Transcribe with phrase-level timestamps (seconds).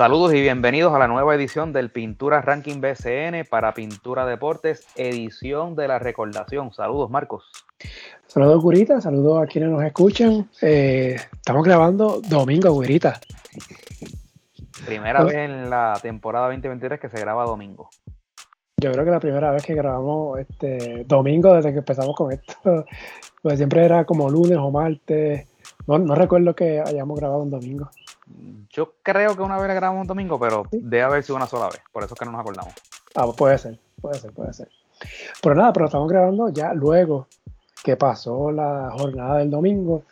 [0.00, 5.76] Saludos y bienvenidos a la nueva edición del Pintura Ranking BCN para Pintura Deportes, edición
[5.76, 6.72] de la recordación.
[6.72, 7.44] Saludos, Marcos.
[8.26, 9.02] Saludos, Gurita.
[9.02, 10.48] Saludos a quienes nos escuchan.
[10.62, 13.20] Eh, estamos grabando domingo, Gurita.
[14.86, 17.90] Primera vez en la temporada 2023 que se graba domingo.
[18.78, 22.86] Yo creo que la primera vez que grabamos este domingo desde que empezamos con esto.
[23.42, 25.46] Pues siempre era como lunes o martes.
[25.86, 27.90] No, no recuerdo que hayamos grabado un domingo.
[28.70, 31.66] Yo creo que una vez le grabamos un domingo, pero debe haber sido una sola
[31.66, 31.82] vez.
[31.92, 32.72] Por eso es que no nos acordamos.
[33.14, 34.68] Ah, pues puede ser, puede ser, puede ser.
[35.42, 37.26] Pero nada, pero estamos grabando ya luego
[37.82, 40.04] que pasó la jornada del domingo.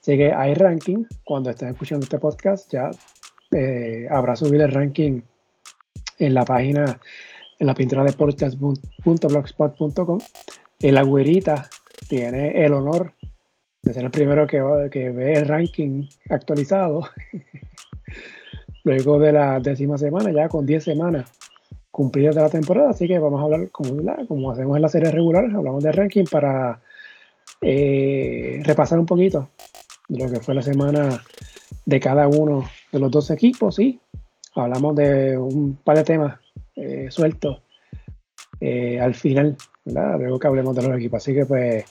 [0.00, 1.04] Así que hay ranking.
[1.24, 2.90] Cuando estén escuchando este podcast, ya
[3.52, 5.20] eh, habrá subido el ranking
[6.18, 6.98] en la página,
[7.58, 10.18] en la pintura de podcast.blogspot.com.
[10.80, 11.68] El agüerita
[12.08, 13.12] tiene el honor
[13.82, 17.08] ser el primero que, que ve el ranking actualizado.
[18.84, 21.30] Luego de la décima semana, ya con 10 semanas
[21.90, 23.90] cumplidas de la temporada, así que vamos a hablar como,
[24.26, 26.80] como hacemos en la serie regular, hablamos de ranking para
[27.60, 29.50] eh, repasar un poquito
[30.08, 31.22] de lo que fue la semana
[31.84, 34.00] de cada uno de los dos equipos, sí.
[34.54, 36.40] Hablamos de un par de temas
[36.74, 37.62] eh, sueltos
[38.60, 41.22] eh, al final, Luego que hablemos de los equipos.
[41.22, 41.84] Así que pues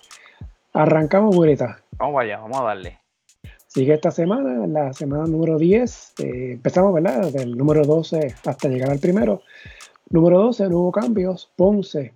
[0.74, 1.82] arrancamos, Burita.
[2.00, 2.98] Vamos allá, vamos a darle.
[3.68, 6.14] Sigue esta semana, la semana número 10.
[6.20, 7.30] Eh, empezamos, ¿verdad?
[7.30, 9.42] Del número 12 hasta llegar al primero.
[10.10, 11.52] Número 12, no hubo cambios.
[11.58, 12.14] Ponce,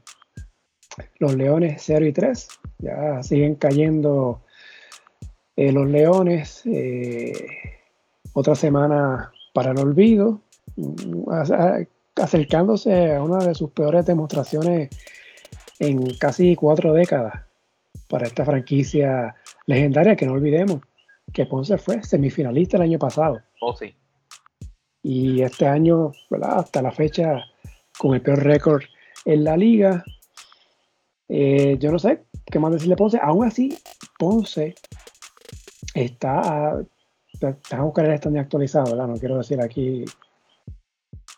[1.19, 2.47] los Leones 0 y 3.
[2.79, 4.41] Ya siguen cayendo
[5.57, 6.61] eh, los Leones.
[6.65, 7.45] Eh,
[8.31, 10.39] otra semana para el olvido.
[10.77, 11.29] Mm,
[12.15, 14.89] acercándose a una de sus peores demostraciones
[15.79, 17.41] en casi cuatro décadas
[18.07, 20.81] para esta franquicia legendaria que no olvidemos
[21.31, 23.41] que Ponce fue semifinalista el año pasado.
[23.61, 23.95] Oh, sí.
[25.01, 26.59] Y este año, ¿verdad?
[26.59, 27.43] hasta la fecha,
[27.97, 28.83] con el peor récord
[29.25, 30.03] en la liga.
[31.29, 33.19] Eh, yo no sé qué más decirle Ponce.
[33.21, 33.77] Aún así,
[34.17, 34.75] Ponce
[35.93, 36.79] está.
[37.39, 39.07] Tengo que buscar el estadio actualizado, ¿verdad?
[39.07, 40.05] No quiero decir aquí.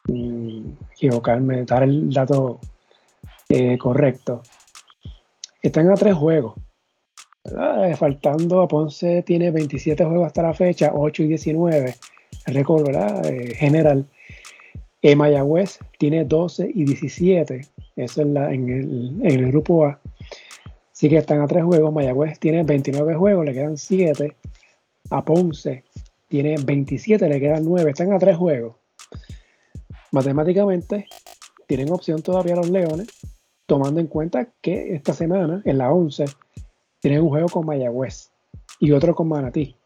[0.07, 2.59] Mm, equivocarme, dar el dato
[3.49, 4.43] eh, correcto.
[5.63, 6.53] Están a tres juegos
[7.45, 11.95] eh, faltando a Ponce tiene 27 juegos hasta la fecha, 8 y 19,
[12.47, 14.05] récord eh, general.
[15.01, 17.61] Eh, Mayagüez tiene 12 y 17,
[17.97, 19.99] eso es la, en, el, en el grupo A.
[20.91, 24.35] Sí que están a 3 juegos, Mayagüez tiene 29 juegos, le quedan 7.
[25.11, 25.83] A Ponce
[26.27, 28.75] tiene 27, le quedan 9, están a 3 juegos.
[30.11, 31.05] Matemáticamente,
[31.67, 33.07] tienen opción todavía los Leones,
[33.65, 36.25] tomando en cuenta que esta semana, en la 11,
[37.05, 38.31] tienen un juego con Mayagüez
[38.79, 39.77] y otro con Manatí.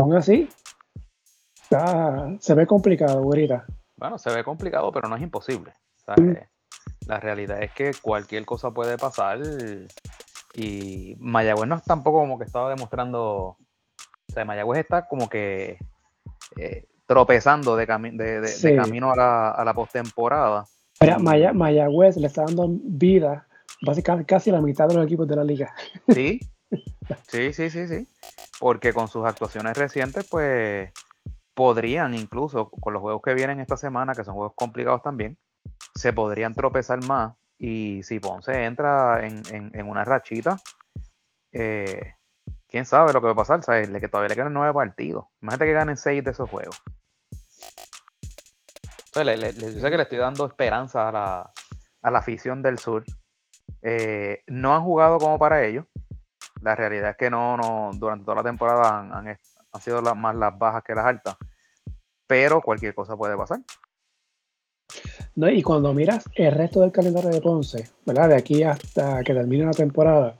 [0.00, 0.48] Aún así,
[2.40, 3.64] se ve complicado, güerita.
[3.96, 5.74] Bueno, se ve complicado, pero no es imposible.
[6.16, 6.32] Mm.
[7.06, 9.38] La realidad es que cualquier cosa puede pasar
[10.56, 13.22] y Mayagüez no es tampoco como que estaba demostrando.
[13.22, 15.78] O sea, Mayagüez está como que
[16.56, 20.64] eh, tropezando de, camino a la, a la postemporada.
[21.20, 23.47] Mayagüez le está dando vida
[24.26, 25.74] casi la mitad de los equipos de la liga.
[26.08, 26.40] Sí,
[27.28, 28.08] sí, sí, sí, sí.
[28.60, 30.92] Porque con sus actuaciones recientes, pues
[31.54, 35.38] podrían incluso, con los juegos que vienen esta semana, que son juegos complicados también,
[35.94, 37.34] se podrían tropezar más.
[37.58, 40.58] Y si Ponce entra en, una rachita,
[41.52, 42.14] eh,
[42.68, 43.88] quién sabe lo que va a pasar, ¿sabes?
[43.88, 45.24] Que todavía le quedan nueve partidos.
[45.40, 46.80] Imagínate que ganen seis de esos juegos.
[49.06, 51.52] Entonces, le, sé que le estoy dando esperanza a la,
[52.02, 53.04] a la afición del sur
[53.82, 55.84] eh, no han jugado como para ellos.
[56.62, 59.38] La realidad es que no, no durante toda la temporada han,
[59.80, 61.36] sido más las bajas que las altas.
[62.26, 63.60] Pero cualquier cosa puede pasar.
[65.34, 68.30] No, y cuando miras el resto del calendario de Ponce, ¿verdad?
[68.30, 70.36] De aquí hasta que termine la temporada,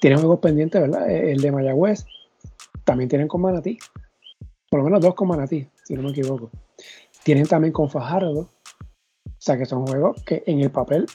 [0.00, 1.08] tienen juegos pendientes, ¿verdad?
[1.08, 2.04] Eh, el de Mayagüez,
[2.84, 3.78] también tienen con Manatí.
[4.70, 6.50] Por lo menos dos con Manatí, si no me equivoco.
[7.22, 8.40] Tienen también con Fajardo.
[8.40, 11.06] O sea que son juegos que en el papel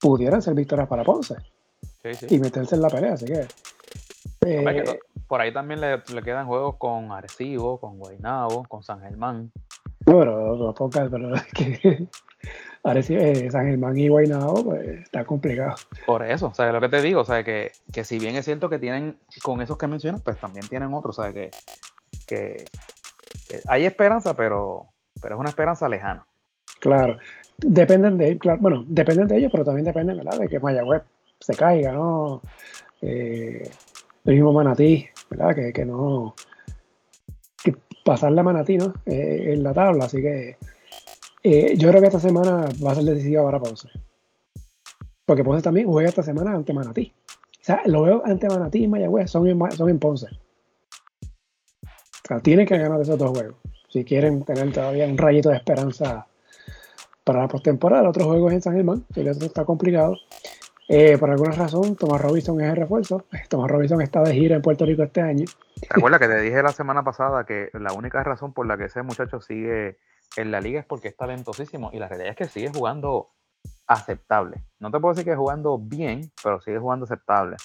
[0.00, 1.36] pudieran ser victorias para Ponce
[2.28, 3.14] y meterse en la pelea.
[3.14, 3.46] Así que.
[4.46, 9.52] Eh, por ahí también le, quedan juegos con Arecibo, con Guaynabo, con San Germán.
[10.06, 12.08] No, pero no pocas, pero es que
[12.82, 15.76] Arecibo, eh, San Germán y Guaynabo, pues está complicado.
[16.06, 18.46] Por eso, o sea, lo que te digo, o sea, que, que si bien es
[18.46, 21.50] cierto que tienen, con esos que mencionas, pues también tienen otros, o sea, que,
[22.26, 22.64] que,
[23.48, 24.88] que hay esperanza, pero,
[25.20, 26.26] pero es una esperanza lejana.
[26.78, 27.18] Claro
[27.62, 30.18] dependen de claro, bueno, dependen de ellos, pero también dependen.
[30.18, 31.02] De que Mayagüez
[31.38, 32.42] se caiga, ¿no?
[33.02, 33.68] Eh,
[34.24, 35.54] el mismo Manatí, ¿verdad?
[35.54, 36.34] Que, que no.
[38.04, 38.94] pasarle a Manatí ¿no?
[39.06, 40.56] Eh, en la tabla, así que
[41.42, 43.88] eh, yo creo que esta semana va a ser decisiva para Ponce.
[45.24, 47.12] Porque Ponce también juega esta semana ante Manatí.
[47.60, 50.26] O sea, lo veo ante Manatí y Mayagüez son en, son en Ponce.
[51.84, 53.56] O sea, tienen que ganar esos dos juegos.
[53.88, 56.26] Si quieren tener todavía un rayito de esperanza
[57.24, 58.02] para la postemporada.
[58.02, 60.16] El otro juego es en San Germán, el otro está complicado.
[60.88, 63.24] Eh, por alguna razón, Tomás Robinson es el refuerzo.
[63.48, 65.44] Tomás Robinson está de gira en Puerto Rico este año.
[65.88, 69.02] Recuerda que te dije la semana pasada que la única razón por la que ese
[69.02, 69.98] muchacho sigue
[70.36, 73.28] en la liga es porque es talentosísimo y la realidad es que sigue jugando
[73.86, 74.64] aceptable.
[74.78, 77.56] No te puedo decir que jugando bien, pero sigue jugando aceptable.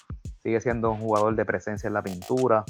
[0.42, 2.64] Sigue siendo un jugador de presencia en la pintura,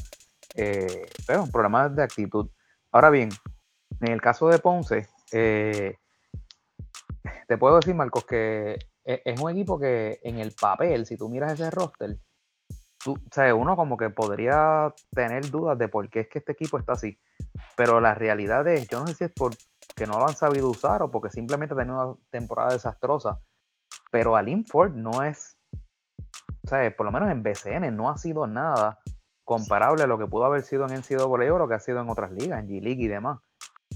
[0.54, 2.48] eh, pero un problema de actitud.
[2.92, 3.28] Ahora bien,
[4.00, 5.96] en el caso de Ponce, eh,
[7.48, 11.28] te puedo decir, Marcos, que e, es un equipo que en el papel, si tú
[11.28, 12.18] miras ese roster,
[13.02, 16.78] tú, o uno como que podría tener dudas de por qué es que este equipo
[16.78, 17.18] está así.
[17.76, 21.02] Pero la realidad es, yo no sé si es porque no lo han sabido usar
[21.02, 23.40] o porque simplemente ha tenido una temporada desastrosa.
[24.10, 25.56] Pero Alin Ford no es,
[26.64, 28.98] o sea, por lo menos en BCN no ha sido nada
[29.44, 32.10] comparable a lo que pudo haber sido en NCAA o lo que ha sido en
[32.10, 33.38] otras ligas, en G-League y demás.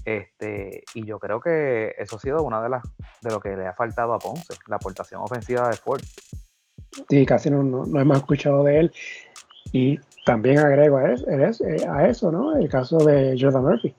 [0.05, 2.83] Este, y yo creo que eso ha sido una de las
[3.21, 6.01] de lo que le ha faltado a Ponce, la aportación ofensiva de Ford.
[7.09, 8.93] Sí, casi no, no, hemos escuchado de él.
[9.71, 12.57] Y también agrego a eso, eh, a eso, ¿no?
[12.57, 13.95] El caso de Jordan Murphy.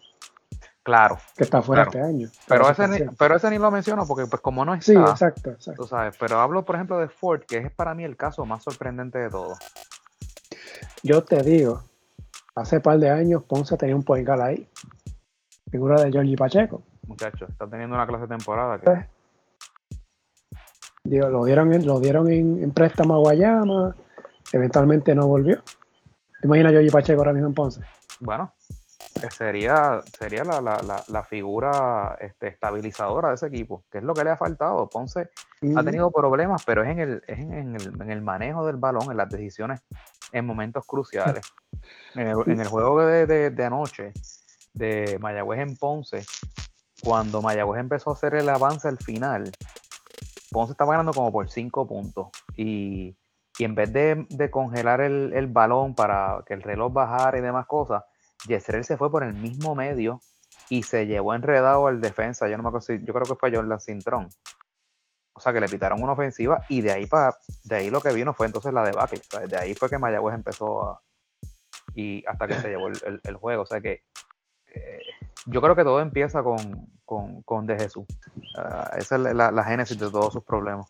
[0.82, 1.16] Claro.
[1.36, 2.28] Que está fuera este año.
[2.48, 4.84] Pero ese, ni, pero ese ni lo menciono porque pues como no está.
[4.84, 5.82] Sí, exacto, exacto.
[5.82, 8.64] Tú sabes, pero hablo por ejemplo de Ford, que es para mí el caso más
[8.64, 9.58] sorprendente de todos.
[11.04, 11.84] Yo te digo,
[12.56, 14.68] hace par de años Ponce tenía un point ahí
[15.72, 16.82] figura de Giorgi Pacheco.
[17.06, 18.78] Muchacho, está teniendo una clase de temporada.
[18.78, 18.84] Que...
[18.84, 19.06] Pues,
[21.02, 23.96] digo, lo dieron, en, lo dieron en, préstamo a Guayama,
[24.52, 25.62] eventualmente no volvió.
[26.40, 27.80] ¿Te imaginas Pacheco ahora mismo en Ponce?
[28.20, 28.52] Bueno,
[29.30, 34.36] sería, sería la, figura este, estabilizadora de ese equipo, que es lo que le ha
[34.36, 34.90] faltado.
[34.90, 35.30] Ponce
[35.74, 39.80] ha tenido problemas, pero es, en el, en, el, manejo del balón, en las decisiones
[40.32, 41.46] en momentos cruciales.
[42.14, 44.12] En el, juego de, de anoche,
[44.74, 46.24] de Mayagüez en Ponce,
[47.02, 49.50] cuando Mayagüez empezó a hacer el avance al final,
[50.50, 52.28] Ponce estaba ganando como por 5 puntos.
[52.56, 53.16] Y,
[53.58, 58.02] en vez de, congelar el, balón para que el reloj bajara y demás cosas,
[58.46, 60.20] Yesrel se fue por el mismo medio
[60.68, 62.48] y se llevó enredado al defensa.
[62.48, 64.28] Yo no me acuerdo yo creo que fue Jordan Cintrón.
[65.34, 67.34] O sea que le pitaron una ofensiva y de ahí para
[67.64, 69.20] de ahí lo que vino fue entonces la debacle.
[69.48, 71.02] de ahí fue que Mayagüez empezó a,
[71.94, 73.62] y hasta que se llevó el juego.
[73.62, 74.02] O sea que
[75.46, 78.04] yo creo que todo empieza con, De Jesús.
[78.56, 80.86] Ah, esa es la, génesis de todos sus problemas.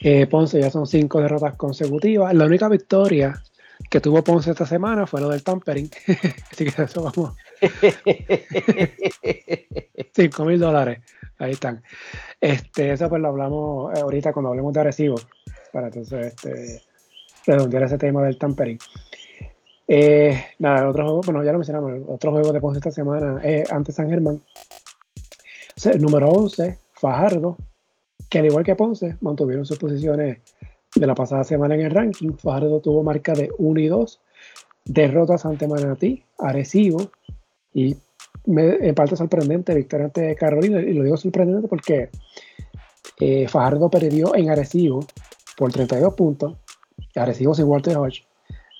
[0.00, 2.34] Eh, Ponce ya son cinco derrotas consecutivas.
[2.34, 3.42] La única victoria
[3.88, 5.90] que tuvo Ponce esta semana fue lo del tampering.
[6.52, 7.34] Así que eso vamos.
[10.14, 11.00] Cinco mil dólares.
[11.38, 11.82] Ahí están.
[12.40, 15.16] Este, eso pues lo hablamos eh, ahorita cuando hablemos de Arecibo.
[15.72, 16.82] Para entonces este,
[17.46, 18.78] redondear ese tema del tampering.
[19.92, 23.72] Eh, nada, otro juego, bueno, ya lo mencionamos, otro juego de Ponce esta semana es
[23.72, 24.40] ante San Germán.
[25.84, 27.56] el número 11, Fajardo,
[28.28, 30.38] que al igual que Ponce, mantuvieron sus posiciones
[30.94, 32.34] de la pasada semana en el ranking.
[32.34, 34.20] Fajardo tuvo marca de 1 y 2,
[34.84, 37.10] derrotas ante Manatí, Arecibo
[37.74, 37.96] y
[38.46, 40.80] en parte sorprendente, victoria ante Carolina.
[40.80, 42.10] Y lo digo sorprendente porque
[43.18, 45.04] eh, Fajardo perdió en Arecibo
[45.56, 46.56] por 32 puntos,
[47.16, 48.22] Arecibo sin Walter Hodge,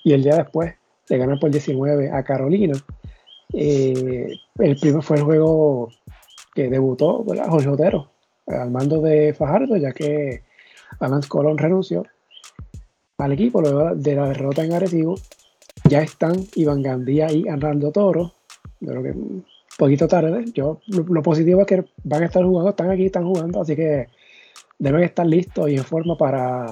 [0.05, 0.75] y el día después
[1.11, 2.73] le ganan por 19 a Carolina.
[3.53, 5.89] Eh, el primer fue el juego
[6.55, 8.09] que debutó Jorge Otero
[8.47, 10.43] al mando de Fajardo, ya que
[10.99, 12.05] Alan Colón renunció
[13.17, 15.15] al equipo luego de la derrota en Arecibo.
[15.89, 18.33] Ya están Iván Gandía y Arnaldo Toro.
[18.79, 19.45] Yo que un
[19.77, 20.45] poquito tarde.
[20.53, 24.07] Yo, lo, positivo es que van a estar jugando, están aquí, están jugando, así que
[24.79, 26.67] deben estar listos y en forma para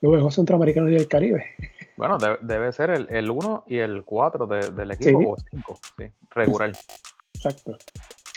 [0.00, 1.44] los Juegos Centroamericanos y del Caribe.
[2.00, 6.72] Bueno, debe, ser el 1 y el 4 del equipo, o 5, sí, regular.
[7.34, 7.76] Exacto.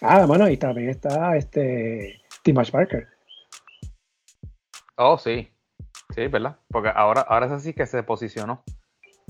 [0.01, 3.08] Ah, bueno, y también está este Timash Parker.
[4.98, 5.50] Oh, sí.
[6.13, 6.58] Sí, ¿verdad?
[6.67, 8.65] Porque ahora, ahora es así que se posicionó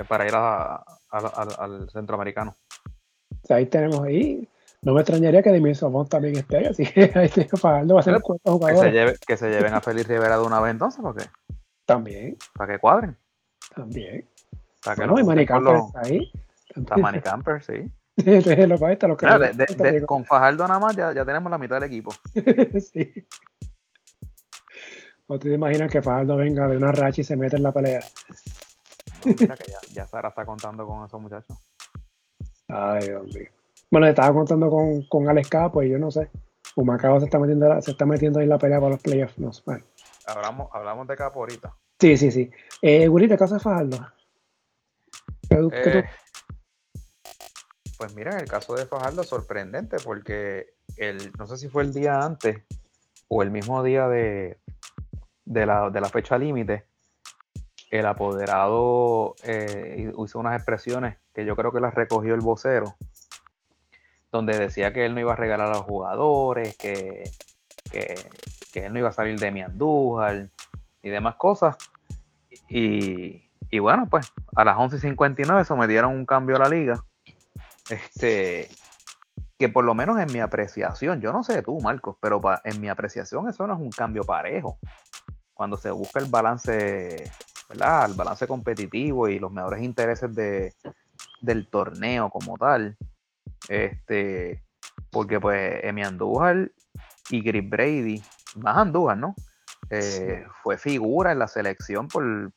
[0.07, 2.57] para ir al centroamericano.
[3.49, 4.49] ahí tenemos ahí.
[4.81, 7.99] No me extrañaría que Dimir Somón también esté ahí, así que ahí estoy pagando va
[7.99, 8.83] a ser el cuarto jugador.
[8.83, 11.25] Que se, lleve, que se lleven a Félix Rivera de una vez entonces, ¿por qué?
[11.85, 12.35] También.
[12.55, 13.15] Para que cuadren.
[13.75, 14.27] También.
[14.83, 16.31] Para que no, y Manicamper está ahí.
[16.75, 17.91] Está Manicamper, sí.
[20.05, 22.11] con Fajardo nada más ya, ya, tenemos la mitad del equipo.
[22.79, 23.27] sí.
[25.27, 28.01] ¿O te imaginas que Fajardo venga de una racha y se mete en la pelea?
[29.25, 31.57] mira que ya, ya, Sara está contando con esos muchachos.
[32.67, 33.49] Ay, Dios mío.
[33.89, 36.29] Bueno, estaba contando con, con Alex Capo y yo no sé.
[36.75, 39.37] Humacao se está metiendo, se está metiendo ahí en la pelea para los playoffs.
[39.37, 39.85] No, bueno.
[40.25, 41.75] hablamos, hablamos de Capo ahorita.
[42.03, 42.51] Sí, sí, sí.
[42.81, 43.97] Eh, ¿qué caso de Fajardo?
[47.97, 50.73] Pues mira, el caso de Fajardo, sorprendente, porque
[51.39, 52.57] no sé si fue el día antes
[53.29, 54.57] o el mismo día de,
[55.45, 56.83] de, la, de la fecha límite,
[57.89, 62.97] el apoderado eh, hizo unas expresiones que yo creo que las recogió el vocero,
[64.29, 67.31] donde decía que él no iba a regalar a los jugadores, que,
[67.89, 70.49] que, él no iba a salir de mi Andújar
[71.03, 71.77] y demás cosas.
[72.69, 77.03] Y, y bueno, pues a las 11.59 sometieron un cambio a la liga.
[77.89, 78.69] Este,
[79.59, 82.89] que por lo menos en mi apreciación, yo no sé tú, Marcos, pero en mi
[82.89, 84.79] apreciación eso no es un cambio parejo.
[85.53, 87.31] Cuando se busca el balance,
[87.69, 88.09] ¿verdad?
[88.09, 90.73] El balance competitivo y los mejores intereses de,
[91.41, 92.97] del torneo como tal.
[93.69, 94.63] Este,
[95.11, 96.71] porque pues Emi Andújar
[97.29, 98.23] y Chris Brady,
[98.55, 99.35] más Andújar, ¿no?
[99.89, 102.51] Eh, fue figura en la selección por,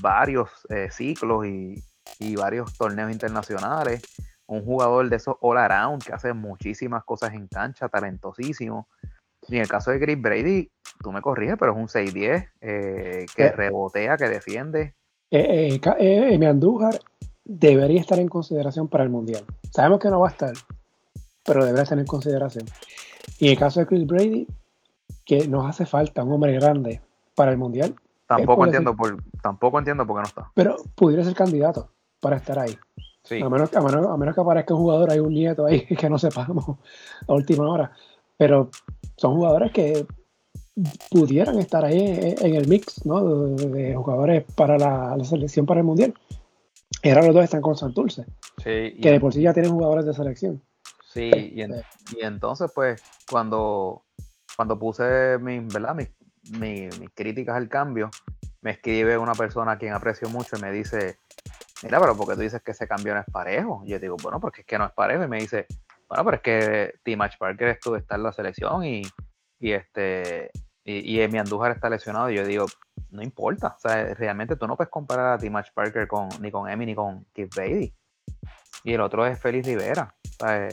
[0.00, 1.82] varios eh, ciclos y,
[2.36, 4.02] varios torneos internacionales.
[4.46, 8.88] Un jugador de esos all around que hace muchísimas cosas en cancha, talentosísimo.
[9.48, 10.70] Y en el caso de Chris Brady,
[11.02, 14.94] tú me corriges, pero es un 6-10 eh, que rebotea, que defiende.
[15.30, 17.00] Emi Andújar
[17.44, 19.44] debería estar en consideración para el Mundial.
[19.70, 20.52] Sabemos que no va a estar,
[21.44, 22.66] pero debería estar en consideración.
[23.38, 24.46] Y en el caso de Chris Brady,
[25.26, 27.02] que nos hace falta un hombre grande
[27.34, 27.94] para el Mundial.
[28.26, 30.50] Tampoco entiendo, por, tampoco entiendo por qué no está.
[30.54, 31.90] Pero pudiera ser candidato
[32.20, 32.76] para estar ahí.
[33.42, 36.08] A, menos, a, menos, a menos que aparezca un jugador, hay un nieto ahí que
[36.08, 36.64] no sepamos
[37.26, 37.92] a última hora.
[38.38, 38.70] Pero
[39.16, 40.06] son jugadores que
[41.10, 43.22] pudieran estar ahí en el mix ¿no?
[43.54, 46.14] de, jugadores para la, selección para el Mundial.
[47.02, 48.26] Y ahora los dos están con Santurce,
[48.62, 50.62] que de por sí ya tienen jugadores de selección.
[51.04, 51.82] Sí, y, este,
[52.16, 54.02] y entonces pues cuando
[54.56, 55.94] cuando puse mis, ¿verdad?
[55.94, 56.10] Mis,
[57.14, 58.08] críticas al cambio,
[58.60, 61.18] me escribe una persona a quien aprecio mucho y me dice,
[61.82, 63.82] mira, pero ¿por qué tú dices que ese cambio no es parejo?
[63.84, 65.24] Y yo digo, bueno, porque es que no es parejo.
[65.24, 65.66] Y me dice,
[66.08, 69.02] bueno, pero es que Timach Parker estuvo, está en la selección y,
[69.58, 70.50] y este
[70.84, 72.30] y, y mi Andújar está lesionado.
[72.30, 72.66] Y yo digo,
[73.10, 73.74] no importa.
[73.76, 76.94] O sea, realmente tú no puedes comparar a Timach Parker con, ni con Emi ni
[76.94, 77.92] con Keith Bailey.
[78.84, 80.14] Y el otro es Félix Rivera.
[80.38, 80.68] Sea,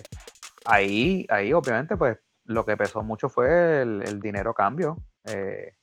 [0.66, 5.76] ahí, ahí obviamente, pues lo que pesó mucho fue el, dinero cambio, eh,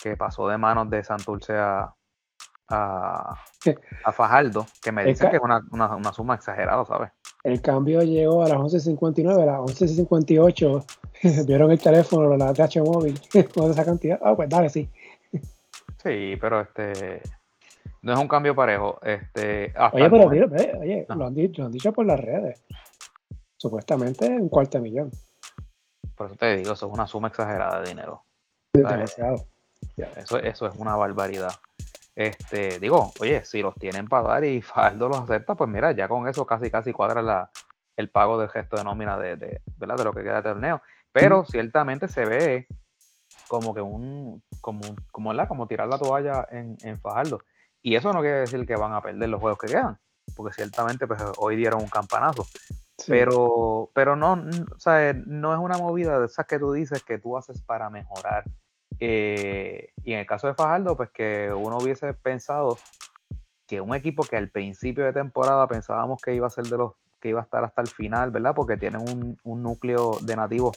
[0.00, 1.94] que pasó de manos de Santurce a,
[2.68, 3.34] a,
[4.12, 7.10] Fajardo, que me dice que es una, suma exagerada, ¿sabes?
[7.44, 10.84] El cambio llegó a las 11.59, a las 11.58
[11.46, 13.20] vieron el teléfono, la TH móvil,
[13.54, 14.18] con esa cantidad.
[14.22, 14.88] Ah, pues dale, sí.
[16.02, 17.22] Sí, pero este
[18.02, 18.98] no es un cambio parejo.
[19.02, 22.62] Este, oye, pero oye, lo, han dicho, lo han dicho por las redes.
[23.56, 25.10] Supuestamente un cuarto de millón.
[26.22, 28.24] Por eso te digo, eso es una suma exagerada de dinero.
[28.72, 29.46] Demasiado.
[30.16, 31.52] Eso, eso es una barbaridad.
[32.14, 36.06] Este, digo, oye, si los tienen para dar y Faldo los acepta, pues mira, ya
[36.06, 37.50] con eso casi casi cuadra la,
[37.96, 39.96] el pago del gesto de nómina de, de, ¿verdad?
[39.96, 40.80] de lo que queda de torneo.
[41.10, 42.68] Pero ciertamente se ve
[43.48, 47.40] como que un, como, como, como tirar la toalla en, en Fajardo.
[47.82, 49.98] Y eso no quiere decir que van a perder los juegos que quedan,
[50.36, 52.46] porque ciertamente pues, hoy dieron un campanazo.
[53.06, 54.32] Pero, pero no,
[54.74, 57.90] o sea, no es una movida de esas que tú dices que tú haces para
[57.90, 58.44] mejorar.
[59.00, 62.78] Eh, y en el caso de Fajardo, pues que uno hubiese pensado
[63.66, 66.92] que un equipo que al principio de temporada pensábamos que iba a ser de los
[67.20, 68.54] que iba a estar hasta el final, ¿verdad?
[68.54, 69.00] Porque tienen
[69.44, 70.76] un, núcleo de nativos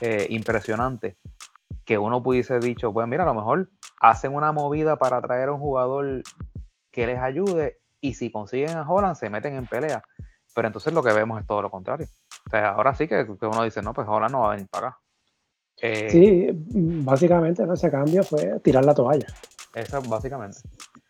[0.00, 1.16] eh, impresionante.
[1.84, 5.52] Que uno pudiese dicho, pues mira, a lo mejor hacen una movida para traer a
[5.52, 6.22] un jugador
[6.90, 10.02] que les ayude y si consiguen a Holland se meten en pelea.
[10.54, 12.06] Pero entonces lo que vemos es todo lo contrario.
[12.46, 14.88] O sea, ahora sí que, uno dice, no, pues ahora no va a venir para
[14.88, 14.98] acá.
[15.80, 16.48] Eh, sí,
[17.04, 19.26] básicamente ese cambio fue tirar la toalla.
[19.74, 20.60] Eso, básicamente.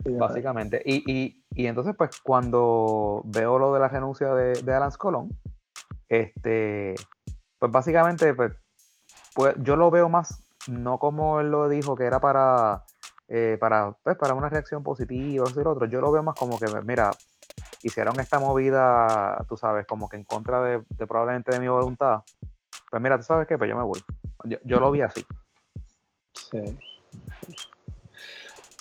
[0.05, 0.83] básicamente.
[0.85, 5.31] Y, entonces, pues, cuando veo lo de la renuncia de, de Alan Colón,
[6.09, 6.95] este,
[7.59, 8.53] pues básicamente, pues,
[9.35, 12.85] pues, yo lo veo más, no como él lo dijo, que era para,
[13.29, 15.87] eh, para, pues, para una reacción positiva, o decir otro.
[15.87, 17.11] Yo lo veo más como que, mira,
[17.83, 22.21] hicieron esta movida, tú sabes, como que en contra de, probablemente de mi voluntad,
[22.91, 24.01] pues mira, tú sabes qué, pues yo me voy.
[24.65, 25.25] Yo, lo vi así.
[26.35, 26.79] Sí.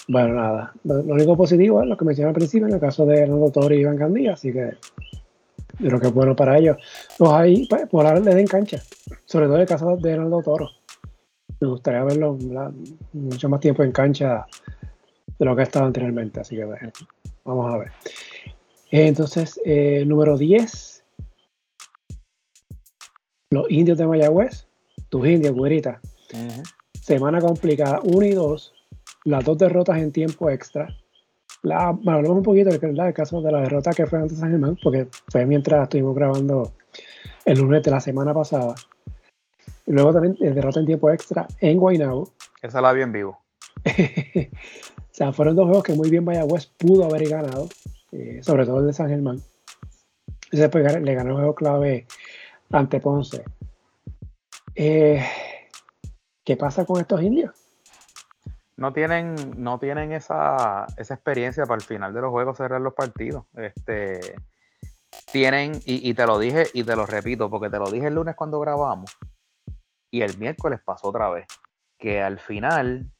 [0.07, 0.73] Bueno, nada.
[0.83, 3.73] Lo, único positivo es lo que mencioné al principio, en el caso de Hernando Toro
[3.73, 4.77] y Iván Gandía, así que
[5.79, 6.77] yo creo que es bueno para ellos.
[7.19, 8.81] Los ahí, pues, por ahora le den cancha,
[9.25, 10.69] sobre todo en el caso de Hernando Toro.
[11.59, 12.37] Me gustaría verlo
[13.13, 14.45] mucho más tiempo en cancha
[15.37, 16.65] de lo que ha estado anteriormente, así que
[17.43, 17.91] vamos a ver.
[18.91, 21.03] Entonces, eh, número 10,
[23.51, 24.67] los indios de Mayagüez,
[25.09, 26.01] tus indios, güerita.
[27.01, 28.73] Semana complicada, 1 y 2,
[29.25, 30.89] las dos derrotas en tiempo extra.
[31.63, 34.51] La, bueno, hablamos un poquito del, caso de la derrota que fue antes de San
[34.51, 36.73] Germán, porque fue mientras estuvimos grabando
[37.45, 38.75] el lunes de la semana pasada.
[39.85, 42.29] Y luego también el derrota en tiempo extra en Guaynabo.
[42.61, 43.39] Esa la vi en vivo.
[43.85, 47.69] o sea, fueron dos juegos que muy bien Mayagüez pudo haber ganado,
[48.11, 49.41] eh, sobre todo el de San Germán.
[50.51, 52.07] Y después le ganó el juego clave
[52.71, 53.43] ante Ponce.
[54.75, 55.25] Eh,
[56.43, 57.51] ¿Qué pasa con estos indios?
[58.75, 63.45] No tienen, no tienen esa, experiencia para el final de los juegos cerrar los partidos.
[63.55, 64.35] Este,
[65.31, 68.15] tienen, y, y, te lo dije y te lo repito, porque te lo dije el
[68.15, 69.15] lunes cuando grabamos,
[70.09, 71.45] y el miércoles pasó otra vez,
[71.97, 73.11] que al final,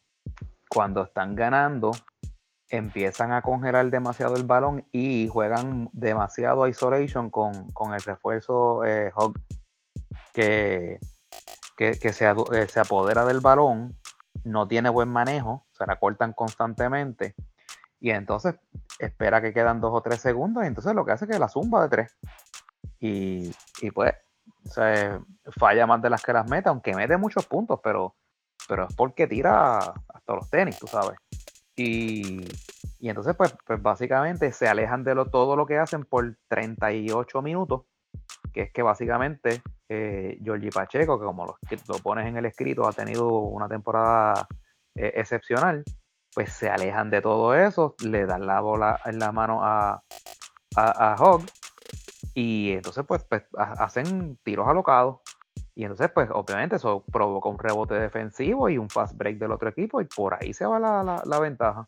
[0.68, 1.92] cuando están ganando,
[2.72, 7.54] empiezan a congelar demasiado el balón y juegan demasiado isolation con,
[7.94, 9.12] el refuerzo eh,
[10.34, 11.00] que,
[11.76, 13.98] que, se, eh, se, apodera del balón,
[14.46, 17.36] no tiene buen manejo, se la cortan constantemente
[18.00, 18.56] y entonces
[19.00, 21.50] espera que quedan dos o tres segundos y entonces lo que hace es que la
[21.50, 22.18] zumba de tres
[23.00, 24.14] y, y pues
[25.58, 28.16] falla más de las que las mete, aunque mete muchos puntos, pero,
[28.68, 31.18] pero es porque tira hasta los tenis, tú sabes.
[31.76, 32.42] Y,
[33.00, 37.84] entonces, pues, pues, básicamente se alejan de lo, todo lo que hacen por 38 minutos,
[38.54, 40.40] que es que básicamente eh,
[40.74, 44.48] Pacheco, que como lo, lo, pones en el escrito, ha tenido una temporada
[44.96, 45.84] eh, excepcional,
[46.34, 50.02] pues se alejan de todo eso, le dan la bola en la mano a,
[50.76, 51.46] a, a Hogg,
[52.34, 55.20] y entonces pues, pues hacen tiros alocados.
[55.76, 59.70] Y entonces, pues, obviamente eso provoca un rebote defensivo y un fast break del otro
[59.70, 61.88] equipo, y por ahí se va la, ventaja.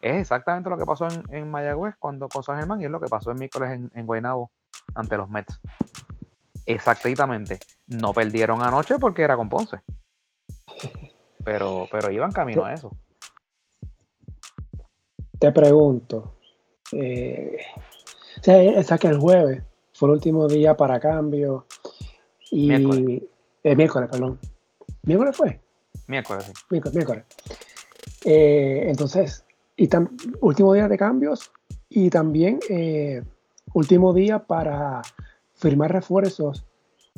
[0.00, 3.00] Es exactamente lo que pasó en, en, Mayagüez cuando con San Germán y es lo
[3.00, 4.50] que pasó en miércoles en, en Guaynabo
[4.94, 5.60] ante los Mets.
[6.66, 7.60] Exactamente.
[7.86, 9.80] No perdieron anoche porque era con Ponce.
[11.44, 12.90] Pero, pero iban camino a eso.
[15.38, 16.34] Te pregunto.
[16.92, 17.58] Eh,
[18.38, 21.66] o sea, que el jueves fue el último día para cambio.
[22.50, 22.68] Y.
[22.68, 23.22] Miércoles.
[23.62, 24.38] Eh, miércoles, perdón.
[25.02, 25.60] ¿Miércoles fue?
[26.06, 26.52] Miércoles, sí.
[26.70, 27.24] Miércoles,
[28.24, 29.44] eh, entonces,
[29.76, 29.88] y
[30.40, 31.52] último día de cambios
[31.88, 33.22] y también eh,
[33.72, 35.02] último día para
[35.54, 36.66] firmar refuerzos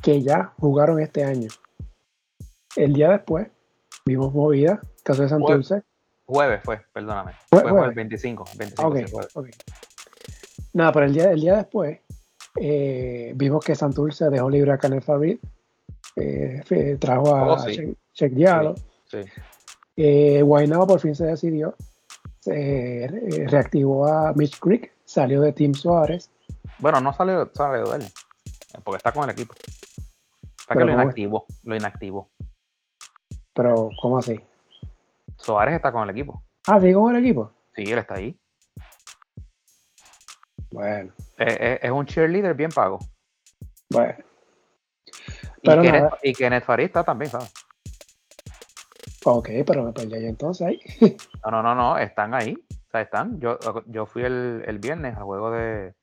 [0.02, 1.48] que ya jugaron este año.
[2.76, 3.48] El día después
[4.04, 5.82] vimos movida, caso de Santurce.
[6.26, 7.32] Jueves fue, perdóname.
[7.48, 8.44] Fue, el 25.
[8.56, 9.50] 25 okay,
[10.74, 12.00] Nada, pero el día, el día después
[12.56, 15.38] eh, vimos que Santurce dejó libre a Canel Farid,
[16.16, 17.66] eh, trajo a oh,
[18.12, 18.74] Check Diallo.
[19.96, 21.74] Eh, Guaynabo por fin se decidió,
[22.44, 26.30] reactivó a Mitch Creek, salió de Tim Suárez.
[26.78, 28.12] Bueno, no salió, salió de él,
[28.84, 29.54] porque está con el equipo.
[30.61, 32.30] Está que lo inactivo, lo inactivo.
[33.54, 34.38] Pero, ¿cómo así?
[35.37, 36.42] Suárez está con el equipo.
[36.66, 37.52] Ah, ¿sí con el equipo?
[37.74, 38.38] Sí, él está ahí.
[40.70, 41.12] Bueno.
[41.37, 42.98] Es, un cheerleader bien pago.
[43.90, 44.14] Bueno.
[46.22, 47.52] y, Kenneth, Farid está también, ¿sabes?
[49.24, 50.81] Ok, pero pues ya entonces ahí.
[51.44, 52.57] no, no, no, no, están ahí.
[52.70, 53.40] O sea, están.
[53.40, 55.94] Yo, yo fui el, el viernes al juego de,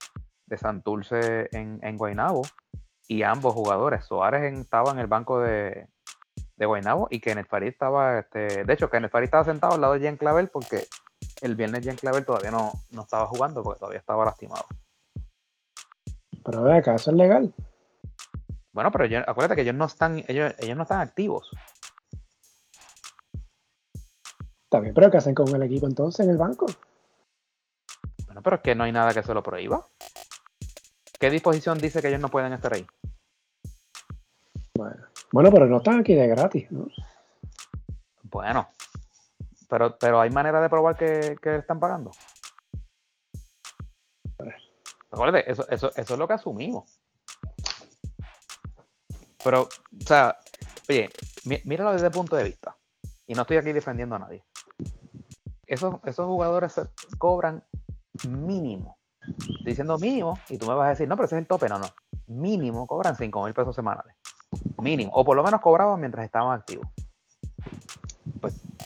[0.48, 2.44] de Santurce en, en Guaynabo
[3.08, 5.88] y ambos jugadores, Suárez estaba en el banco de,
[6.58, 9.94] de Guaynabo y Kenneth Farid estaba, este, de hecho, Kenneth Farid estaba sentado al lado
[9.94, 10.88] de Jean Clavel porque
[11.46, 14.66] el viernes Jean Clavel todavía no, no estaba jugando porque todavía estaba lastimado.
[16.44, 17.54] Pero ve acá, eso es legal.
[18.72, 21.50] Bueno, pero acuérdate que ellos no están, ellos, ellos no están activos.
[24.66, 26.66] Está bien, pero ¿qué hacen con el equipo entonces en el banco?
[28.26, 29.88] Bueno, pero es que no hay nada que se lo prohíba.
[31.20, 32.86] ¿Qué disposición dice que ellos no pueden estar ahí?
[34.78, 36.88] Bueno, bueno pero no están aquí de gratis, ¿no?
[38.24, 38.68] Bueno,
[39.70, 42.12] pero, pero hay manera de probar que, que están pagando.
[45.12, 47.00] Recuerde, eso, eso, eso es lo que asumimos.
[49.44, 50.38] Pero, o sea,
[50.90, 51.10] oye,
[51.64, 52.76] míralo desde el punto de vista.
[53.28, 54.44] Y no estoy aquí defendiendo a nadie.
[55.66, 56.80] Esos, esos jugadores
[57.18, 57.64] cobran
[58.28, 58.98] mínimo.
[59.22, 61.70] Estoy diciendo mínimo, y tú me vas a decir, no, pero ese es el tope.
[61.70, 61.88] No, no.
[62.28, 64.16] Mínimo cobran 5 mil pesos semanales.
[64.80, 65.12] Mínimo.
[65.14, 66.88] O por lo menos cobraban mientras estaban activos.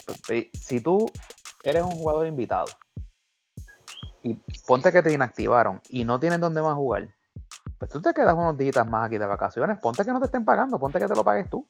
[0.10, 1.06] Pues, pues si tú
[1.64, 2.66] eres un jugador invitado
[4.24, 4.34] y
[4.66, 7.14] ponte que te inactivaron y no tienen dónde más jugar,
[7.78, 10.46] pues tú te quedas unos días más aquí de vacaciones, ponte que no te estén
[10.46, 11.70] pagando, ponte que te lo pagues tú.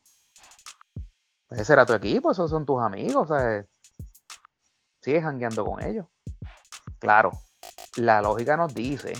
[1.49, 3.65] Ese será tu equipo, esos son tus amigos, sea,
[5.02, 6.06] sigues jangueando con ellos.
[6.99, 7.32] Claro,
[7.97, 9.13] la lógica nos dice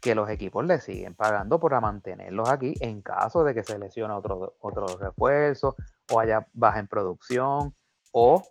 [0.00, 4.14] que los equipos le siguen pagando por mantenerlos aquí en caso de que se lesione
[4.14, 5.74] otro, otro refuerzo
[6.12, 7.74] o haya baja en producción
[8.18, 8.48] o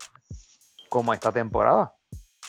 [0.89, 1.95] como esta temporada,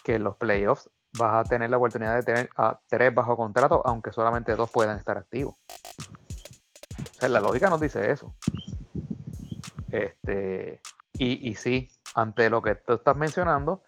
[0.04, 3.80] que en los playoffs vas a tener la oportunidad de tener a tres bajo contrato,
[3.86, 5.54] aunque solamente dos puedan estar activos.
[5.64, 8.36] O sea, la lógica nos dice eso.
[9.90, 10.82] Este,
[11.14, 13.82] y, y sí, ante lo que tú estás mencionando,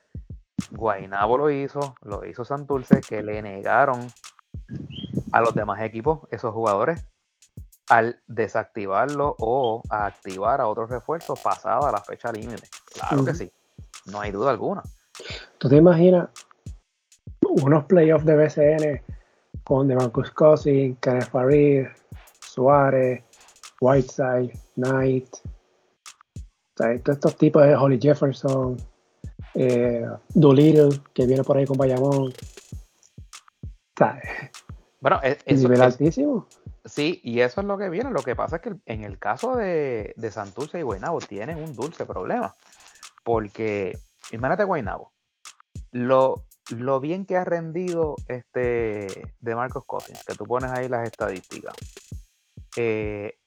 [0.70, 4.10] Guainabo lo hizo, lo hizo Santurce, que le negaron
[5.32, 7.06] a los demás equipos esos jugadores
[7.88, 12.68] al desactivarlo o a activar a otros refuerzos pasada la fecha límite.
[12.92, 13.50] Claro que sí,
[14.06, 14.82] no hay duda alguna.
[15.58, 16.28] ¿Tú te imaginas
[17.40, 19.02] unos playoffs de BCN
[19.64, 21.86] con DeMarcus Cousins, Kenneth Farid,
[22.40, 23.22] Suárez,
[23.80, 25.28] Whiteside, Knight,
[26.74, 28.76] todos estos tipos de Holly Jefferson,
[29.54, 32.32] eh, Doolittle, que viene por ahí con Bayamón.
[35.00, 36.46] Bueno, e, es, nivel altísimo.
[36.88, 38.10] Sí, y eso es lo que viene.
[38.10, 41.74] Lo que pasa es que en el caso de, de Santurce y Guaynabo tienen un
[41.74, 42.54] dulce problema.
[43.24, 43.98] Porque,
[44.30, 45.12] imagínate Guaynabo,
[45.90, 51.06] lo, lo bien que ha rendido este de Marcos Cousins, que tú pones ahí las
[51.06, 51.74] estadísticas,
[52.76, 53.38] eh,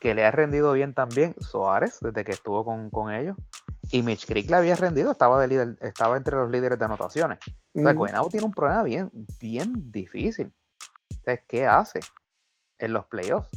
[0.00, 3.36] que le ha rendido bien también Soares desde que estuvo con, ellos.
[3.90, 7.38] Y Mitch Creek le había rendido, estaba, de líder, estaba entre los líderes de anotaciones.
[7.74, 10.52] O sea, tiene un problema bien, bien difícil.
[11.48, 12.00] ¿qué hace
[12.84, 13.48] en los playoffs?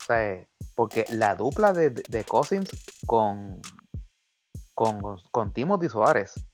[0.00, 2.70] O sea, porque la dupla de, de Cousins
[3.06, 3.60] con,
[4.74, 5.00] con,
[5.30, 6.46] con Timothy Soares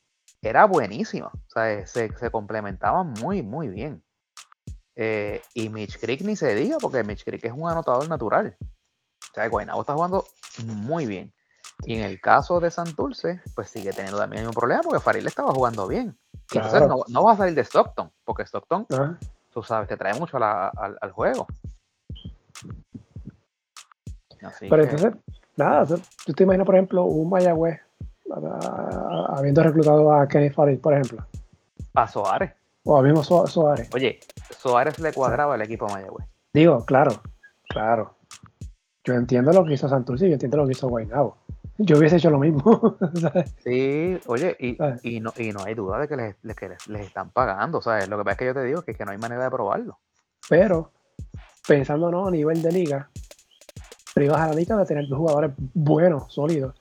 [0.42, 1.28] era buenísima.
[1.28, 4.02] O sea, se, se complementaban muy, muy bien.
[4.96, 8.56] Eh, y Mitch Creek ni se diga, porque Mitch Creek es un anotador natural.
[8.60, 10.24] O sea, Guaynabo está jugando
[10.64, 11.32] muy bien.
[11.84, 15.52] Y en el caso de Santurce, pues sigue teniendo también un problema porque Faril estaba
[15.52, 16.18] jugando bien.
[16.52, 18.86] entonces no, va a salir de Stockton, porque Stockton,
[19.52, 21.46] tú sabes, te trae mucho al, juego.
[24.60, 25.14] Pero entonces,
[25.56, 25.86] nada,
[26.24, 27.80] tú te imaginas, por ejemplo, un Mayagüez
[29.28, 31.26] habiendo reclutado a Kenny Faril, por ejemplo.
[31.94, 32.52] A Soares.
[32.84, 33.88] O a mismo Soares.
[33.94, 36.26] Oye, Soares le cuadraba el equipo Mayagüez.
[36.52, 37.12] Digo, claro,
[37.68, 38.14] claro.
[39.04, 41.36] Yo entiendo lo que hizo Santurce y yo entiendo lo que hizo Guaynabo.
[41.78, 42.96] Yo hubiese hecho lo mismo.
[43.62, 47.82] Sí, oye, y, y, no, y no hay duda de que les, les, están pagando.
[47.82, 48.08] ¿sabes?
[48.08, 49.98] Lo que pasa es que yo te digo que, que no hay manera de probarlo.
[50.48, 50.92] Pero,
[51.66, 52.28] pensando ¿no?
[52.28, 53.10] a nivel de liga,
[54.14, 56.74] privas a la liga de tener dos jugadores buenos, sólidos,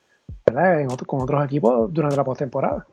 [0.45, 0.87] ¿verdad?
[1.05, 2.85] con otros equipos durante la postemporada.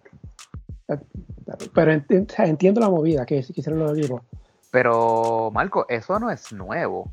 [1.75, 4.23] Pero entiendo la movida que hicieron los equipos.
[4.71, 7.13] Pero, Marco, eso no es nuevo.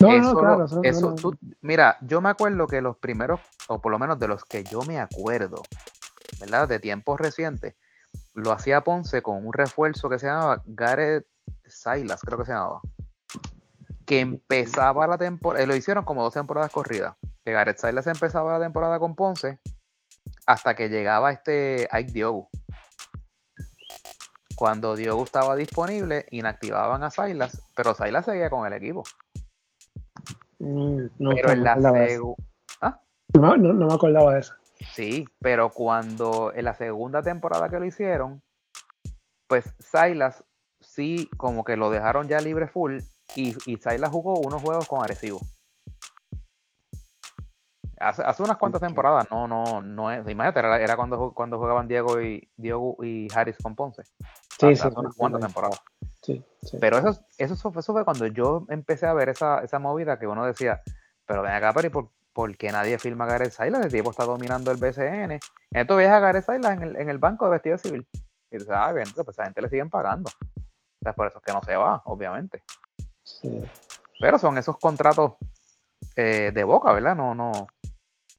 [0.00, 0.66] No, no, claro.
[0.82, 1.14] Eso,
[1.60, 4.82] mira, yo me acuerdo que los primeros, o por lo menos de los que yo
[4.82, 5.62] me acuerdo,
[6.40, 6.68] ¿verdad?
[6.68, 7.74] De tiempos recientes,
[8.34, 11.26] lo hacía Ponce con un refuerzo que se llamaba Gareth
[11.66, 12.80] Silas, creo que se llamaba.
[14.12, 17.16] Que empezaba la temporada, eh, lo hicieron como dos temporadas corridas.
[17.46, 19.58] Que Gareth Silas empezaba la temporada con Ponce
[20.44, 22.50] hasta que llegaba este Ike Diogo.
[24.54, 29.02] Cuando Diogo estaba disponible, inactivaban a Silas, pero Silas seguía con el equipo.
[30.58, 31.72] Mm, no, pero en la
[32.82, 33.00] ¿Ah?
[33.32, 34.52] no, no, me acordaba de eso.
[34.92, 38.42] Sí, pero cuando en la segunda temporada que lo hicieron,
[39.48, 40.44] pues Silas
[40.80, 42.98] sí como que lo dejaron ya libre full
[43.36, 45.40] y, y Silas jugó unos juegos con Arecibo.
[47.98, 50.28] Hace, hace, unas cuantas temporadas, no, no, no es.
[50.28, 54.02] Imagínate, era, cuando, cuando jugaban Diego y Diego y Harris con Ponce.
[54.58, 55.80] Sí, sí, unas cuantas temporadas.
[56.20, 56.44] Sí,
[56.80, 60.82] Pero eso, eso, fue cuando yo empecé a ver esa, esa movida que uno decía,
[61.26, 63.84] pero ven acá, pero ¿por, qué nadie firma a Gareth Silas?
[63.84, 65.38] El tipo está dominando el BCN.
[65.70, 68.06] Entonces ves a Gareth Silas en el, en el banco de vestido civil.
[68.50, 70.30] Y dices, ah, bien, pues a gente le siguen pagando.
[70.58, 72.62] O sea, por eso es que no se va, obviamente.
[73.40, 73.62] Sí.
[74.20, 75.34] Pero son esos contratos
[76.16, 77.16] eh, de boca, ¿verdad?
[77.16, 77.68] No, no.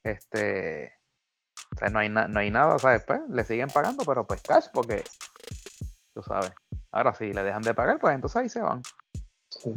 [0.03, 0.93] Este.
[1.75, 3.03] O sea, no hay, no hay nada, ¿sabes?
[3.03, 5.03] Pues le siguen pagando, pero pues cash, porque.
[6.13, 6.53] Tú sabes.
[6.91, 8.81] Ahora sí, le dejan de pagar, pues entonces ahí se van.
[9.49, 9.75] Sí.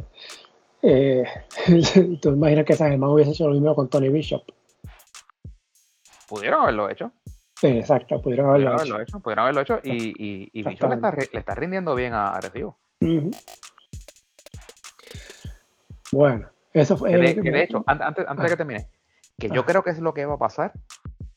[0.83, 1.23] Eh,
[2.21, 4.43] ¿Tú imaginas que San Germán hubiese hecho lo mismo con Tony Bishop?
[6.27, 7.11] Pudieron haberlo hecho.
[7.55, 9.19] Sí, exacto, pudieron haberlo, hecho.
[9.19, 12.77] Pudieron haberlo hecho y, y, y Bishop le está, rindiendo bien a, Arecibo.
[16.11, 17.11] Bueno, eso fue.
[17.11, 18.89] Que de, hecho, antes, antes de que termine,
[19.37, 20.73] que yo creo que es lo que va a pasar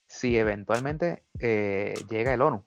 [0.07, 2.65] si eventualmente eh, llega el ONU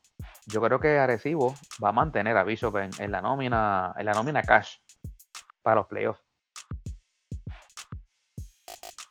[0.48, 4.42] yo creo que Arecibo va a mantener a Bishop en, la nómina, en la nómina
[4.44, 4.78] cash
[5.62, 6.22] para los playoffs.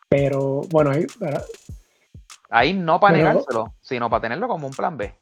[0.08, 1.06] Pero bueno, ahí,
[2.50, 5.14] ahí no para negárselo, sino para tenerlo como un plan B.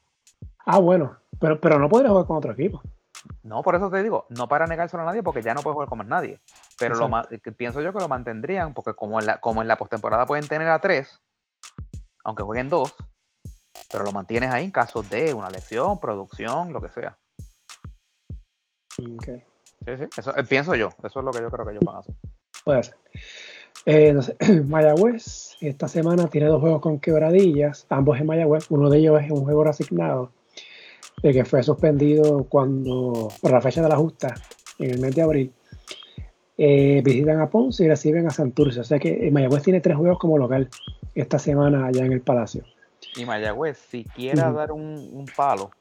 [0.65, 2.81] Ah, bueno, pero, pero no podría jugar con otro equipo.
[3.43, 5.89] No, por eso te digo, no para negárselo a nadie porque ya no puede jugar
[5.89, 6.39] con más nadie.
[6.79, 7.09] Pero lo
[7.55, 10.67] pienso yo que lo mantendrían porque como en la, como en la postemporada pueden tener
[10.69, 11.21] a tres,
[12.23, 12.95] aunque jueguen dos,
[13.91, 17.17] pero lo mantienes ahí en caso de una lesión, producción, lo que sea.
[19.17, 19.43] Okay.
[19.85, 21.95] Sí, sí, eso eh, pienso yo, eso es lo que yo creo que ellos van
[21.95, 22.15] a hacer.
[22.63, 22.97] Puede ser.
[23.85, 24.15] Eh,
[24.67, 29.31] Mayagüez esta semana tiene dos juegos con quebradillas, ambos en Mayagüez, uno de ellos es
[29.31, 30.31] un juego reasignado
[31.21, 34.33] de que fue suspendido cuando, por la fecha de la justa,
[34.79, 35.53] en el mes de abril.
[36.57, 38.81] Eh, visitan a Ponce y reciben a Santurce.
[38.81, 40.69] O sea que eh, Mayagüez tiene tres juegos como local
[41.15, 42.63] esta semana allá en el Palacio.
[43.15, 45.71] Y Mayagüez, si quiera dar un, palo,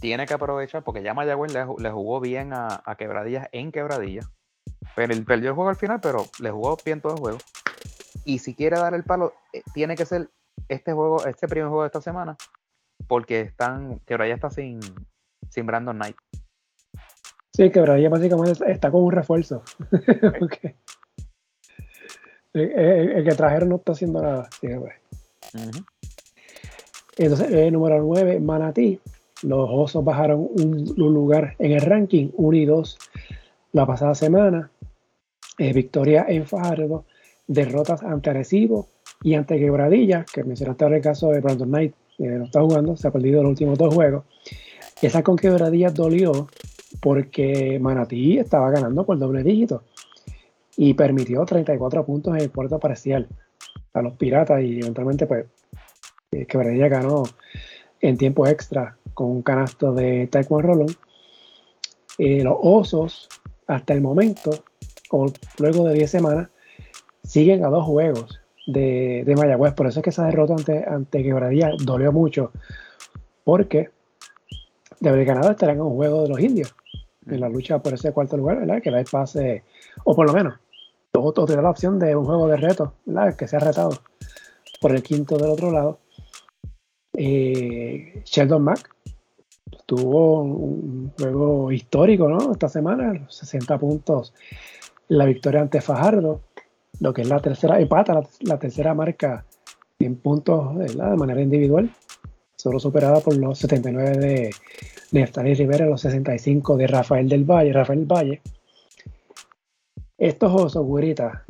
[0.00, 4.28] tiene que aprovechar, porque ya Mayagüez le, jugó bien a, Quebradillas en Quebradillas.
[4.96, 7.38] Pero él perdió el juego al final, pero le jugó bien todo el juego.
[8.24, 10.28] Y si quiere dar el palo, eh, tiene que ser
[10.68, 12.36] este juego, este primer juego de esta semana,
[13.06, 14.80] porque están, Quebradilla está sin,
[15.48, 16.16] sin Brandon Knight.
[17.52, 19.62] Sí, Quebradilla básicamente está con un refuerzo.
[22.52, 24.48] el, que trajeron no está haciendo nada.
[27.16, 29.00] Entonces, el número 9, Manatí.
[29.42, 32.98] Los osos bajaron un, lugar en el ranking, 1 y 2
[33.72, 34.70] la pasada semana.
[35.58, 37.04] Eh, victoria en Fajardo,
[37.46, 38.88] derrotas ante Arecibo
[39.22, 41.94] y ante Quebradilla, que mencionaste ahora el caso de Brandon Knight,
[42.28, 44.24] no está jugando, se ha perdido los últimos dos juegos.
[45.00, 46.48] Esa con quebradillas dolió
[47.00, 49.82] porque Manatí estaba ganando por doble dígito
[50.76, 53.28] y permitió 34 puntos en el puerto parcial
[53.92, 55.46] a los piratas y eventualmente pues
[56.32, 57.22] eh, quebradilla ganó
[58.00, 60.96] en tiempo extra con un canasto de Taekwondo Rolón.
[62.18, 63.28] Eh, los osos
[63.66, 64.50] hasta el momento,
[65.10, 66.48] o luego de 10 semanas,
[67.22, 68.39] siguen a dos juegos
[68.72, 69.74] de, de, Mayagüez.
[69.74, 72.52] Por eso es que esa derrota ante, ante Quebradilla dolió mucho.
[73.44, 73.90] Porque
[75.00, 76.74] de haber ganado estarán en un juego de los indios.
[77.26, 78.82] En la lucha por ese cuarto lugar, ¿verdad?
[78.82, 79.64] Que la pase,
[80.04, 80.54] o por lo menos,
[81.12, 83.36] o, tiene la opción de un juego de reto, ¿verdad?
[83.36, 83.90] Que sea retado
[84.80, 85.98] por el quinto del otro lado.
[87.12, 88.94] Eh, Sheldon Mack
[89.86, 92.52] tuvo un juego histórico, ¿no?
[92.52, 94.34] Esta semana, 60 puntos,
[95.08, 96.40] la victoria ante Fajardo
[96.98, 99.44] lo que es la tercera, empata la, tercera marca
[99.98, 101.90] en puntos de manera individual,
[102.56, 104.50] solo superada por los 79 de
[105.12, 108.40] Neftali Rivera, los 65 de Rafael del Valle, Rafael Valle.
[110.18, 111.42] Estos osos, güeritas,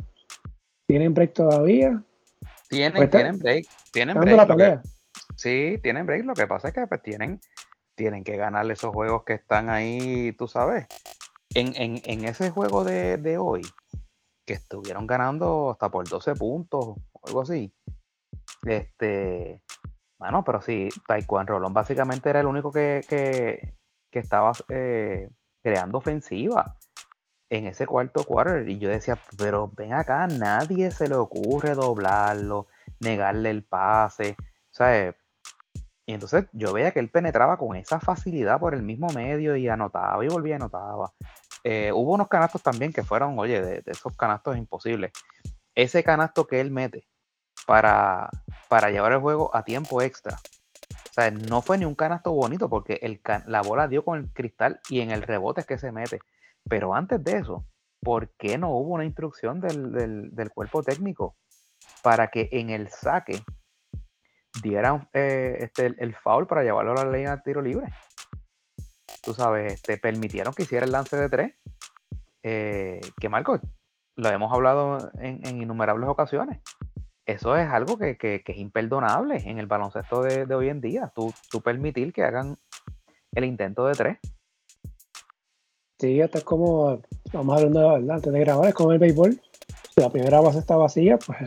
[0.87, 2.01] ¿tienen break todavía?
[2.69, 4.81] Tienen, pues tienen break, tienen break.
[5.35, 7.41] sí, tienen break, lo que pasa es que pues, tienen,
[7.95, 10.85] tienen que ganar esos juegos que están ahí, tú sabes.
[11.53, 13.61] En, en, en ese juego de, de hoy,
[14.45, 17.73] que estuvieron ganando hasta por 12 puntos o algo así.
[18.65, 19.61] Este,
[20.19, 25.29] bueno, pero sí, Taekwondo Rolón básicamente era el único que, que, estaba eh,
[25.63, 26.77] creando ofensiva
[27.49, 28.67] en ese cuarto quarter.
[28.69, 32.67] Y yo decía, pero ven acá, nadie se le ocurre doblarlo,
[32.99, 34.35] negarle el pase.
[34.71, 35.15] ¿sabes?
[36.05, 39.67] Y entonces yo veía que él penetraba con esa facilidad por el mismo medio y
[39.67, 41.13] anotaba y volvía y anotaba.
[41.63, 45.11] Eh, hubo unos canastos también que fueron, oye, de, esos canastos imposibles.
[45.75, 47.07] Ese canasto que él mete
[47.65, 48.29] para,
[48.67, 50.37] para llevar el juego a tiempo extra.
[51.11, 54.31] O sea, no fue ni un canasto bonito porque el, la bola dio con el
[54.31, 56.19] cristal y en el rebote es que se mete.
[56.69, 57.65] Pero antes de eso,
[58.01, 61.35] ¿por qué no hubo una instrucción del, del, cuerpo técnico
[62.01, 63.41] para que en el saque
[64.63, 67.87] dieran eh, este, el, foul para llevarlo a la línea de tiro libre?
[69.21, 71.53] Tú sabes, este, permitieron que hiciera el lance de tres.
[72.43, 73.59] Eh, que Marco,
[74.15, 76.59] lo hemos hablado en, innumerables ocasiones.
[77.25, 81.11] Eso es algo que, es imperdonable en el baloncesto de, hoy en día.
[81.15, 82.57] Tú, tú, permitir que hagan
[83.33, 84.17] el intento de tres.
[85.99, 89.39] Sí, esto es como, vamos hablando antes de grabar, es como el béisbol.
[89.93, 91.37] Si la primera base está vacía, pues.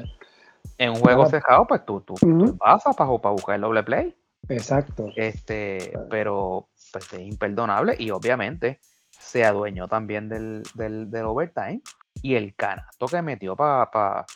[0.78, 2.14] En un juego cerrado, pues tú, tú,
[2.58, 4.14] pasas para, para buscar el doble play.
[4.48, 5.08] Exacto.
[5.16, 6.68] Este, pero
[7.00, 8.80] pues, es imperdonable y obviamente
[9.10, 11.80] se adueñó también del, del, overtime
[12.22, 14.26] y el canasto que metió para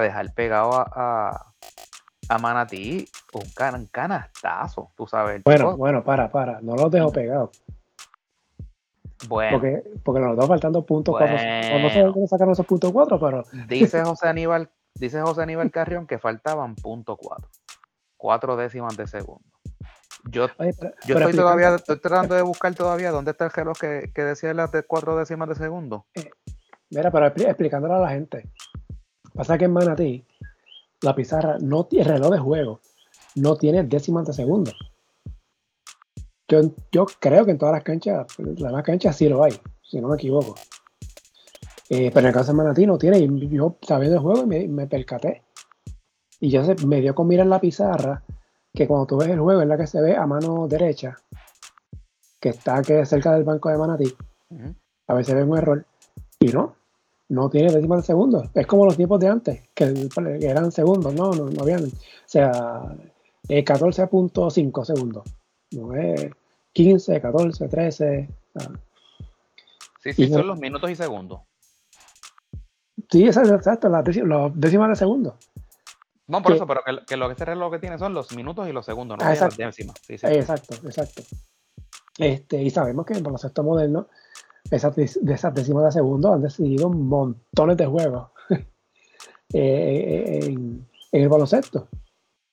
[0.00, 1.52] dejar pegado a,
[2.28, 5.42] a, Manatí, un, canastazo, tú sabes.
[5.44, 7.62] Bueno, bueno, para, para, no los dejo pegados.
[9.28, 9.58] Bueno.
[9.58, 11.32] Porque, porque nos están faltando puntos bueno.
[11.80, 13.44] No sé cómo sacaron esos puntos cuatro, pero.
[13.66, 17.50] Dice José Aníbal, dice José Aníbal Carrión que faltaban punto cuatro.
[18.16, 19.55] Cuatro décimas de segundo.
[20.24, 20.48] Yo,
[21.06, 24.52] yo estoy todavía, estoy tratando de buscar todavía dónde está el reloj que, que decía
[24.54, 26.06] las de cuatro décimas de segundo.
[26.14, 26.30] Eh,
[26.90, 28.50] mira, pero explicándole a la gente.
[29.34, 30.24] Pasa que en Manatí,
[31.02, 32.80] la pizarra, no el reloj de juego,
[33.36, 34.72] no tiene décimas de segundo.
[36.48, 39.52] Yo, yo creo que en todas las canchas, las demás canchas sí lo hay,
[39.82, 40.54] si no me equivoco.
[41.88, 44.66] Eh, pero en el caso de Manatí no tiene, y yo sabiendo el juego me,
[44.66, 45.42] me percaté.
[46.40, 48.22] Y ya se me dio con mirar la pizarra
[48.76, 51.16] que cuando tú ves el juego es la que se ve a mano derecha,
[52.38, 54.14] que está que cerca del banco de Manatí.
[55.08, 55.86] A veces ve un error.
[56.38, 56.76] Y no,
[57.30, 58.50] no tiene décimas de segundo.
[58.54, 60.08] Es como los tiempos de antes, que,
[60.42, 61.84] eran segundos, no, no, no habían.
[61.84, 61.90] O
[62.26, 62.52] sea,
[63.48, 65.24] 14.5 segundos.
[65.72, 66.30] No es
[66.74, 68.28] 15, 14, 13.
[70.00, 71.40] Sí, sí, son los minutos y segundos.
[73.10, 74.04] Sí, exacto, exacto las
[74.54, 75.38] décimas de segundo.
[76.28, 78.72] No, por eso, pero que, lo que este reloj que tiene son los minutos y
[78.72, 79.56] los segundos, no ah, exacto.
[79.58, 79.96] las décimas.
[80.08, 81.22] Exacto, exacto.
[82.18, 84.08] Este, y sabemos que en el baloncesto moderno,
[84.70, 88.30] esas, de esas décimas de segundo han decidido montones de juegos
[89.52, 91.88] eh, en, el baloncesto.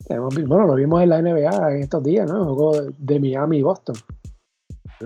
[0.07, 2.49] Bueno, lo vimos en la NBA en estos días, ¿no?
[2.49, 3.95] El juego de Miami y Boston.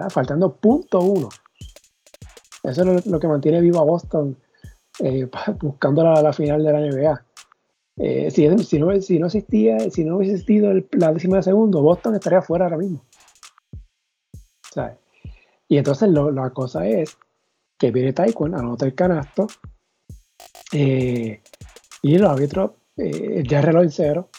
[0.10, 1.30] Faltando punto uno.
[2.64, 4.36] Eso es lo, que mantiene vivo a Boston
[5.00, 7.26] eh, buscando la, final de la NBA.
[8.00, 12.16] Eh, si, no, si, no, existía, si no hubiese existido la décima de segundo, Boston
[12.16, 13.04] estaría fuera ahora mismo.
[15.70, 17.18] Y entonces la cosa es
[17.80, 19.48] que viene Taekwondo, anota el canasto
[20.72, 21.42] eh,
[22.04, 24.30] y los árbitros ya reloj en cero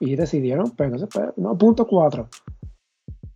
[0.00, 2.28] y decidieron, pues no se puede, no, punto cuatro.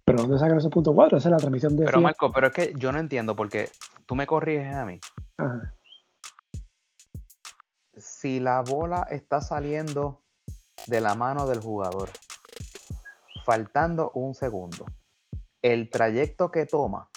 [0.05, 1.19] Pero ¿dónde sacan esos punto cuatro?
[1.19, 1.85] Esa es la transmisión de.
[1.85, 3.69] Pero Marco, pero es que yo no entiendo porque
[4.07, 4.99] tú me corriges a mí.
[8.17, 10.23] Si la bola está saliendo
[10.87, 12.09] de la mano del jugador,
[13.45, 14.87] faltando un segundo,
[15.61, 17.11] el trayecto que toma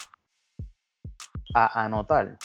[1.54, 2.36] a anotar,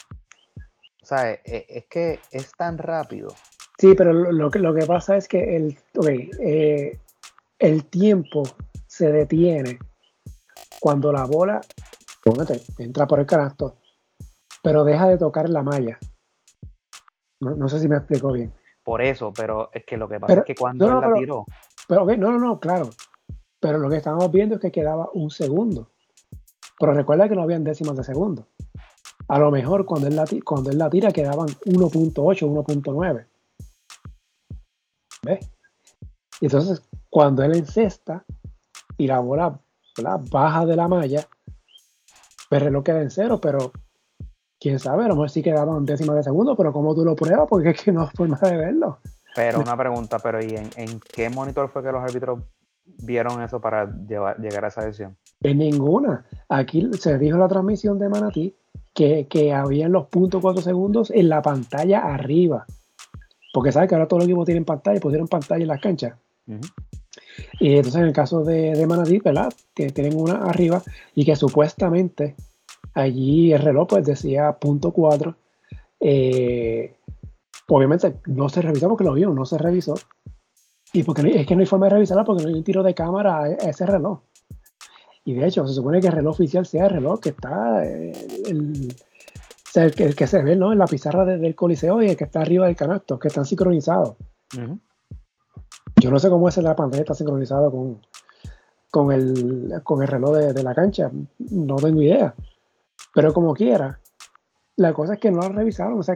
[1.01, 3.35] o sea, e, e, es que es tan rápido
[3.77, 5.77] Sí, pero lo, que, pasa es que el,
[6.39, 6.97] eh,
[7.59, 8.43] el tiempo
[8.87, 9.79] se detiene
[10.79, 11.59] cuando la bola
[12.77, 13.75] entra por el canasto,
[14.63, 15.99] pero deja de tocar la malla.
[17.39, 18.53] No, sé si me explico bien.
[18.83, 21.45] Por eso, pero es que lo que pasa es que cuando él la tiró.
[21.87, 22.89] Pero no, no, no, claro.
[23.59, 25.89] Pero lo que estamos viendo es que quedaba un segundo.
[26.79, 28.47] Pero recuerda que no habían décimas de segundo.
[29.27, 33.25] A lo mejor cuando él la, cuando él la tira quedaban 1.8, 1.9.
[36.41, 38.25] Y entonces, cuando él encesta
[38.97, 39.59] y la bola
[40.29, 41.27] baja de la malla,
[42.49, 43.71] pues el reloj queda en cero, pero
[44.65, 47.45] quién sabe, a lo mejor sí quedaban décimas de segundo, pero ¿cómo tú lo pruebas?
[47.47, 48.97] Porque es que no hay forma de verlo.
[49.36, 52.39] Pero una pregunta, pero ¿y en, qué monitor fue que los árbitros
[52.84, 55.15] vieron eso para llegar a esa decisión?
[55.41, 56.25] En ninguna.
[56.49, 58.56] Aquí se dijo en la transmisión de Manatí
[58.95, 62.65] que, que habían los puntos cuatro segundos en la pantalla arriba.
[63.54, 66.15] Porque sabes que ahora todos los equipos tienen pantalla, pusieron pantalla en las canchas.
[67.60, 69.54] Y entonces en el caso de, de Manatí, ¿verdad?
[69.75, 70.82] Que tienen una arriba
[71.13, 72.36] y que supuestamente
[72.95, 75.36] allí el reloj pues decía punto 4.
[75.99, 76.95] Eh,
[77.67, 79.95] obviamente no se revisó porque lo vio, no se revisó.
[80.93, 82.95] Y porque es que no hay forma de revisarla porque no hay un tiro de
[82.95, 84.21] cámara a, ese reloj.
[85.25, 88.13] Y de hecho, se supone que el reloj oficial sea el reloj que está eh,
[88.45, 88.95] el,
[89.75, 90.71] el, que se ve ¿no?
[90.71, 94.15] en la pizarra del Coliseo y el que está arriba del canasto, que están sincronizados.
[95.97, 97.99] Yo no sé cómo es la pantalla está sincronizado con,
[98.91, 102.36] con, el, con el reloj de, la cancha, no tengo idea.
[103.15, 104.01] Pero como quiera,
[104.75, 105.97] la cosa es que no lo revisaron.
[105.97, 106.15] O sea,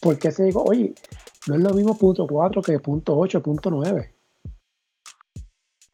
[0.00, 0.94] ¿por qué se dijo, oye,
[1.46, 4.14] no es lo mismo punto 4 que punto 8, punto 9?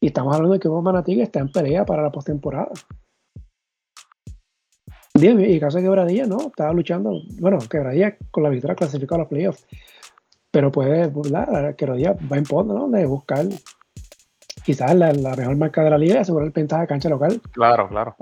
[0.00, 2.70] Y estamos hablando de que un Manatí está en pelea para la postemporada.
[5.14, 6.38] Y el caso de Quebradilla, ¿no?
[6.38, 9.66] Estaba luchando, bueno, Quebradilla con la victoria clasificó a los playoffs.
[10.52, 11.74] Pero puede, ¿verdad?
[11.74, 12.88] Quebradilla va en pos, ¿no?
[12.88, 13.44] De buscar
[14.64, 17.40] quizás la, mejor marca de la liga y asegurar el ventaja de cancha local.
[17.50, 18.14] Claro, claro.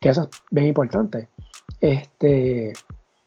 [0.00, 1.28] Que eso es bien importante.
[1.80, 2.72] Este,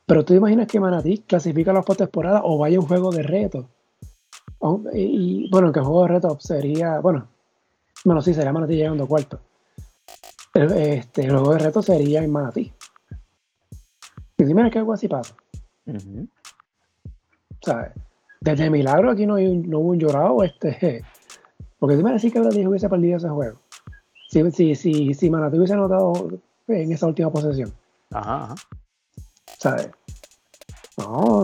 [0.05, 3.69] pero tú imaginas que Manatí clasifica a la postemporada o vaya un juego de reto.
[4.93, 7.27] Y, bueno, que el juego de reto sería, bueno,
[8.05, 9.39] bueno, sí, sería Manatí llegando cuarto
[10.53, 12.73] este, el juego de reto sería en Manatí.
[14.37, 15.35] Y dime que algo así pasa.
[17.61, 17.91] ¿Sabes?
[18.39, 21.03] Desde Milagro aquí no, no hubo un llorado, este.
[21.79, 23.59] Porque dime si que Brady hubiese perdido ese juego.
[24.29, 26.13] Si, si, si, si Manatí hubiese anotado
[26.67, 27.73] en esa última posesión.
[28.11, 28.55] Ajá, ajá.
[29.57, 29.89] ¿Sabes?
[30.97, 31.43] No.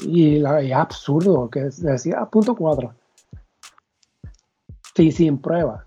[0.00, 2.94] Y, la, es absurdo que decía punto 4.
[4.94, 5.86] Sí, sin prueba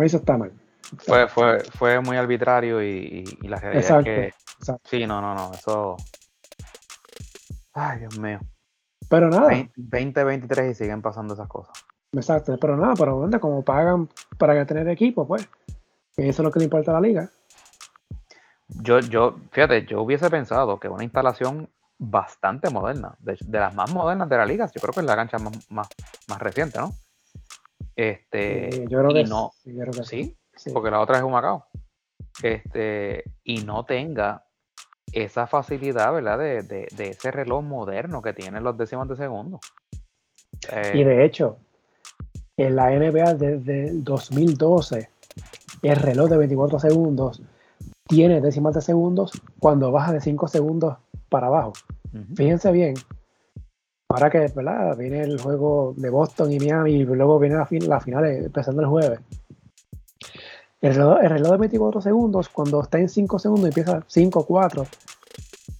[0.00, 0.52] eso está mal.
[0.98, 4.34] Fue, fue, fue muy arbitrario y, la realidad es que.
[4.84, 5.52] Sí, no, no, no.
[5.52, 5.96] Eso.
[7.72, 8.40] Ay, Dios mío.
[9.08, 9.48] Pero nada.
[9.76, 11.72] 20, 23 y siguen pasando esas cosas.
[12.12, 13.40] Exacto, pero nada, pero ¿dónde?
[13.40, 14.08] Como pagan
[14.38, 15.48] para tener equipo, pues.
[16.16, 17.30] Eso es lo que le importa a la liga.
[18.68, 24.28] Yo, yo, fíjate, yo hubiese pensado que una instalación bastante moderna, de, las más modernas
[24.28, 25.88] de la liga, yo creo que es la cancha más, más,
[26.38, 26.92] reciente, ¿no?
[27.96, 29.52] Este, yo creo que, no,
[30.04, 30.36] sí,
[30.72, 31.66] porque la otra es un Macao.
[32.42, 34.44] Este, y no tenga
[35.12, 36.38] esa facilidad, ¿verdad?
[36.38, 39.60] De, de, de, ese reloj moderno que tienen los décimos de segundo.
[40.94, 41.58] y de hecho,
[42.56, 45.08] en la NBA desde el 2012,
[45.82, 47.42] el reloj de 24 segundos
[48.06, 50.96] tiene décimas de segundos cuando baja de 5 segundos
[51.28, 51.72] para abajo.
[52.34, 52.94] Fíjense bien,
[54.08, 54.96] ahora que ¿verdad?
[54.96, 58.82] viene el juego de Boston y Miami y luego viene la, fin la final empezando
[58.82, 59.20] el jueves.
[60.82, 64.86] El reloj, de 24 segundos, cuando está en 5 segundos, empieza 5, 4.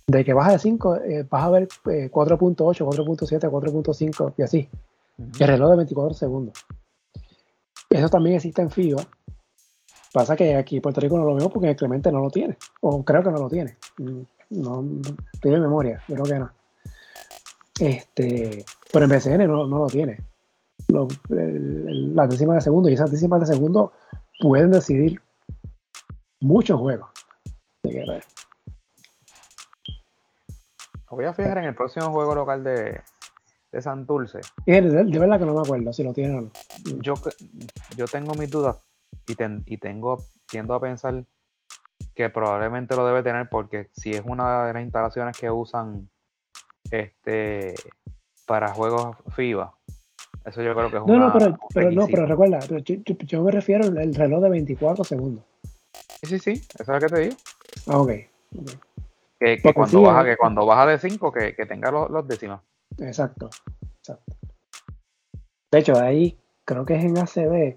[0.07, 4.69] De que baja de 5, eh, vas a ver 4.8, 4.7, 4.5 y así.
[5.39, 6.67] El reloj de 24 segundos.
[7.91, 9.03] Eso también existe en FIBA.
[10.13, 12.57] Pasa que aquí en Puerto Rico no lo vemos porque Clemente no lo tiene.
[12.81, 13.77] O creo que no lo tiene.
[13.99, 14.85] Mm, no,
[15.41, 16.51] tiene memoria, creo que no.
[17.81, 20.19] Este, pero en BCN no, lo tiene.
[20.89, 23.93] las décimas de segundo y esas décimas de segundo
[24.41, 25.21] pueden decidir
[26.41, 27.09] muchos juegos.
[31.11, 33.01] voy a fijar en el próximo juego local de,
[33.73, 34.41] de Santurce.
[34.67, 36.51] De, de, verdad que no me acuerdo si lo tienen o no.
[37.01, 37.15] Yo,
[37.97, 38.77] yo tengo mis dudas
[39.27, 39.33] y,
[39.67, 41.25] y tengo, tiendo a pensar
[42.15, 46.09] que probablemente lo debe tener porque si es una de las instalaciones que usan
[46.91, 47.75] este
[48.47, 49.75] para juegos FIBA,
[50.45, 53.85] eso yo creo que es no, No, pero, pero, no, pero recuerda, yo, me refiero
[53.85, 55.45] al reloj de 24 segundos.
[56.23, 57.37] Sí, sí, sí, eso es lo que te digo.
[57.87, 58.11] Ah, ok.
[59.39, 62.61] Que, cuando baja, que cuando baja de 5, que, tenga los, los, décimas.
[62.99, 63.51] Exacto,
[63.99, 64.37] exacto.
[65.71, 67.75] De hecho, ahí creo que es en ACB.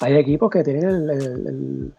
[0.00, 1.94] Hay equipos que tienen el,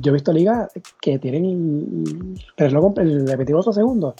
[0.00, 0.70] yo he visto ligas
[1.00, 4.14] que tienen el reloj el de 24 segundos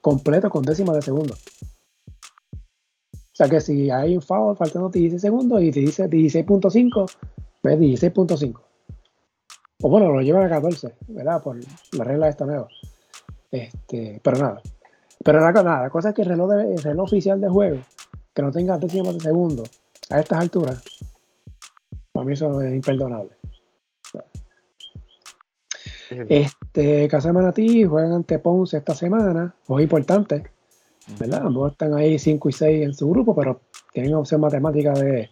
[0.00, 1.34] completo con décimas de segundo.
[2.52, 7.10] O sea que si hay un foul faltando 16 segundos y te dice 16.5,
[7.62, 8.60] ves 16.5.
[9.80, 11.42] O bueno, lo llevan a 14, ¿verdad?
[11.42, 11.58] Por
[11.92, 12.68] la regla de esta nueva.
[13.50, 14.62] Este, pero nada.
[15.24, 15.82] Pero nada, nada.
[15.82, 17.78] La cosa es que el reloj, el reloj oficial de juego,
[18.34, 19.64] que no tenga décimas de segundo
[20.10, 20.82] a estas alturas,
[22.12, 23.30] para mí eso es imperdonable.
[26.10, 30.44] Este, Casa de Manatí juegan ante Ponce esta semana, muy importante.
[31.18, 31.42] ¿verdad?
[31.46, 33.60] Ambos están ahí 5 y 6 en su grupo, pero
[33.92, 35.30] tienen opción matemática de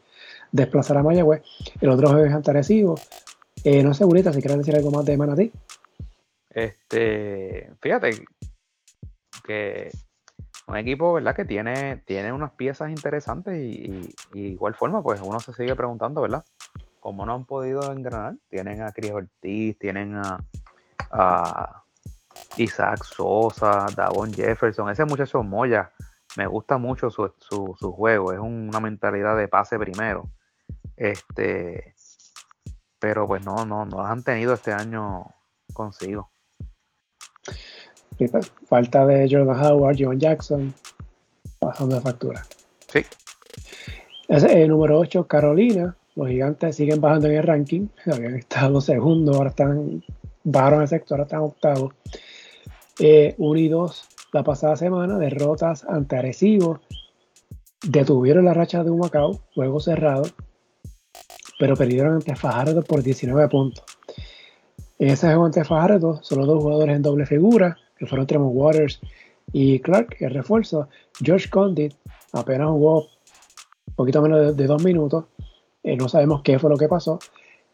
[0.53, 1.43] desplazar a Mayagüez.
[1.81, 2.99] El otro juego es Antarecibo.
[3.65, 5.53] Eh, no sé, Burita, si quieres decir algo más de Manatí.
[6.51, 8.11] Este, fíjate
[10.67, 11.35] un equipo, ¿verdad?
[11.35, 16.45] Que tiene, tiene unas piezas interesantes y, igual forma, pues uno se sigue preguntando, ¿verdad?
[17.01, 18.35] ¿Cómo no han podido engranar?
[18.49, 21.83] Tienen a Cris Ortiz, tienen a,
[22.57, 25.93] Isaac Sosa, Davon Jefferson, ese muchacho Moya,
[26.37, 30.31] me gusta mucho su, su, juego, es una mentalidad de pase primero.
[30.97, 31.95] Este,
[32.99, 35.27] pero pues no, no, no han tenido este año
[35.73, 36.31] consigo.
[38.67, 40.75] Falta de Jordan Howard, John Jackson,
[41.61, 42.43] bajando de factura.
[42.89, 43.01] Sí.
[44.29, 45.97] Es el número 8, Carolina.
[46.15, 47.89] Los gigantes siguen bajando en el ranking.
[48.07, 50.03] Habían estado segundos, ahora están,
[50.45, 51.95] bajaron el sector, ahora están octavos.
[52.99, 56.81] Eh, 1 y 2 la pasada semana, derrotas ante Arecibo,
[57.87, 60.25] detuvieron la racha de un Macao, juego cerrado,
[61.59, 63.85] pero perdieron ante Fajardo por 19 puntos.
[64.99, 69.01] En ese juego ante Fajardo, solo dos jugadores en doble figura, que fueron Tremont Waters
[69.53, 70.89] y Clark, el refuerzo.
[71.21, 71.95] George Condit
[72.33, 73.03] apenas jugó
[73.87, 75.25] un poquito menos de, dos minutos,
[75.83, 77.19] eh, no sabemos qué fue lo que pasó.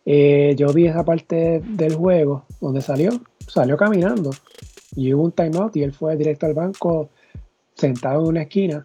[0.05, 3.11] Eh, yo vi esa parte del juego donde salió,
[3.47, 4.31] salió caminando
[4.97, 7.11] y hubo un timeout y él fue directo al banco
[7.75, 8.85] sentado en una esquina.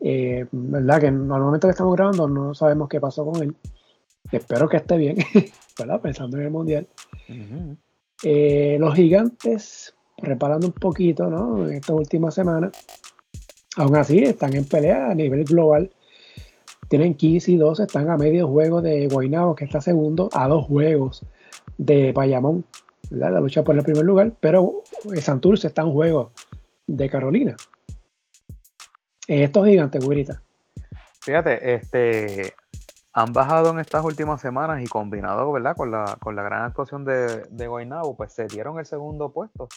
[0.00, 1.00] Eh, ¿Verdad?
[1.00, 3.56] Que normalmente que estamos grabando no sabemos qué pasó con él.
[4.30, 5.16] Espero que esté bien,
[5.78, 6.00] ¿verdad?
[6.00, 6.86] Pensando en el mundial.
[8.22, 11.66] Eh, los gigantes, reparando un poquito, ¿no?
[11.66, 12.72] En estas últimas semanas,
[13.76, 15.90] aún así están en pelea a nivel global.
[16.88, 20.66] Tienen 15 y 12, están a medio juego de Guaynabo, que está segundo, a dos
[20.66, 21.24] juegos
[21.78, 22.64] de Bayamón,
[23.10, 24.82] la lucha por el primer lugar, pero
[25.20, 26.32] Santurce está en juego
[26.86, 27.56] de Carolina.
[29.26, 30.40] Estos gigantes, güerita.
[31.20, 32.54] Fíjate, este,
[33.12, 35.74] han bajado en estas últimas semanas y combinado ¿verdad?
[35.76, 39.68] Con, la, con la gran actuación de, de Guaynabo, pues se dieron el segundo puesto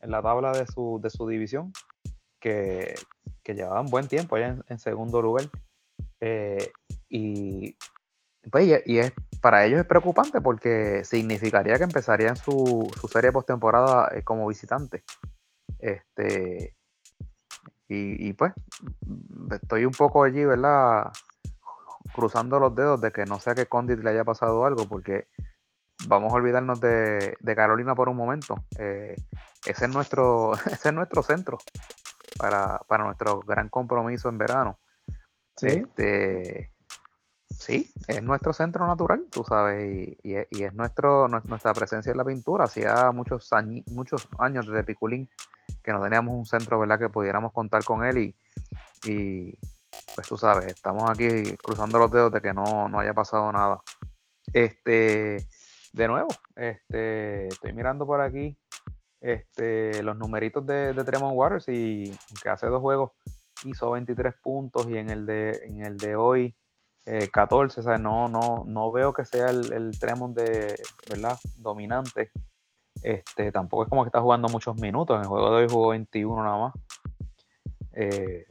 [0.00, 1.72] en la tabla de su, de su división.
[2.40, 2.94] que,
[3.42, 5.44] que llevaban buen tiempo allá en, segundo lugar.
[6.20, 6.70] Eh,
[7.08, 7.76] y,
[8.50, 14.10] pues, y, es, para ellos es preocupante porque significaría que empezarían su, su serie postemporada
[14.14, 15.02] eh, como visitante.
[15.78, 16.76] Este,
[17.88, 18.52] y, y, pues
[19.50, 21.10] estoy un poco allí, ¿verdad?
[22.14, 25.28] Cruzando los dedos de que no sea que Condit le haya pasado algo, porque
[26.06, 28.64] vamos a olvidarnos de, Carolina por un momento.
[28.78, 29.16] Eh,
[29.70, 31.58] ese, es nuestro, ese es nuestro centro
[32.38, 34.78] para, nuestro gran compromiso en verano.
[35.56, 35.66] Sí.
[35.66, 36.72] Este,
[37.50, 42.64] sí, es nuestro centro natural, tú sabes, y, es nuestro, nuestra presencia en la pintura.
[42.64, 45.28] Hacía muchos, años, muchos años desde Piculín
[45.82, 48.36] que no teníamos un centro, ¿verdad?, que pudiéramos contar con él y,
[49.04, 49.58] y
[50.14, 53.80] pues tú sabes, estamos aquí cruzando los dedos de que no, no haya pasado nada.
[54.52, 55.46] Este,
[55.92, 58.56] de nuevo, este, estoy mirando por aquí
[59.20, 62.12] este, los numeritos de, de Tremont Waters y
[62.42, 63.12] que hace dos juegos
[63.64, 66.54] hizo 23 puntos y en el de, en el de hoy
[67.32, 70.74] 14, eh, no, no, no veo que sea el, el Tremont de,
[71.08, 71.38] ¿verdad?
[71.56, 72.30] dominante.
[73.02, 75.16] Este, tampoco es como que está jugando muchos minutos.
[75.16, 76.74] En el juego de hoy jugó 21 nada más.
[77.92, 78.46] Eh,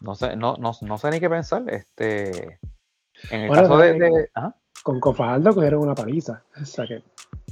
[0.00, 1.64] no sé, no, no, no, sé ni qué pensar.
[1.68, 2.58] Este,
[3.30, 4.30] en el caso de,
[4.82, 6.44] con Cofaldo cogieron una paliza.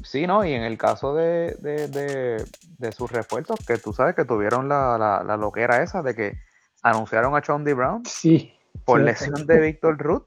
[0.04, 0.44] Sí, ¿no?
[0.44, 5.36] Y en el caso de, de, sus refuerzos, que tú sabes que tuvieron la, la,
[5.36, 6.38] loquera esa de que
[6.82, 8.52] anunciaron a Chondi Brown sí,
[8.84, 10.24] por lesión de Víctor Ruth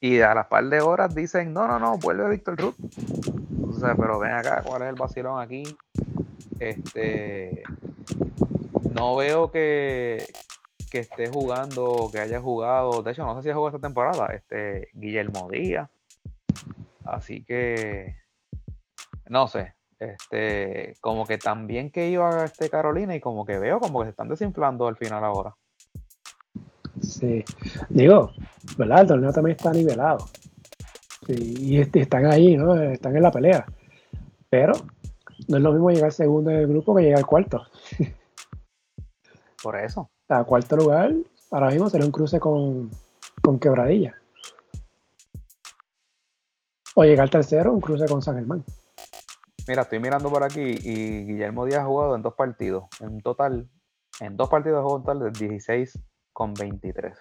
[0.00, 2.74] y a las par de horas dicen, no, no, no, vuelve Víctor Ruth.
[3.68, 5.62] O sea, pero ven acá, ¿cuál es el vacilón aquí?
[6.58, 7.62] Este,
[8.92, 10.26] no veo que,
[10.90, 14.34] que esté jugando, que haya jugado, de hecho no sé si ha jugado esta temporada,
[14.34, 15.88] este, Guillermo Díaz,
[17.06, 18.16] Así que,
[19.28, 24.00] no sé, este, como que también que iba este Carolina y como que veo como
[24.00, 25.54] que se están desinflando al final ahora.
[27.00, 27.44] Sí,
[27.88, 28.32] digo,
[28.76, 29.02] ¿verdad?
[29.02, 30.26] El torneo también está nivelado.
[31.28, 32.74] y este, están ahí, ¿no?
[32.80, 33.66] Están en la pelea.
[34.48, 34.72] Pero
[35.48, 37.66] no es lo mismo llegar segundo en el grupo que llegar cuarto.
[39.62, 40.10] Por eso.
[40.28, 41.12] A cuarto lugar,
[41.50, 42.90] ahora mismo sería un cruce con,
[43.42, 44.14] con quebradilla.
[46.94, 48.64] O llegar tercero, un cruce con San Germán.
[49.68, 52.84] Mira, estoy mirando por aquí y Guillermo Díaz ha jugado en dos partidos.
[53.00, 53.68] En total,
[54.20, 55.98] en dos partidos ha jugado total de 16
[56.32, 57.18] con 23.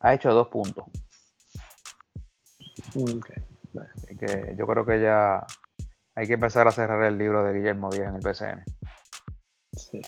[0.00, 0.84] Ha hecho dos puntos.
[3.94, 5.46] Así que yo creo que ya
[6.14, 8.64] hay que empezar a cerrar el libro de Guillermo Díaz en el PCN.
[9.72, 10.02] Sí.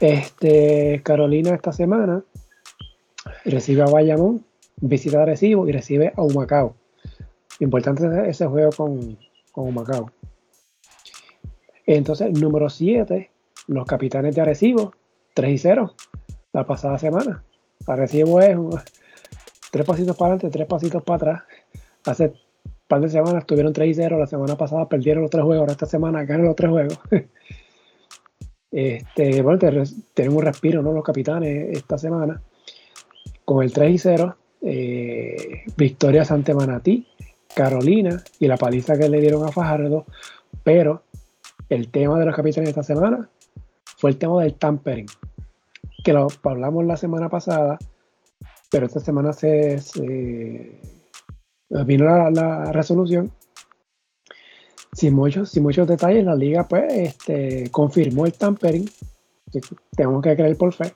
[0.00, 2.24] Este, Carolina esta semana
[3.44, 4.46] recibe a Bayamón,
[4.76, 6.74] visita a Recibo y recibe a Humacao.
[7.58, 9.18] Importante ese juego con,
[9.52, 10.10] con Macao.
[11.86, 13.30] Entonces, número 7,
[13.66, 14.92] los capitanes de Arecibo,
[15.34, 15.94] 3 y 0,
[16.52, 17.44] la pasada semana.
[17.86, 18.56] Arecibo es
[19.70, 21.42] tres pasitos para adelante, tres pasitos para atrás.
[22.06, 22.32] Hace un
[22.86, 25.72] par de semanas tuvieron 3 y 0, la semana pasada perdieron los tres juegos, ahora
[25.72, 27.00] esta semana ganan los tres juegos.
[28.70, 30.92] este, bueno, tenemos un respiro, ¿no?
[30.92, 32.42] Los capitanes esta semana.
[33.44, 37.06] Con el 3 y 0, eh, victorias ante Manatí,
[37.54, 40.06] Carolina y la paliza que le dieron a Fajardo,
[40.62, 41.02] pero
[41.68, 43.28] el tema de los capitanes esta semana
[43.96, 45.06] fue el tema del tampering,
[46.02, 47.78] que lo hablamos la semana pasada,
[48.70, 49.78] pero esta semana se,
[51.84, 53.30] vino la, resolución.
[54.92, 58.90] Sin muchos, sin muchos detalles, la liga pues este, confirmó el tampering,
[59.96, 60.92] tenemos que creer por fe.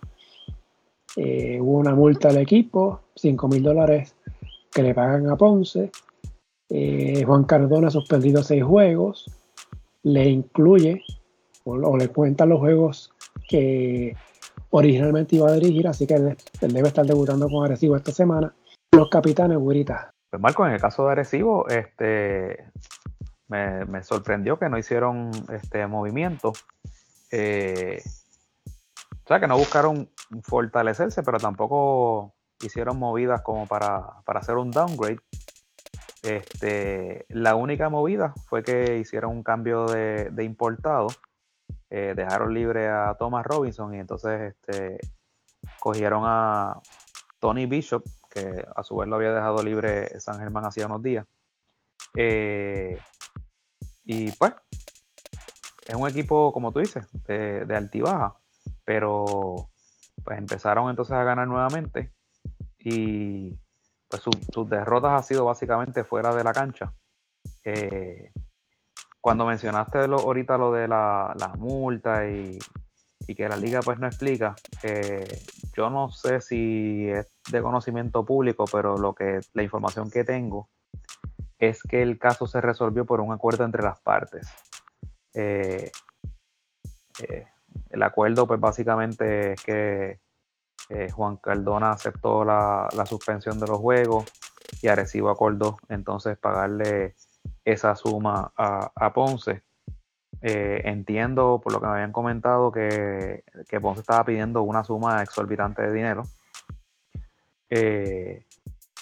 [1.17, 4.17] Eh, hubo una multa al equipo, 5 mil dólares
[4.73, 5.93] que le pagan a Ponce,
[6.77, 9.31] eh, Juan Cardona suspendido seis juegos,
[10.03, 11.05] le incluye
[11.63, 13.15] o, le cuenta los juegos
[13.49, 14.17] que
[14.71, 18.53] originalmente iba a dirigir, así que él, debe estar debutando con Arecibo esta semana.
[18.91, 20.13] Los capitanes, Gurita.
[20.29, 22.65] Pues Marco, en el caso de Arecibo, este,
[23.47, 26.55] me, sorprendió que no hicieron este movimiento.
[27.31, 28.03] Eh,
[29.25, 30.11] o sea, que no buscaron
[30.43, 35.21] fortalecerse, pero tampoco hicieron movidas como para, para hacer un downgrade.
[36.25, 41.09] Este, la única movida fue que hicieron un cambio de, importado,
[41.91, 44.99] eh, dejaron libre a Thomas Robinson y entonces este,
[45.79, 46.81] cogieron a
[47.41, 51.27] Tony Bishop, que a su vez lo había dejado libre San Germán hacía unos días.
[52.17, 52.99] Eh,
[54.05, 54.55] y pues,
[55.87, 58.35] es un equipo, como tú dices, de, de altibaja,
[58.87, 59.69] pero
[60.25, 62.15] pues empezaron entonces a ganar nuevamente
[62.79, 63.59] y
[64.23, 66.93] pues sus derrotas ha sido básicamente fuera de la cancha.
[67.65, 68.33] Eh,
[69.21, 72.59] cuando mencionaste lo, ahorita lo de la, multa y,
[73.27, 74.55] y que la liga pues no explica,
[75.75, 80.69] yo no sé si es de conocimiento público, pero lo que la información que tengo
[81.59, 84.49] es que el caso se resolvió por un acuerdo entre las partes.
[85.35, 85.91] Eh,
[87.23, 87.47] eh,
[87.91, 90.21] el acuerdo, pues básicamente es que
[90.89, 94.25] eh, Juan Cardona aceptó la, suspensión de los juegos
[94.83, 97.15] y Arecibo acordó entonces pagarle
[97.65, 99.63] esa suma a, Ponce.
[100.41, 105.83] entiendo por lo que me habían comentado que, que, Ponce estaba pidiendo una suma exorbitante
[105.83, 106.23] de dinero.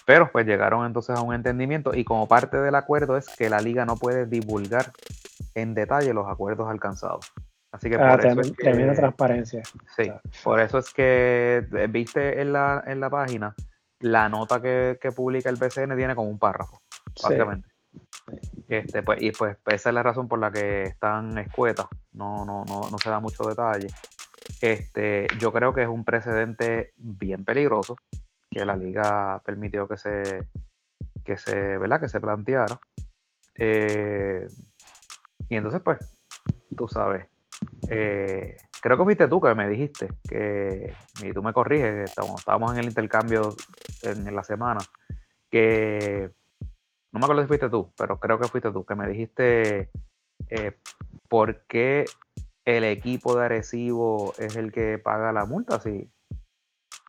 [0.06, 3.60] Pero pues llegaron entonces a un entendimiento y como parte del acuerdo es que la
[3.60, 4.92] liga no puede divulgar
[5.54, 7.32] en detalle los acuerdos alcanzados.
[7.72, 9.62] Así que ah, por eso es que, transparencia.
[9.96, 10.12] Sí,
[10.44, 13.54] por eso es que eh, viste en la, en la página
[14.00, 16.82] la nota que, publica el BCN tiene como un párrafo,
[17.22, 17.68] básicamente.
[18.68, 22.64] Este, pues, y pues esa es la razón por la que están escuetas, no, no,
[22.66, 23.88] no, no se da mucho detalle.
[24.60, 27.96] Este, yo creo que es un precedente bien peligroso
[28.50, 30.48] que la liga permitió que se,
[31.24, 32.00] que se, ¿verdad?
[32.00, 32.78] Que se planteara.
[33.54, 34.46] Eh,
[35.48, 35.98] y entonces, pues,
[36.76, 37.26] tú sabes,
[37.88, 42.72] eh, creo que fuiste tú que me dijiste, que, y tú me corriges, estábamos, estábamos
[42.72, 43.54] en el intercambio
[44.02, 44.80] en, la semana,
[45.50, 46.30] que,
[47.12, 49.90] no me acuerdo si fuiste tú, pero creo que fuiste tú, que me dijiste
[50.48, 50.78] eh,
[51.28, 52.04] por qué
[52.64, 56.10] el equipo de Arecibo es el que paga la multa, si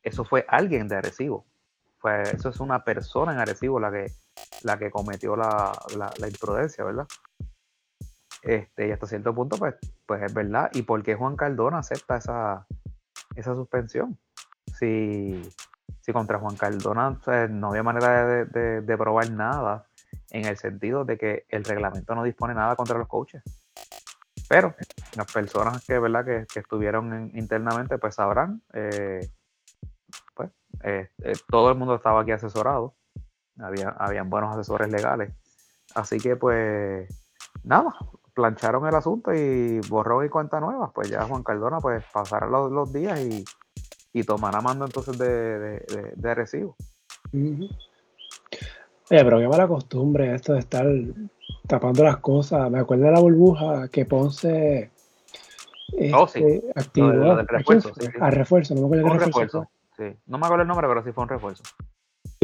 [0.04, 1.46] eso fue alguien de Arecibo.
[1.98, 4.12] Fue, eso es una persona en Arecibo la que,
[4.64, 5.72] la que cometió la,
[6.28, 7.08] imprudencia, ¿verdad?
[8.44, 9.76] Este, y hasta cierto punto, pues,
[10.06, 10.70] pues es verdad.
[10.74, 12.68] ¿Y por qué Juan Cardona acepta esa,
[13.36, 14.20] esa suspensión?
[14.78, 15.42] Si,
[16.02, 17.18] si contra Juan Cardona
[17.50, 19.86] no había manera de, probar nada
[20.32, 23.44] en el sentido de que el reglamento no dispone nada contra los coaches.
[24.50, 24.76] Pero
[25.16, 26.26] las personas que, ¿verdad?
[26.26, 28.62] que, que estuvieron internamente, pues sabrán.
[28.74, 29.30] Eh,
[30.36, 30.52] pues,
[30.84, 31.10] eh,
[31.48, 32.94] todo el mundo estaba aquí asesorado.
[33.58, 35.34] Había, habían buenos asesores legales.
[35.96, 37.08] Así que, pues,
[37.64, 37.94] nada,
[38.34, 40.92] plancharon el asunto y borró y cuenta nueva.
[40.92, 43.44] Pues ya Juan Cardona, pues, pasará los, días y,
[44.14, 46.76] y tomará mando entonces de, de, recibo.
[47.32, 47.70] Eh,
[49.10, 50.86] pero qué mala costumbre esto de estar
[51.68, 52.70] tapando las cosas.
[52.70, 54.92] Me acuerdo de la burbuja que Ponce
[56.14, 56.44] oh, sí.
[56.44, 59.70] Este, activó refuerzo, a refuerzo, no me acuerdo qué refuerzo.
[59.98, 61.64] Sí, no me acuerdo el nombre, pero sí fue un refuerzo.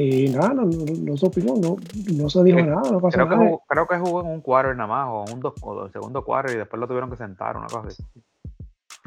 [0.01, 1.75] Y nada, no, no, supimos, no,
[2.13, 3.37] no se dijo nada, no pasó creo nada.
[3.37, 5.91] Que jugó, creo que jugó en un cuadro nada más, o un dos, o el
[5.91, 8.03] segundo cuadro, y después lo tuvieron que sentar, una cosa así.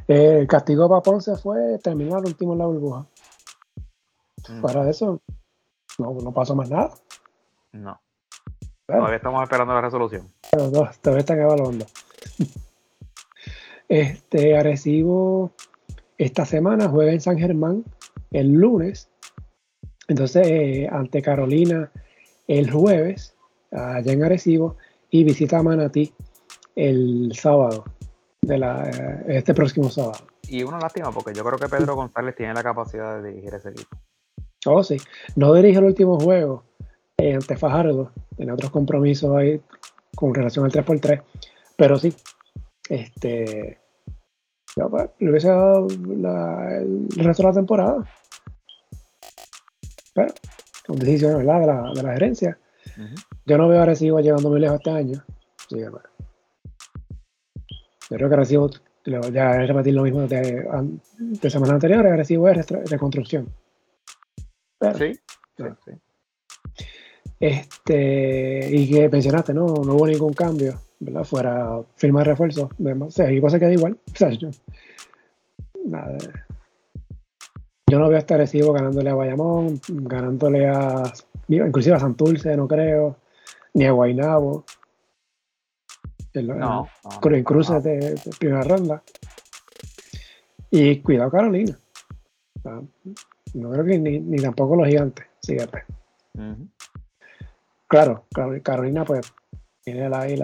[0.09, 3.07] Eh, el castigo para Ponce fue terminar el último en la burbuja.
[4.51, 4.61] Mm.
[4.61, 5.23] Para eso,
[5.99, 6.91] no, no pasó más nada.
[7.73, 7.99] No.
[8.87, 10.29] Todavía estamos esperando la resolución.
[10.51, 11.87] Pero no, todavía están evaluando.
[13.89, 15.53] este Arecibo
[16.19, 17.85] esta semana juega en San Germán
[18.31, 19.09] el lunes.
[20.13, 21.91] Entonces, eh, ante Carolina
[22.47, 23.35] el jueves,
[23.71, 24.77] allá en Arecibo,
[25.09, 26.13] y visita a Manatí
[26.77, 27.85] el sábado,
[28.43, 30.27] de la, eh, este próximo sábado.
[30.47, 33.71] Y una lástima, porque yo creo que Pedro González tiene la capacidad de dirigir ese
[33.71, 33.97] equipo.
[34.67, 34.99] Oh, sí.
[35.35, 36.65] No dirige el último juego
[37.17, 39.63] eh, ante Fajardo, tiene otros compromisos ahí
[40.15, 41.23] con relación al 3x3,
[41.75, 42.15] pero sí,
[42.91, 43.79] este,
[44.75, 48.07] pues, le hubiese dado el resto de la temporada.
[50.15, 50.35] Pero,
[50.87, 52.59] con decisión De, la, de la gerencia.
[53.47, 55.25] Yo no veo a Recibo llegando muy lejos este año.
[55.69, 56.09] Que, bueno.
[58.11, 58.71] Yo creo que Recibo,
[59.33, 60.67] ya he repetido lo mismo de,
[61.19, 63.53] de semanas anteriores, Recibo es reconstrucción.
[64.99, 65.15] sí,
[65.57, 65.93] sí, sí.
[67.43, 69.67] Este, y que mencionaste, ¿no?
[69.67, 71.25] No hubo ningún cambio, ¿verdad?
[71.25, 72.71] Fuera firma de refuerzo.
[72.79, 73.99] O sea, y cosa queda igual.
[74.13, 74.49] O sea, yo,
[75.85, 76.17] nada,
[77.93, 81.13] yo no veo a este recibo ganándole a Bayamón, ganándole a.
[81.47, 83.19] Inclusive a Santurce, no creo.
[83.75, 84.65] Ni a Guainabo.
[86.37, 86.89] no,
[87.23, 89.03] en cruces de, primera ronda.
[90.71, 91.79] Y cuidado Carolina.
[92.65, 95.27] No creo que ni, tampoco los gigantes.
[95.43, 95.85] Síguete.
[97.89, 98.25] Claro,
[98.63, 99.35] Carolina, pues,
[99.85, 100.41] tiene la, el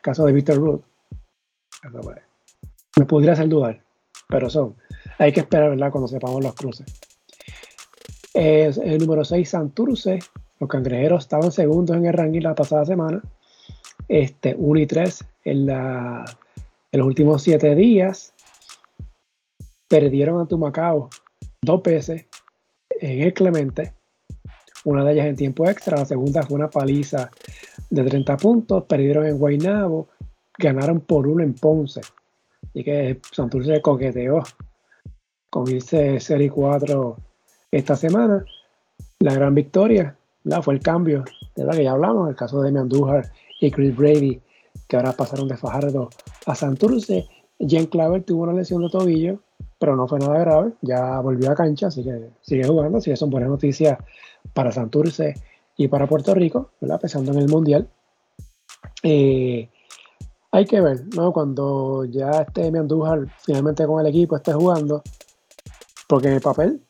[0.00, 0.84] caso de Victor Root.
[1.90, 2.18] Pues,
[2.96, 3.82] me podría hacer dudar,
[4.28, 4.76] pero son
[5.18, 5.90] hay que esperar, ¿verdad?
[5.90, 6.86] Cuando sepamos los cruces.
[8.34, 10.20] el número 6, Santurce.
[10.60, 13.20] Los cangrejeros estaban segundos en el ranking la pasada semana.
[14.08, 16.24] Este, 1 y 3 en, en
[16.92, 18.32] los últimos 7 días.
[19.88, 21.10] Perdieron a Tumacao
[21.60, 22.26] dos veces
[23.00, 23.94] en el Clemente.
[24.84, 25.98] Una de ellas en tiempo extra.
[25.98, 27.30] La segunda fue una paliza
[27.90, 28.84] de 30 puntos.
[28.84, 30.08] Perdieron en Guaynabo.
[30.56, 32.00] Ganaron por uno en Ponce.
[32.70, 34.42] Así que Santurce coqueteó
[35.50, 37.16] con irse Serie 4
[37.70, 38.44] esta semana.
[39.20, 40.16] La gran victoria
[40.62, 41.24] fue el cambio
[41.54, 43.30] de la que ya hablamos, el caso de Andújar
[43.60, 44.40] y Chris Brady,
[44.86, 46.08] que ahora pasaron de Fajardo
[46.46, 47.26] a Santurce.
[47.58, 49.40] Jen Claver tuvo una lesión de tobillo,
[49.78, 53.16] pero no fue nada grave, ya volvió a cancha, así que sigue jugando, así que
[53.16, 53.98] son buenas noticias
[54.54, 55.34] para Santurce
[55.76, 57.00] y para Puerto Rico, ¿verdad?
[57.00, 57.88] pensando en el Mundial.
[59.02, 59.68] Eh,
[60.50, 61.32] hay que ver, ¿no?
[61.32, 65.02] Cuando ya esté Andújar finalmente con el equipo, esté jugando,
[66.08, 66.82] porque en el papel,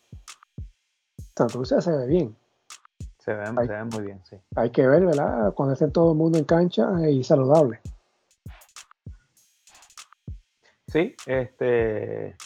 [1.37, 2.37] Santurce se ve bien.
[3.19, 4.37] Se ven, se ven muy bien, sí.
[4.57, 5.53] Hay que ver, ¿verdad?
[5.53, 7.81] Cuando esté todo el mundo en cancha y saludable.
[10.87, 12.37] Sí, este,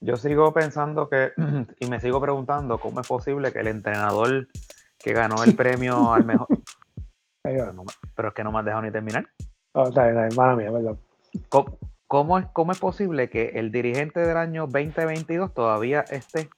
[0.00, 1.32] yo sigo pensando que,
[1.80, 4.48] y me sigo preguntando cómo es posible que el entrenador
[4.98, 6.48] que ganó el premio al mejor.
[7.42, 9.26] pero, es que no me has dejado ni terminar.
[9.72, 10.98] Oh, mía, perdón.
[11.48, 11.78] ¿Cómo,
[12.08, 16.48] es, ¿Cómo es posible que el dirigente del año 2022 todavía esté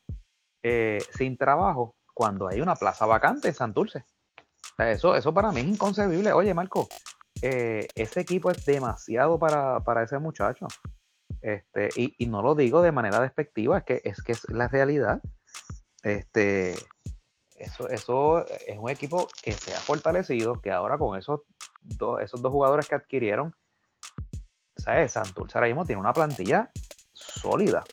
[0.62, 4.04] eh, sin trabajo cuando hay una plaza vacante en Santurce?
[4.78, 6.32] Eso, eso para mí es inconcebible.
[6.32, 6.88] Oye, Marco,
[7.42, 10.66] eh, ese equipo es demasiado para, para ese muchacho.
[11.42, 15.20] Este, y, no lo digo de manera despectiva, es que es, que es la realidad.
[16.02, 16.74] Este,
[17.56, 21.40] eso, eso es un equipo que se ha fortalecido, que ahora con esos
[21.82, 23.54] dos, esos dos jugadores que adquirieron,
[24.80, 25.12] ¿sabes?
[25.12, 26.70] Santurce ahora mismo tiene una plantilla
[27.12, 27.84] sólida.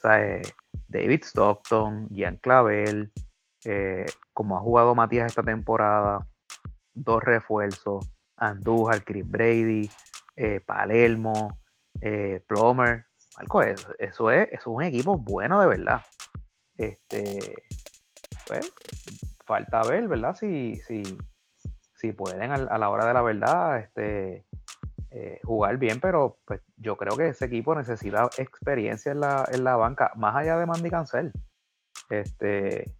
[0.00, 0.54] ¿sabes?
[0.88, 3.12] David Stockton, Ian Clavel,
[3.64, 6.26] eh, como ha jugado Matías esta temporada,
[6.94, 8.06] dos refuerzos,
[8.36, 9.90] Andújar, Chris Brady,
[10.36, 11.58] eh, Palermo,
[12.00, 13.06] eh, Plomer,
[13.36, 16.02] Marco, eso, eso, es, es un equipo bueno de verdad.
[16.76, 17.54] Este,
[18.46, 18.72] pues,
[19.44, 20.36] falta ver, ¿verdad?
[20.36, 21.02] Si, si,
[21.94, 24.46] si pueden a, la hora de la verdad este,
[25.18, 29.64] eh, jugar bien, pero pues yo creo que ese equipo necesita experiencia en la, en
[29.64, 31.32] la banca, más allá de Mandy Cancel.
[32.10, 32.94] Este,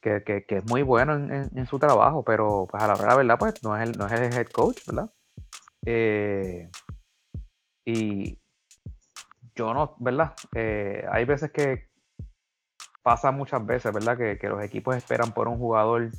[0.00, 3.38] que, que, que, es muy bueno en, en, su trabajo, pero pues a la verdad,
[3.38, 5.08] pues no es el, no es el head coach, ¿verdad?
[5.84, 6.68] Eh,
[7.84, 8.40] y
[9.54, 10.34] yo no, ¿verdad?
[10.52, 11.86] Eh, hay veces que
[13.04, 14.18] pasa muchas veces, ¿verdad?
[14.18, 16.10] Que, los equipos esperan por un jugador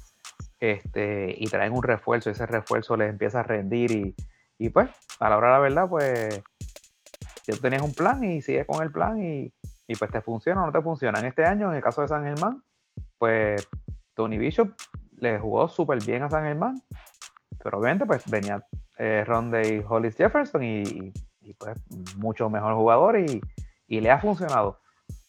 [0.61, 4.15] este, y traen un refuerzo y ese refuerzo les empieza a rendir y,
[4.57, 4.89] y pues
[5.19, 6.43] a la hora de la verdad, pues
[7.45, 9.53] tú tenías un plan y sigues con el plan y,
[9.87, 11.19] y, pues te funciona o no te funciona.
[11.19, 12.63] En este año, en el caso de San Germán,
[13.17, 13.67] pues
[14.13, 14.69] Tony Bishop
[15.17, 16.81] le jugó súper bien a San Germán,
[17.63, 18.63] pero obviamente pues venía
[18.97, 21.77] eh, y Hollis Jefferson y, y pues
[22.17, 23.41] mucho mejor jugador y,
[23.87, 24.79] le ha funcionado.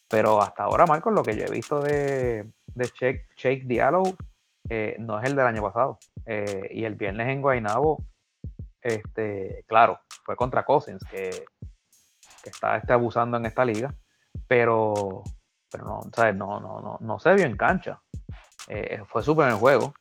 [0.09, 4.03] Pero hasta ahora, Marcos, lo que yo he visto de, de Shake, Diallo
[4.69, 5.99] eh, no es el del año pasado.
[6.27, 8.05] Eh, y el viernes en Guaynabo,
[8.81, 11.45] este, claro, fue contra Cousins, que,
[12.45, 13.95] está este, abusando en esta liga,
[14.47, 15.23] pero,
[15.71, 16.01] pero no,
[16.33, 18.01] no, no, no, no se vio en cancha.
[18.69, 19.93] Eh, fue súper en el juego,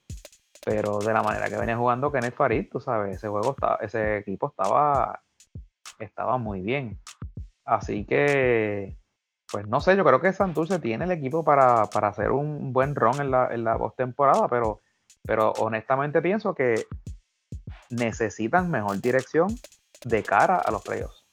[0.64, 4.18] pero de la manera que venía jugando Kenneth Farid, tú sabes, ese juego está, ese
[4.18, 5.22] equipo estaba
[6.00, 7.00] estaba muy bien.
[7.66, 8.98] Así que,
[9.52, 13.20] pues no sé, yo creo que Santurce tiene el equipo para, hacer un buen run
[13.20, 14.82] en la, en la postemporada, pero,
[15.24, 16.86] pero honestamente pienso que
[17.90, 19.56] necesitan mejor dirección
[20.04, 21.26] de cara a los playoffs.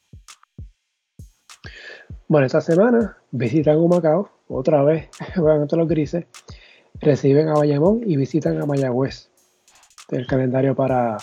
[2.29, 6.27] Bueno, esta semana visitan Humacao, otra vez juegan contra los grises,
[7.01, 9.31] reciben a Bayamón y visitan a Mayagüez.
[10.11, 11.17] El calendario para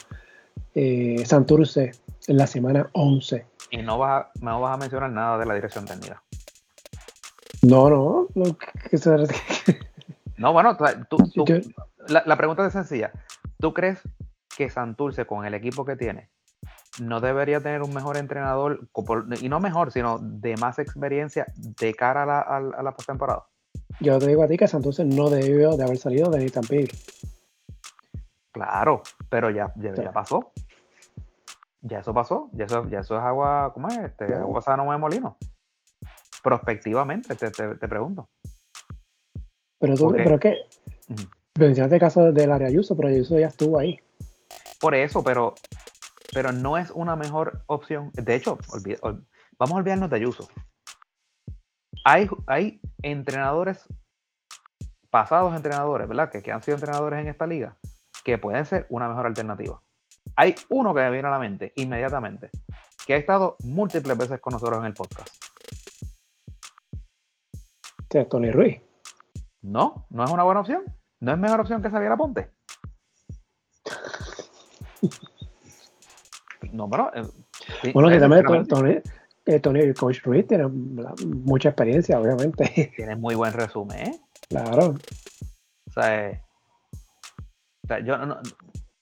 [0.74, 1.92] eh, Santurce
[2.28, 3.46] en la semana 11.
[3.72, 6.22] Y no vas, a, no vas a mencionar nada de la dirección técnica.
[7.62, 8.28] No, no.
[10.38, 10.76] No, bueno,
[11.08, 11.18] tú,
[12.08, 13.12] la, pregunta es sencilla.
[13.60, 14.00] ¿Tú crees
[14.66, 16.30] que Santurce, con el equipo que tiene,
[17.00, 18.88] no debería tener un mejor entrenador,
[19.42, 23.48] y no mejor, sino de más experiencia de cara a la, a, la postemporada?
[24.00, 26.64] Yo te digo a ti que Santurce no debió de haber salido de Nathan
[28.52, 30.52] Claro, pero ya, ya pasó
[31.82, 33.98] ya eso pasó, ya eso, ya eso es agua, ¿cómo es?
[33.98, 35.38] Este, agua sana no molino.
[36.44, 38.30] Prospectivamente, te, te, pregunto.
[39.80, 40.58] Pero tú, ¿pero qué?
[41.60, 44.00] Mencionaste el caso del área Ayuso, pero Ayuso ya estuvo ahí.
[44.82, 45.54] Por eso, pero,
[46.34, 48.12] pero no es una mejor opción.
[48.14, 48.58] De hecho,
[49.58, 50.50] vamos a olvidarnos de Ayuso.
[52.04, 53.86] Hay, hay entrenadores,
[55.12, 56.32] pasados entrenadores, ¿verdad?
[56.32, 57.78] Que, que han sido entrenadores en esta liga,
[58.24, 59.82] que pueden ser una mejor alternativa.
[60.36, 62.50] Hay uno que me viene a la mente inmediatamente,
[63.06, 65.30] que ha estado múltiples veces con nosotros en el podcast.
[68.30, 68.82] Tony Ruiz.
[69.62, 70.84] No, no es una buena opción.
[71.22, 72.52] No es mejor opción que Xavier Ponte.
[76.72, 77.12] No, pero.
[77.16, 78.98] Eh, bueno, que también Tony,
[79.46, 82.92] eh, Tony, el coach Ruiz tiene mucha experiencia, obviamente.
[82.96, 84.20] Tiene muy buen resumen, ¿eh?
[84.50, 84.96] Claro.
[85.88, 86.42] O sea, eh,
[88.04, 88.40] yo no,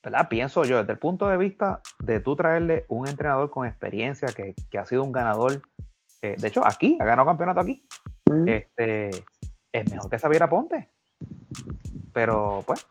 [0.03, 0.29] ¿verdad?
[0.29, 4.55] Pienso yo, desde el punto de vista de tú traerle un entrenador con experiencia que,
[4.77, 5.61] ha sido un ganador,
[6.21, 7.85] eh, de hecho, aquí, ha ganado campeonato aquí,
[8.45, 9.09] este,
[9.71, 10.89] es mejor que Xavier Ponte.
[12.13, 12.85] Pero, pues,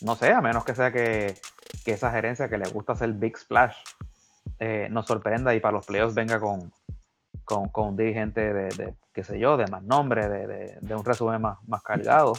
[0.00, 1.34] no sé, a menos que sea que,
[1.86, 3.76] esa gerencia que le gusta hacer Big Splash
[4.58, 6.72] eh, nos sorprenda y para los playoffs venga con,
[7.44, 11.82] con, un dirigente de, qué sé yo, de más nombre, de, un resumen más, más
[11.82, 12.34] cargado.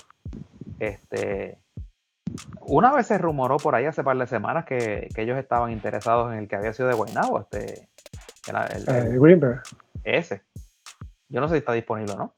[0.80, 1.58] Este,
[2.62, 6.40] una vez se rumoró por ahí hace par de semanas que, ellos estaban interesados en
[6.40, 7.90] el que había sido de Guaynabo, este,
[8.48, 9.64] el, eh, Greenberg.
[10.04, 10.44] Ese.
[11.30, 12.34] Yo no sé si está disponible o no.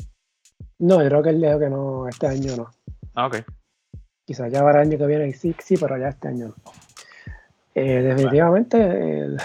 [0.80, 2.70] No, yo creo que él dijo que no, este año no.
[3.16, 3.38] Ah, ok.
[4.28, 6.56] Quizás ya para el año que viene sí, sí, pero ya este año no.
[7.74, 9.38] Eh, definitivamente,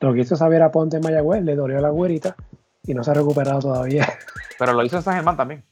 [0.00, 2.36] lo que hizo saber a Ponte en Mayagüez le dolió la güerita
[2.84, 4.06] y no se ha recuperado todavía.
[4.58, 5.64] Pero lo hizo en San Germán también.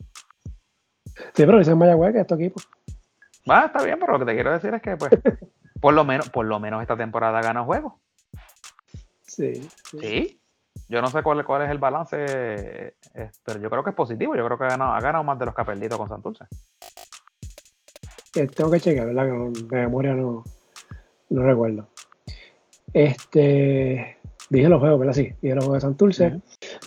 [1.35, 2.61] Sí, pero lo hizo en Mayagüez, que es tu equipo.
[3.51, 5.11] Va, está bien, pero lo que te quiero decir es que, pues,
[5.81, 7.95] por lo menos, por lo menos esta temporada gana juegos.
[9.23, 10.41] Sí, sí.
[10.89, 12.95] Yo no sé cuál, cuál es el balance, eh,
[13.45, 14.37] pero yo creo que es positivo.
[14.37, 16.45] Yo creo que ha ganado, ha ganado más de los que ha perdido con Santurce.
[18.55, 19.27] Tengo que chequear, ¿verdad?
[19.27, 20.45] Que de memoria no,
[21.31, 21.89] no recuerdo.
[22.93, 24.17] Este,
[24.51, 25.15] dije los juegos, ¿verdad?
[25.15, 26.41] Sí, dije los juegos de Santurce.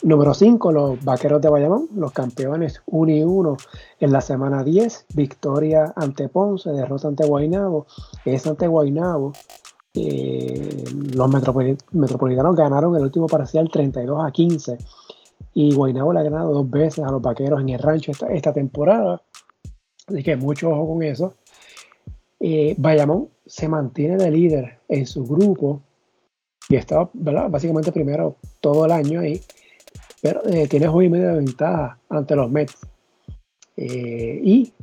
[0.03, 3.57] Número 5, los Vaqueros de Bayamón, los campeones 1 y 1
[3.99, 5.05] en la semana 10.
[5.13, 7.85] Victoria ante Ponce, derrota ante Guainabo.
[8.25, 9.33] Es ante Guainabo.
[9.93, 10.83] Eh,
[11.15, 11.29] los
[11.91, 14.77] metropolitanos ganaron el último parcial 32 a 15.
[15.53, 19.21] Y Guainabo le ha ganado dos veces a los Vaqueros en el rancho esta, temporada.
[20.07, 21.35] Así que mucho ojo con eso.
[22.39, 25.81] Eh, Bayamón se mantiene de líder en su grupo
[26.69, 29.41] y está básicamente primero todo el año ahí
[30.21, 32.77] pero eh, tiene hoy de ventaja ante los Mets.
[33.77, 34.73] Eh, y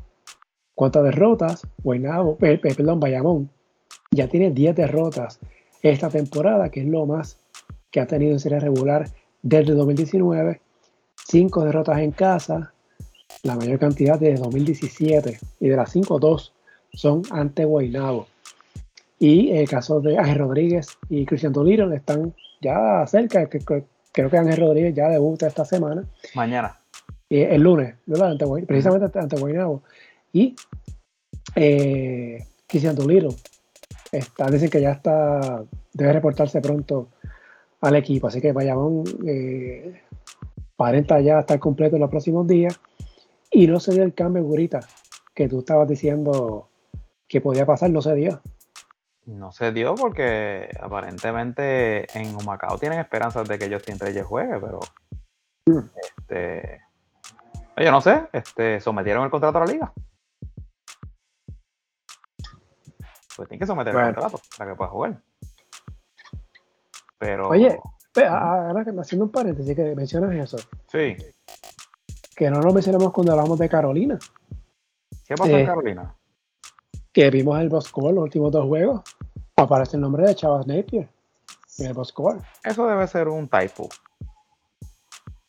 [0.75, 3.51] cuántas derrotas, Guaynabo, perdón, Bayamón,
[4.11, 5.39] ya tiene 10 derrotas
[5.83, 7.39] esta temporada, que es lo más
[7.91, 9.09] que ha tenido en serie regular
[9.43, 10.61] desde 2019.
[11.29, 12.73] 5 derrotas en casa,
[13.43, 15.39] la mayor cantidad desde 2017.
[15.61, 16.55] Y de las 5, 2
[16.93, 18.27] son ante Guaynabo.
[19.19, 23.61] Y el caso de Ángel Rodríguez y Cristian Doliro están ya cerca, que,
[24.13, 26.03] Creo que Ángel Rodríguez ya debuta esta semana.
[26.35, 26.81] Mañana.
[27.29, 28.35] Eh, el lunes, ¿verdad?
[28.67, 29.83] precisamente ante Guaynabo.
[30.33, 30.57] Y
[31.55, 32.97] eh, Cristian
[34.13, 37.09] está, dicen que ya está, debe reportarse pronto
[37.81, 38.29] al equipo.
[38.29, 40.01] Así que Bayamón eh,
[40.75, 42.79] aparenta ya estar completo en los próximos días.
[43.51, 44.81] Y no se dio el cambio, Gurita,
[45.35, 46.69] que tú estabas diciendo
[47.29, 48.41] que podía pasar, no se dio.
[49.27, 54.81] No se dio porque aparentemente en Humacao tienen esperanzas de que Justin Reyes juegue, pero
[55.67, 55.79] mm.
[56.07, 56.81] este
[57.77, 59.93] oye, no sé, este sometieron el contrato a la liga.
[63.37, 65.23] Pues tienen que someter el contrato para que pueda jugar.
[67.19, 67.79] Pero Oye,
[68.29, 70.57] ahora que me haciendo un paréntesis que mencionas eso.
[70.89, 71.17] Sí.
[72.35, 74.19] Que no lo mencionamos cuando hablamos de Carolina.
[75.27, 76.16] ¿Qué pasó en eh, Carolina?
[77.17, 79.01] Que vimos el boss los últimos dos juegos,
[79.57, 81.09] aparece el nombre de Chavas Napier
[81.79, 82.13] en el boss
[82.63, 83.89] Eso debe ser un typo.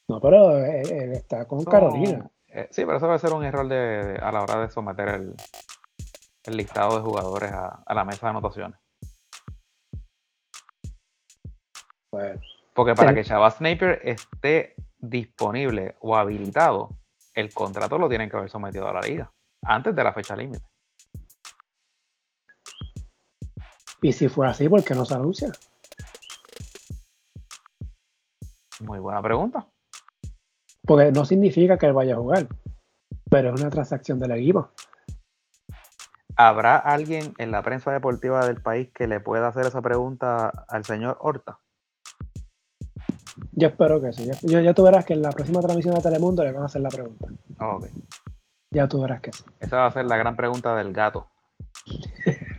[0.07, 2.31] No, pero él, está con Carolina.
[2.47, 5.09] Eh, sí, pero eso debe ser un error de, a la hora de someter
[6.45, 8.79] el, listado de jugadores a, la mesa de anotaciones.
[12.73, 16.91] Porque para que Chavas Napier esté disponible o habilitado,
[17.33, 19.29] el contrato lo tienen que haber sometido a la liga
[19.63, 20.63] antes de la fecha límite.
[24.01, 25.51] Y si fue así, ¿por qué no se anuncia?
[28.81, 29.67] Muy buena pregunta.
[30.85, 32.47] Porque no significa que él vaya a jugar,
[33.29, 34.69] pero es una transacción del equipo.
[36.35, 40.85] ¿Habrá alguien en la prensa deportiva del país que le pueda hacer esa pregunta al
[40.85, 41.59] señor Horta?
[43.53, 44.29] Yo espero que sí.
[44.43, 46.81] Yo, ya tú verás que en la próxima transmisión de Telemundo le van a hacer
[46.81, 47.27] la pregunta.
[47.59, 47.87] Ok.
[48.71, 49.43] Ya tú verás que sí.
[49.59, 51.27] Esa va a ser la gran pregunta del gato.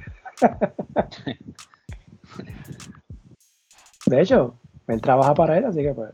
[4.07, 6.13] De hecho, él trabaja para él, así que pues.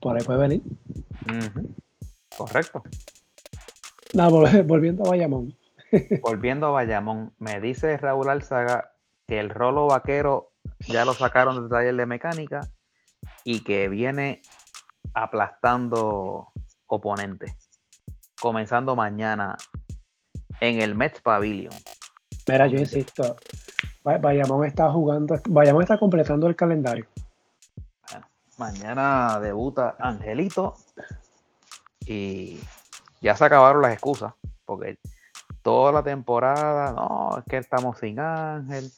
[0.00, 0.62] Por ahí puede venir.
[2.36, 2.82] Correcto.
[4.14, 4.30] No,
[4.64, 5.56] volviendo a Bayamón.
[6.22, 8.92] volviendo a Bayamón, me dice Raúl Alzaga
[9.26, 12.60] que el rolo vaquero ya lo sacaron del taller de mecánica
[13.44, 14.42] y que viene
[15.14, 16.52] aplastando
[16.86, 17.54] oponentes.
[18.40, 19.56] Comenzando mañana
[20.62, 21.74] en el Mets Pavilion.
[22.46, 23.36] Mira, yo insisto,
[24.04, 27.06] Bayamón está jugando, Bayamón está completando el calendario.
[28.58, 30.76] mañana debuta Angelito
[32.06, 32.60] y
[33.20, 34.34] ya se acabaron las excusas,
[34.64, 34.98] porque
[35.62, 38.88] toda la temporada, no, es que estamos sin Ángel,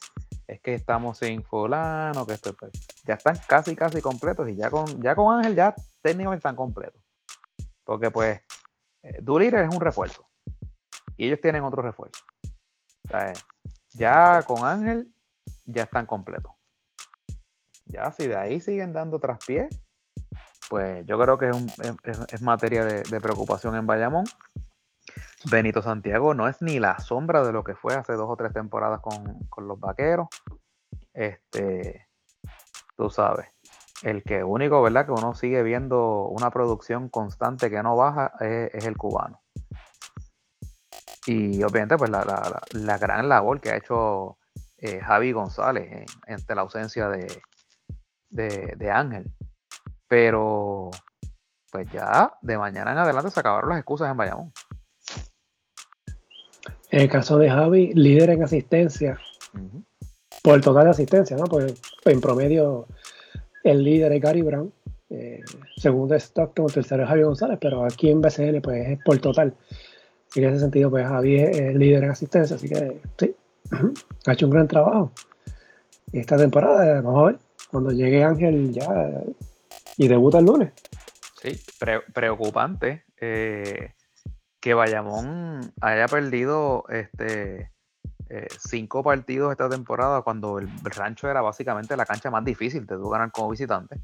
[0.47, 2.73] es que estamos sin fulano, que esto, pues,
[3.07, 7.01] ya están casi, casi completos y ya con, ya con Ángel ya técnicamente están completos.
[7.83, 8.39] Porque pues,
[9.01, 10.27] eh, es un refuerzo
[11.17, 12.23] y ellos tienen otro refuerzo.
[13.93, 15.13] ya con Ángel
[15.65, 16.51] ya están completos.
[17.85, 19.69] Ya si de ahí siguen dando traspié,
[20.69, 21.51] pues yo creo que
[22.29, 24.25] es, materia de, preocupación en Bayamón.
[25.49, 28.51] Benito Santiago no es ni la sombra de lo que fue hace dos o tres
[28.53, 30.27] temporadas con, los vaqueros.
[31.13, 32.07] Este,
[32.97, 33.47] tú sabes,
[34.01, 35.05] el que único, ¿verdad?
[35.05, 39.41] Que uno sigue viendo una producción constante que no baja es, el cubano.
[41.27, 44.37] Y obviamente, pues la, gran labor que ha hecho
[44.77, 47.27] eh, Javi González entre la ausencia de,
[48.29, 49.31] de Ángel.
[50.07, 50.91] Pero,
[51.71, 54.53] pues ya de mañana en adelante se acabaron las excusas en Bayamón.
[56.89, 59.19] En el caso de Javi, líder en asistencia,
[60.41, 61.43] por el total de asistencia, ¿no?
[61.43, 61.73] Pues
[62.05, 62.87] en promedio
[63.65, 64.71] el líder es Gary Brown,
[65.09, 65.41] eh,
[65.75, 69.53] segundo es Stockton, tercero es Javi González, pero aquí en BCN pues es por total.
[70.33, 73.35] Y en ese sentido, pues Javi es líder en asistencia, así que sí,
[74.25, 75.11] ha hecho un gran trabajo.
[76.11, 79.23] Esta temporada, vamos a ver, cuando llegue Ángel ya
[79.97, 80.73] y debuta el lunes.
[81.41, 81.59] Sí,
[82.13, 83.93] preocupante eh,
[84.59, 87.71] que Bayamón haya perdido este
[88.29, 92.95] eh, cinco partidos esta temporada cuando el rancho era básicamente la cancha más difícil de
[92.95, 94.01] tú ganar como visitante.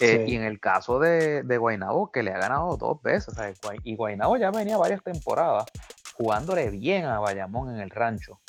[0.00, 3.34] Eh, y en el caso de, de Guaynabo, que le ha ganado dos veces.
[3.82, 5.66] y Guaynabo ya venía varias temporadas
[6.14, 8.40] jugándole bien a Bayamón en el rancho.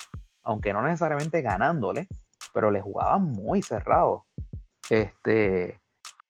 [0.43, 2.08] Aunque no necesariamente ganándole,
[2.54, 4.26] pero le jugaban muy cerrado.
[4.89, 5.80] Este,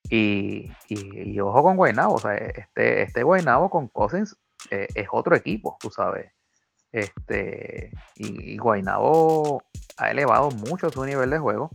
[0.10, 4.38] y, y, ojo con Guaynabo, o sea, este, este Guaynabo con Cousins
[4.72, 6.32] eh, es otro equipo, tú sabes.
[6.92, 9.62] Este, y, y Guaynabo
[9.98, 11.72] ha elevado mucho su nivel de juego.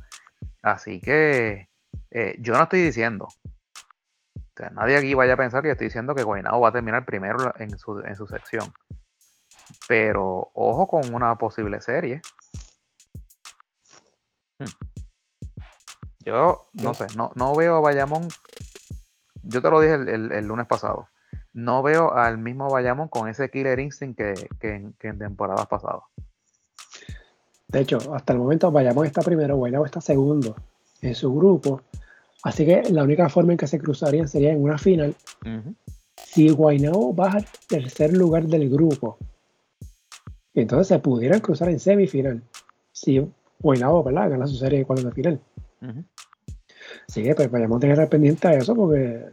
[0.62, 1.68] Así que
[2.14, 6.14] eh, yo no estoy diciendo, o sea, nadie aquí vaya a pensar que estoy diciendo
[6.14, 8.72] que Guaynabo va a terminar primero en su, en su sección.
[9.88, 12.22] Pero ojo con una posible serie.
[14.60, 14.70] Hmm.
[16.20, 18.28] Yo no sé, no, no veo a Bayamón.
[19.42, 21.08] Yo te lo dije el, lunes pasado.
[21.52, 26.04] No veo al mismo Bayamón con ese killer instinct que, en, temporadas pasadas.
[27.66, 30.54] De hecho, hasta el momento Bayamón está primero, Guaynabo está segundo
[31.02, 31.82] en su grupo.
[32.44, 35.14] Así que la única forma en que se cruzarían sería en una final.
[36.14, 39.16] Si Guaynabo baja al tercer lugar del grupo,
[40.52, 42.42] entonces se pudieran cruzar en semifinal.
[42.92, 43.26] Si
[43.58, 45.40] Guaynabo gana su serie de cuartos de final.
[47.08, 49.24] Sí, pues vayamos a tener pendiente a eso porque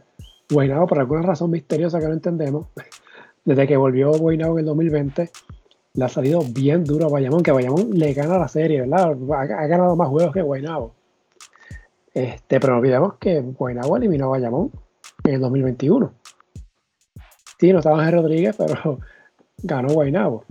[0.50, 2.68] Guaynabo, por alguna razón misteriosa que no entendemos,
[3.44, 5.30] desde que volvió Guaynabo en el 2020,
[5.94, 9.16] le ha salido bien duro a Bayamón, que Bayamón le gana la serie, ¿verdad?
[9.34, 10.94] Ha, ganado más juegos que Guaynabo.
[12.14, 14.70] Este, pero no olvidemos que Guaynabo eliminó a Bayamón
[15.24, 16.12] en el 2021.
[17.58, 18.98] Sí, no estaba Ángel Rodríguez, pero
[19.58, 20.44] ganó Guaynabo.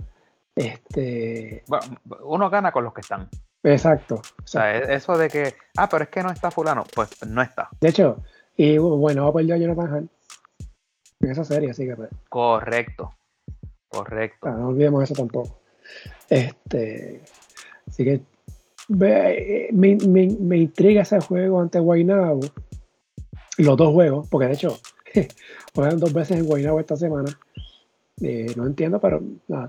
[0.54, 1.62] Este...
[1.66, 1.84] Bueno,
[2.24, 3.28] uno gana con los que están.
[3.62, 4.16] Exacto.
[4.16, 7.42] O sea, e-, eso de que, ah, pero es que no está fulano, pues no
[7.42, 7.68] está.
[7.80, 8.22] De hecho,
[8.56, 10.08] y bueno, va a Jonathan Hall
[11.20, 12.10] en esa serie, así que pues.
[12.28, 13.14] Correcto.
[13.88, 14.50] Correcto.
[14.50, 15.60] no olvidemos eso tampoco.
[16.28, 17.22] Este,
[17.86, 18.22] así que
[18.88, 22.40] me, me, intriga ese juego ante Guaynabo.
[23.58, 24.78] Los dos juegos, porque de hecho,
[25.74, 27.38] juegan dos veces en Guaynabo esta semana.
[28.20, 29.66] Eh, no entiendo, pero nada.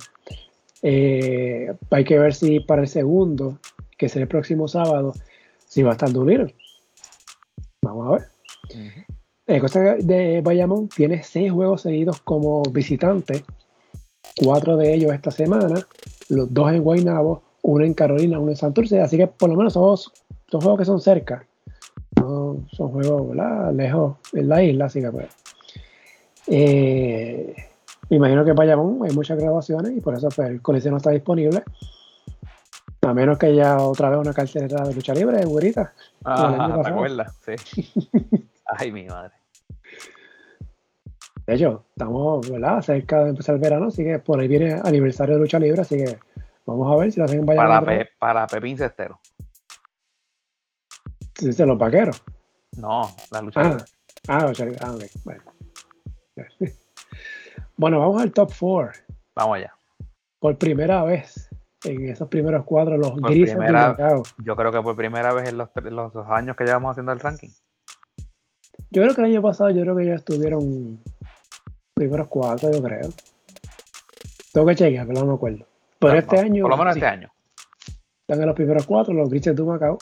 [0.82, 3.60] Eh, hay que ver si para el segundo
[3.98, 5.14] que es el próximo sábado,
[5.68, 6.54] si va a estar Doolittle.
[7.82, 9.06] Vamos a ver.
[9.46, 13.44] El costa de Bayamón tiene seis juegos seguidos como visitante,
[14.38, 15.86] cuatro de ellos esta semana,
[16.30, 19.74] los dos en Guaynabo, uno en Carolina, uno en Santurce, así que por lo menos
[19.74, 21.46] son, son juegos que son cerca.
[22.18, 23.36] No son juegos
[23.74, 25.28] lejos en la isla, así que pues.
[26.48, 27.56] Eh,
[28.10, 30.98] me imagino que en Bayamón hay muchas grabaciones y por eso pues, el coliseo no
[30.98, 31.64] está disponible.
[33.02, 35.94] A menos que haya otra vez una cartelera de lucha libre, güerita.
[36.24, 37.38] Ah, ¿te acuerdas?
[37.46, 37.90] Sí.
[38.66, 39.32] Ay, mi madre.
[41.46, 42.82] De hecho, estamos ¿verdad?
[42.82, 45.98] cerca de empezar el verano, así que por ahí viene aniversario de lucha libre, así
[45.98, 46.18] que
[46.66, 49.20] vamos a ver si lo hacen en Para, para Pepín Cestero.
[51.40, 52.24] De los vaqueros.
[52.78, 53.84] No, la lucha ah, libre.
[54.28, 54.80] Ah, lucha libre.
[54.82, 54.96] Ah.
[55.24, 55.44] Bueno.
[57.78, 59.02] bueno, vamos al top 4.
[59.36, 59.74] Vamos allá.
[60.40, 61.50] Por primera vez
[61.84, 64.24] en esos primeros cuadros, los Por grises primera- de.
[64.44, 67.20] Yo creo que por primera vez en los, los dos años que llevamos haciendo el
[67.20, 67.50] ranking.
[68.90, 71.02] Yo creo que el año pasado, yo creo que ya estuvieron
[71.94, 73.10] primeros cuatro, yo creo.
[74.54, 75.66] Tengo que chequear, pero no me acuerdo.
[76.08, 77.30] Pero este año Por lo menos sí, este año.
[78.22, 79.98] están en los primeros cuatro, los grises de Macao.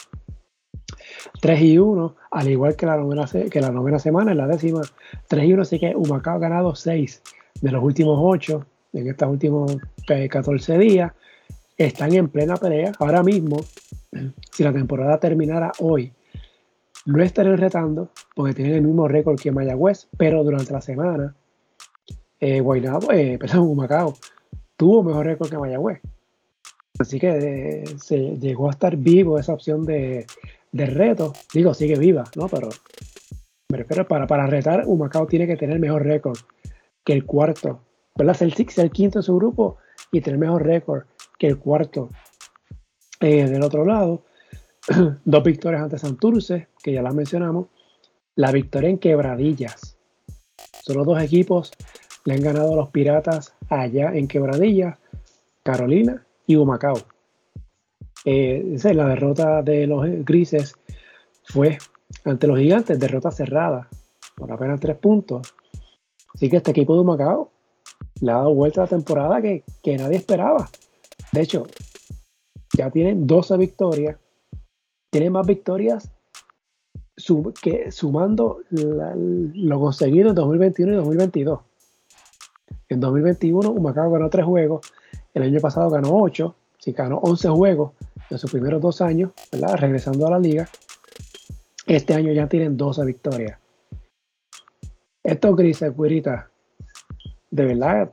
[1.41, 4.81] 3 y 1, al igual que la novena, que la novena semana, en la décima,
[5.27, 7.21] 3 y 1, así que Humacao ha ganado 6
[7.61, 9.77] de los últimos 8 en estos últimos
[10.09, 11.11] eh, 14 días.
[11.77, 12.91] Están en plena pelea.
[12.99, 13.57] Ahora mismo,
[14.51, 16.13] si la temporada terminara hoy,
[17.05, 21.35] no estarían retando porque tienen el mismo récord que Mayagüez, pero durante la semana,
[22.39, 24.13] eh, Guaynabo, eh, perdón, Humacao
[24.81, 26.01] tuvo mejor récord que Mayagüez.
[26.97, 30.25] Así que eh, se llegó a estar vivo esa opción de,
[30.71, 31.33] de reto.
[31.53, 32.47] Digo, sigue viva, ¿no?
[32.47, 32.69] Pero
[33.69, 36.39] me refiero para, para retar, Humacao tiene que tener mejor récord
[37.03, 37.81] que el cuarto.
[38.15, 38.33] ¿Verdad?
[38.33, 39.77] Ser el, quinto en su grupo
[40.11, 41.03] y tener mejor récord
[41.37, 42.09] que el cuarto.
[43.19, 44.23] Eh, del otro lado,
[45.25, 47.67] dos victorias ante Santurce, que ya las mencionamos.
[48.35, 49.95] La victoria en Quebradillas.
[50.81, 51.71] Son los dos equipos
[52.25, 54.97] le han ganado a los Piratas allá en Quebradillas,
[55.63, 56.97] Carolina y Humacao.
[58.25, 60.75] Eh, la derrota de los grises
[61.43, 61.77] fue
[62.23, 63.87] ante los gigantes, derrota cerrada
[64.35, 65.53] por apenas tres puntos.
[66.33, 67.51] Así que este equipo de Humacao
[68.21, 70.69] le ha dado vuelta a la temporada que, que nadie esperaba.
[71.31, 71.65] De hecho,
[72.77, 74.17] ya tienen 12 victorias,
[75.09, 76.11] tienen más victorias
[77.61, 81.59] que sumando lo conseguido en 2021 y 2022.
[82.89, 84.91] En 2021 Humacao ganó 3 juegos,
[85.33, 87.93] el año pasado ganó 8, sí ganó 11 juegos
[88.29, 89.75] en sus primeros dos años, ¿verdad?
[89.77, 90.67] regresando a la liga.
[91.85, 93.59] Este año ya tienen 12 victorias.
[95.23, 96.49] Estos grises, güerita,
[97.49, 98.11] de verdad,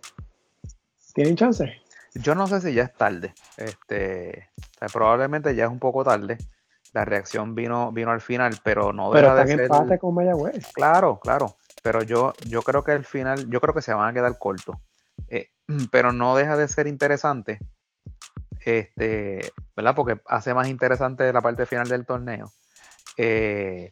[1.14, 1.72] tienen chance.
[2.14, 3.32] Yo no sé si ya es tarde.
[3.56, 6.38] Este, o sea, probablemente ya es un poco tarde.
[6.92, 9.64] La reacción vino, vino al final, pero no Pero deja están de ser.
[9.64, 10.72] empate con Mayagüez.
[10.72, 11.56] Claro, claro.
[11.82, 14.76] Pero yo, yo creo que al final, yo creo que se van a quedar cortos.
[15.28, 15.50] Eh,
[15.90, 17.58] pero no deja de ser interesante.
[18.64, 19.94] Este, ¿verdad?
[19.94, 22.52] Porque hace más interesante la parte final del torneo.
[23.16, 23.90] Eh,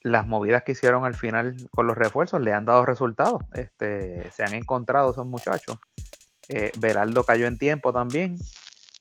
[0.00, 3.42] las movidas que hicieron al final con los refuerzos le han dado resultados.
[3.54, 5.78] Este, se han encontrado esos muchachos.
[6.48, 8.36] Eh, Beraldo cayó en tiempo también.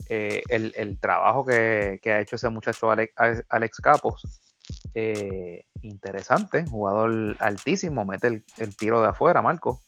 [0.10, 3.14] Eh, el, el trabajo que, que ha hecho ese muchacho Alex,
[3.50, 4.51] Alex Capos
[4.94, 9.82] eh, interesante, jugador altísimo, mete el, el tiro de afuera, Marco.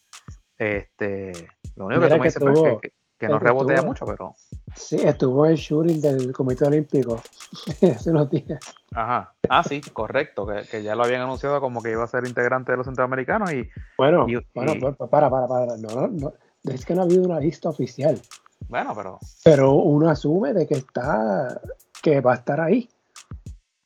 [0.58, 1.32] Este,
[1.76, 4.34] lo único que tú me dices tuvo- que, no rebotea mucho, pero
[4.76, 7.22] Sí, estuvo en shooting del Comité Olímpico
[7.96, 8.60] hace unos días.
[8.92, 9.34] ajá.
[9.48, 12.72] Ah, sí, correcto, que, que ya lo habían anunciado como que iba a ser integrante
[12.72, 15.76] de los centroamericanos y Bueno, Y- bueno, y- pues, para, para, para.
[15.76, 16.32] No, no, no.
[16.64, 18.20] Es que no ha habido una lista oficial.
[18.68, 21.60] bueno, pero Pero uno asume de que está,
[22.02, 22.88] que va a estar ahí.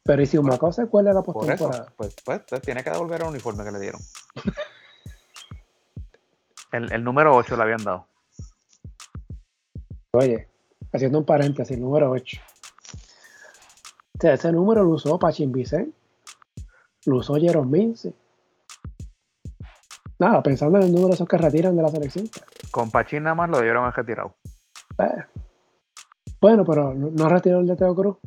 [0.08, 1.92] Pero ¿y si Humacao se cuela la postemporada?
[1.94, 4.00] pues, pues, pues, tiene que devolver el uniforme que le dieron.
[6.72, 8.06] El, el número 8 le habían dado.
[10.12, 10.48] Oye,
[10.92, 12.40] haciendo un paréntesis, número 8.
[12.42, 15.96] O sea, ese número lo usó Pachín Vicente,
[17.06, 18.12] lo usó Jerome Mince.
[20.18, 22.28] Nada, pensando en el número de esos que retiran de la selección.
[22.70, 24.34] Con Pachín nada más lo dieron al retirado.
[24.98, 25.24] Eh.
[26.38, 28.18] Bueno, pero no, no retiró el de Teo Cruz.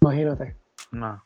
[0.00, 0.65] Imagínate.
[0.96, 1.22] No.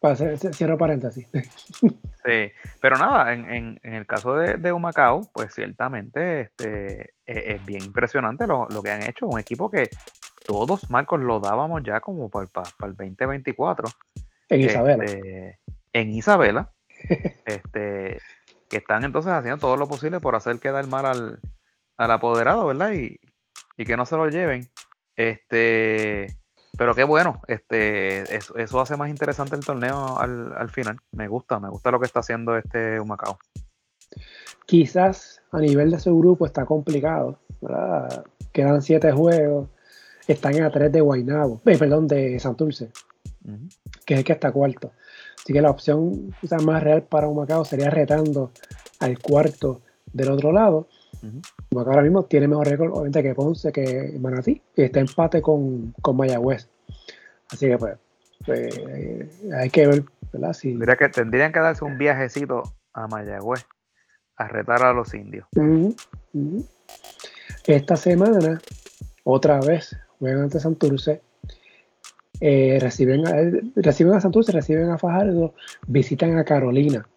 [0.00, 1.28] Para cierro paréntesis.
[2.24, 2.50] Sí,
[2.82, 7.64] pero nada, en, en- en el caso de, de Humacao, pues ciertamente este, e- es,
[7.64, 9.26] bien impresionante lo, lo que han hecho.
[9.26, 9.88] Un equipo que
[10.44, 12.46] todos, Marcos, lo dábamos ya como para,
[12.82, 13.88] el 2024.
[14.50, 15.04] En Isabela.
[15.04, 15.58] este,
[15.94, 16.72] en Isabela.
[17.46, 18.18] este,
[18.68, 21.40] que están entonces haciendo todo lo posible por hacer quedar mal al,
[21.96, 22.92] al apoderado, ¿verdad?
[22.92, 23.18] Y,
[23.78, 24.68] y que no se lo lleven.
[25.16, 26.26] Este,
[26.78, 30.96] pero qué bueno, este, eso, eso hace más interesante el torneo al, al final.
[31.10, 33.36] Me gusta, me gusta lo que está haciendo este Humacao.
[34.64, 37.40] Quizás a nivel de su grupo está complicado.
[37.60, 38.24] ¿verdad?
[38.52, 39.68] Quedan siete juegos.
[40.28, 41.60] Están a tres de Guaynabo.
[41.64, 42.90] eh, perdón, de Santurce,
[44.04, 44.92] que es el que está cuarto.
[45.42, 48.52] Así que la opción quizás más real para Humacao sería retando
[49.00, 49.80] al cuarto
[50.12, 50.88] del otro lado.
[51.22, 55.92] Humacao ahora mismo tiene mejor récord, obviamente, que Ponce, que Manatí, y está empate con,
[56.00, 56.68] con Mayagüez.
[57.50, 57.96] Así que, pues,
[58.44, 58.80] pues,
[59.52, 60.52] hay que ver, ¿verdad?
[60.52, 62.62] Si, Tendría que, tendrían que darse un viajecito
[62.92, 63.66] a Mayagüez
[64.36, 65.46] a retar a los indios.
[67.66, 68.60] Esta semana,
[69.24, 71.22] otra vez, juegan ante Santurce.
[72.40, 73.34] Eh, reciben, a,
[73.74, 75.54] reciben a Santurce, reciben a Fajardo,
[75.86, 77.08] visitan a Carolina.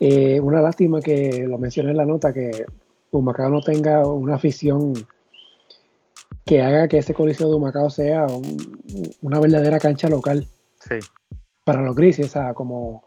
[0.00, 2.64] Eh, una lástima que lo mencioné en la nota que
[3.10, 4.92] Humacao no tenga una afición
[6.44, 8.26] que haga que ese Coliseo de Macao sea
[9.22, 10.46] una verdadera cancha local.
[10.80, 10.98] Sí.
[11.64, 13.04] Para los grises, o sea, como,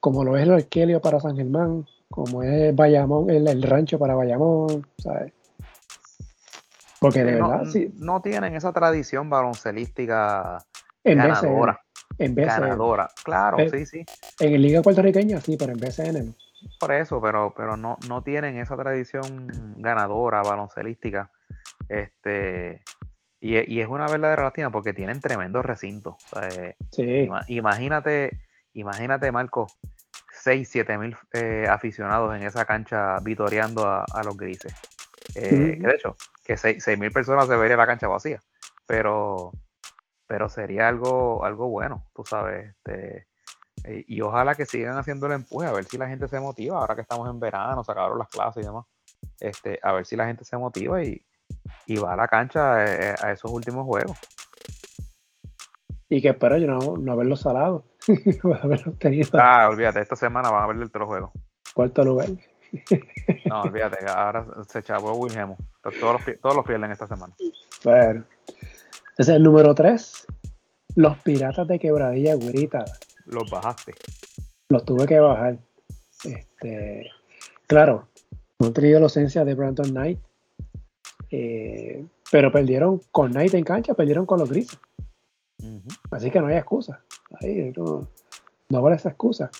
[0.00, 4.86] como lo es el Arquelio para San Germán, como es Bayamón, el, rancho para Bayamón,
[4.96, 5.32] ¿sabes?
[7.00, 7.62] Porque de verdad,
[7.98, 10.64] no, tienen esa tradición baloncelística
[11.04, 11.80] en ganadora.
[12.18, 14.04] en ganadora, claro, sí, sí.
[14.40, 16.34] En el Liga Puertorriqueña sí, pero en BCN
[16.78, 21.30] Por eso, pero, pero no, no tienen esa tradición ganadora baloncelística.
[21.88, 22.82] Este,
[23.40, 26.16] y, es una verdadera latina porque tienen tremendos recintos.
[26.92, 27.28] sí.
[27.48, 28.40] Imagínate,
[28.72, 29.68] imagínate, Marco,
[30.32, 34.74] 6, 7 mil eh, aficionados en esa cancha vitoreando a, los grises.
[35.34, 38.40] Eh, de hecho, que 6 mil personas se vería la cancha vacía,
[38.86, 39.52] pero,
[40.26, 42.70] pero sería algo, algo bueno, tú sabes.
[42.70, 43.28] Este,
[43.84, 46.94] y, ojalá que sigan haciendo el empuje, a ver si la gente se motiva, ahora
[46.94, 48.84] que estamos en verano, se acabaron las clases y demás.
[49.40, 51.22] Este, a ver si la gente se motiva y,
[52.02, 54.18] va a la cancha eh, a esos últimos juegos.
[56.10, 57.84] Y que espero yo no, no haberlo salado.
[59.34, 61.30] Ah, olvídate, esta semana van a ver el los juegos.
[61.74, 62.28] Cuarto lugar.
[63.44, 65.56] no, olvídate, ahora se echaba Wilhelm.
[65.82, 67.34] Todos los, todos los pierden esta semana.
[67.84, 68.24] Bueno.
[69.18, 70.26] Ese es el número 3.
[70.96, 72.84] Los Piratas de Quebradilla Güerita.
[73.28, 73.94] Los bajaste.
[74.68, 75.58] Los tuve que bajar.
[76.24, 77.10] Este,
[77.66, 78.08] claro,
[78.58, 80.18] no han tenido la ausencia de Brandon Knight.
[81.30, 84.78] Eh, pero perdieron con Knight en cancha, perdieron con los grises.
[86.10, 87.02] Así que no hay excusa.
[87.76, 88.08] no,
[88.68, 89.50] no vale esa excusa.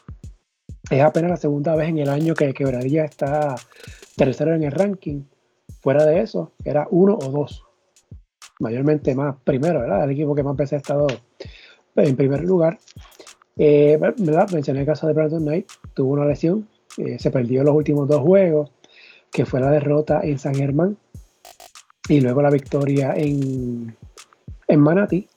[0.90, 3.56] Es apenas la segunda vez en el año que Quebradilla está
[4.16, 5.24] tercero en el ranking.
[5.80, 7.64] Fuera de eso, era uno o dos.
[8.60, 10.04] Mayormente más primero, ¿verdad?
[10.04, 11.06] El equipo que más veces ha estado
[11.96, 12.78] en primer lugar.
[13.58, 13.98] Eh,
[14.52, 15.68] Mencioné el caso de Brandon Knight.
[15.94, 16.68] Tuvo una lesión.
[16.96, 18.70] Eh, se perdió los últimos dos juegos,
[19.30, 20.96] que fue la derrota en San Germán
[22.08, 23.94] y luego la victoria en,
[24.66, 25.28] en Manatí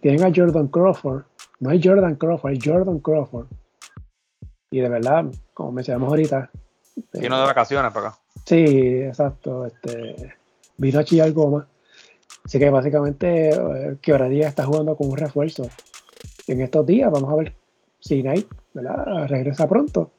[0.00, 1.24] tienen a Jordan Crawford.
[1.58, 3.46] No hay Jordan Crawford, hay Jordan Crawford.
[4.70, 6.50] Y de verdad, como mencionamos ahorita.
[7.14, 8.18] Vino de vacaciones para acá.
[8.44, 8.64] Sí,
[9.02, 9.66] exacto.
[9.66, 10.34] Este,
[10.76, 11.66] vino a chillar goma.
[12.44, 15.68] Así que básicamente eh, Quebradilla está jugando con un refuerzo.
[16.46, 17.54] En estos días vamos a ver
[18.00, 19.26] si Knight ¿verdad?
[19.28, 20.10] regresa pronto.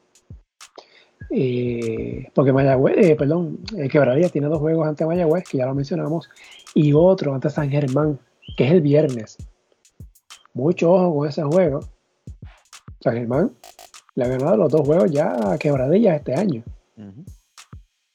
[2.34, 6.28] porque Mayagüez, eh, perdón, eh, Quebradilla tiene dos juegos ante Mayagüez, que ya lo mencionamos,
[6.74, 8.18] y otro ante San Germán,
[8.56, 9.38] que es el viernes
[10.58, 11.80] mucho ojo con ese juego.
[13.00, 13.52] San Germán
[14.16, 16.62] le ha ganado los dos juegos ya a quebradillas este año.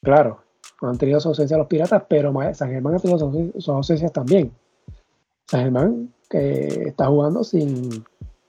[0.03, 0.43] Claro,
[0.81, 4.51] han tenido su ausencia los piratas, pero San Germán ha tenido sus ausencias también.
[5.47, 8.03] San Germán que está jugando sin.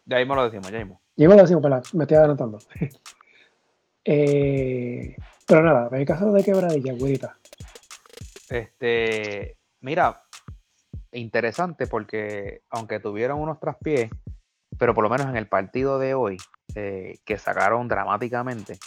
[0.07, 1.01] Ya mismo lo decimos, ya mismo.
[1.17, 2.59] Ya mismo lo decimos, pero me estoy adelantando.
[4.07, 5.17] Eh,
[5.47, 7.39] pero nada, en el caso de quebradilla, güerita.
[8.51, 10.23] Este, mira,
[11.11, 14.11] interesante porque aunque tuvieron unos traspiés,
[14.79, 16.37] pero por lo menos en el partido de hoy,
[16.75, 18.79] eh, que sacaron dramáticamente,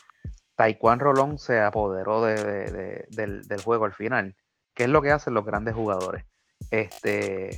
[0.56, 4.36] Taekwondo Rolón se apoderó del, juego al final,
[4.76, 6.26] que es lo que hacen los grandes jugadores.
[6.70, 7.58] Este,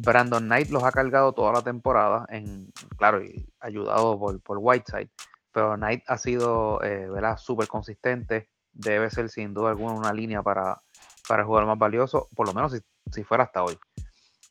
[0.00, 5.10] Brandon Knight los ha cargado toda la temporada, en, claro, y ayudado por, Whiteside,
[5.52, 10.82] pero Knight ha sido eh, súper consistente, debe ser sin duda alguna una línea para,
[11.28, 12.76] para el más valioso, por lo menos
[13.10, 13.78] si fuera hasta hoy.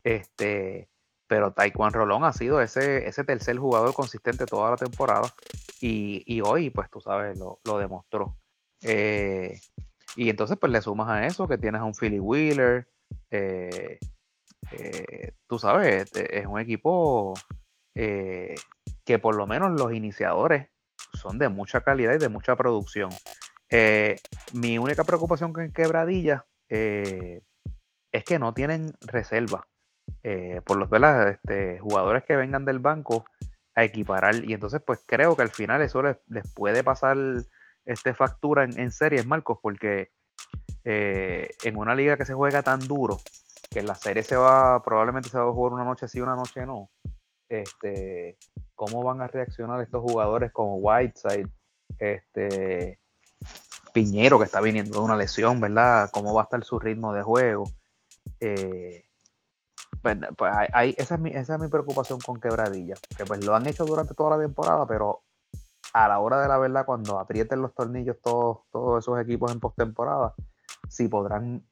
[0.04, 0.88] Este,
[1.26, 5.32] pero Taekwondo Rolón ha sido ese, ese tercer jugador consistente toda la temporada
[5.80, 8.36] y, hoy, pues tú sabes, lo, demostró.
[8.82, 9.60] Eh,
[10.16, 12.88] y entonces, pues le sumas a eso que tienes a un Philly Wheeler.
[13.30, 13.98] Eh,
[14.72, 17.34] eh, tú sabes, este, es un equipo
[17.94, 20.68] que por lo menos los iniciadores
[21.14, 23.10] son de mucha calidad y de mucha producción.
[24.52, 29.66] mi única preocupación con Quebradilla es que no tienen reserva.
[30.22, 30.88] Eh, por los
[31.30, 33.24] este, jugadores que vengan del banco
[33.74, 34.44] a equiparar.
[34.44, 36.18] Y entonces, pues creo que al final eso les,
[36.54, 37.16] puede pasar
[37.84, 40.10] este factura en, series, Marcos, porque
[40.84, 43.18] eh, en una liga que se juega tan duro,
[43.70, 46.64] que la serie se va, probablemente se va a jugar una noche sí, una noche
[46.66, 46.90] no.
[47.48, 48.36] Este,
[48.74, 51.48] ¿cómo van a reaccionar estos jugadores como Whiteside,
[51.98, 53.00] este
[53.92, 56.10] Piñero que está viniendo de una lesión, ¿verdad?
[56.12, 57.64] ¿Cómo va a estar su ritmo de juego?
[58.40, 59.04] Eh,
[60.02, 60.52] pues, pues
[60.96, 64.14] esa, es mi, esa es mi preocupación con Quebradilla, que pues lo han hecho durante
[64.14, 65.22] toda la temporada, pero
[65.92, 69.60] a la hora de la verdad, cuando aprieten los tornillos todos, todos esos equipos en
[69.60, 70.34] postemporada,
[70.88, 71.66] sí podrán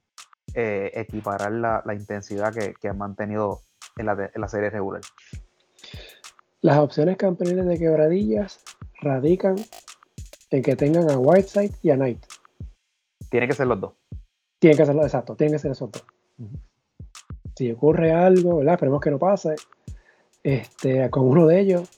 [0.55, 3.61] eh, equiparar la, intensidad que, han mantenido
[3.97, 5.01] en la, en la serie regular.
[6.61, 8.61] Las opciones campeones de quebradillas
[9.01, 9.57] radican
[10.51, 12.25] en que tengan a Whiteside y a Knight.
[13.31, 13.95] Tiene que ser los dos.
[14.59, 16.05] Tiene que ser exacto, tienen que ser esos dos.
[17.55, 18.75] si ocurre algo, ¿verdad?
[18.75, 19.57] Esperemos que no pase.
[20.43, 21.91] Este, con uno de ellos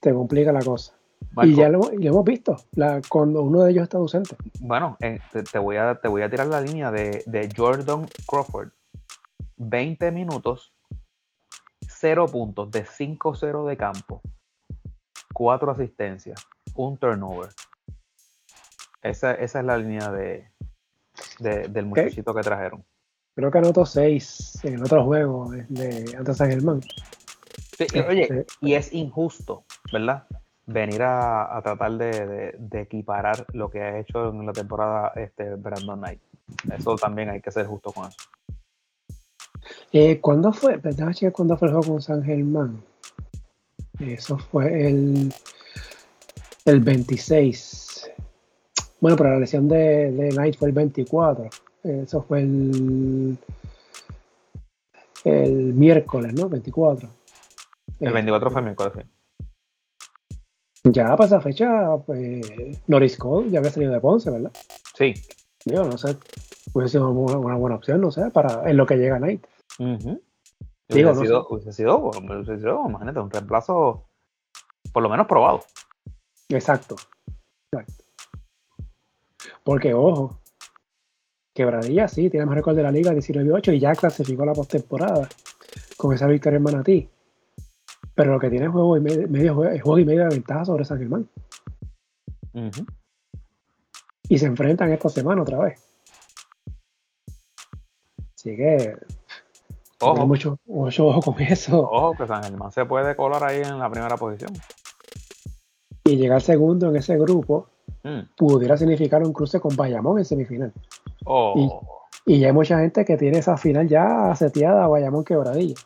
[0.00, 0.95] te complica la cosa.
[1.42, 4.36] Y ya lo, hemos visto, la, cuando uno de ellos está ausente.
[4.60, 5.20] Bueno, eh,
[5.52, 8.70] te, voy a, te voy a tirar la línea de, de Jordan Crawford.
[9.58, 10.72] 20 minutos,
[11.86, 14.20] 0 puntos de 5-0 de campo,
[15.32, 17.50] 4 asistencias, un turnover.
[19.02, 20.50] Esa, esa es la línea de,
[21.38, 22.84] del muchachito que trajeron.
[23.34, 26.80] Creo que anotó 6 en otro juego de, antes San Germán.
[27.76, 30.26] Sí, oye, este, y es injusto, ¿verdad?
[30.66, 36.20] Venir a, tratar de, equiparar lo que ha hecho en la temporada este Brandon Knight.
[36.76, 38.16] Eso también hay que ser justo con eso.
[39.92, 40.80] Eh, ¿Cuándo fue?
[40.80, 42.82] Checar cuándo fue el juego con San Germán.
[44.00, 45.32] Eso fue el,
[46.64, 48.10] el 26.
[49.00, 51.48] Bueno, pero la lesión de, de Knight fue el 24.
[51.84, 53.38] Eso fue el,
[55.24, 56.48] el miércoles, ¿no?
[56.48, 57.08] 24.
[58.00, 59.15] El 24 fue el miércoles, sí.
[60.92, 62.46] Ya para esa fecha, pues,
[62.86, 64.52] Norris Cole ya había salido de Ponce, ¿verdad?
[64.94, 65.14] Sí.
[65.64, 66.16] Yo no sé,
[66.72, 69.44] hubiese sido una, buena opción, no sé, para en lo que llega Knight.
[69.78, 74.06] Digo, hubiese, sido, hubiese, sido, hubiese sido, imagínate, un reemplazo
[74.92, 75.64] por lo menos probado.
[76.48, 76.94] Exacto.
[77.72, 78.04] Exacto.
[79.64, 80.38] Porque, ojo,
[81.52, 85.28] Quebradilla sí, tiene más récord de la liga 19-8 y ya clasificó la postemporada
[85.96, 87.08] con esa victoria en Manatí.
[88.16, 90.98] Pero lo que tiene es juego y medio, juego y medio de ventaja sobre San
[90.98, 91.28] Germán.
[94.28, 95.86] Y se enfrentan esta semana otra vez.
[98.34, 98.96] Así que.
[100.00, 100.26] Ojo.
[100.26, 101.80] Mucho, mucho ojo con eso.
[101.82, 104.52] Ojo, que San Germán se puede colar ahí en la primera posición.
[106.04, 107.68] Y llegar segundo en ese grupo
[108.02, 108.34] mm.
[108.36, 110.72] pudiera significar un cruce con Bayamón en semifinal.
[111.24, 111.82] Oh.
[112.24, 115.76] Y, ya hay mucha gente que tiene esa final ya seteada a Bayamón quebradilla.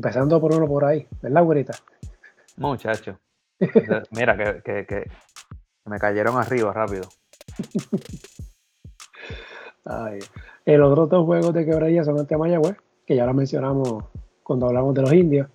[0.00, 1.74] Empezando por uno por ahí, ¿verdad, güerita?
[2.56, 3.20] Muchacho.
[4.12, 5.10] Mira, que,
[5.84, 7.02] me cayeron arriba rápido.
[9.84, 10.20] Ay.
[10.64, 14.04] El otro dos juegos de quebradilla son ante Mayagüez, que ya lo mencionamos
[14.42, 15.50] cuando hablamos de los indios.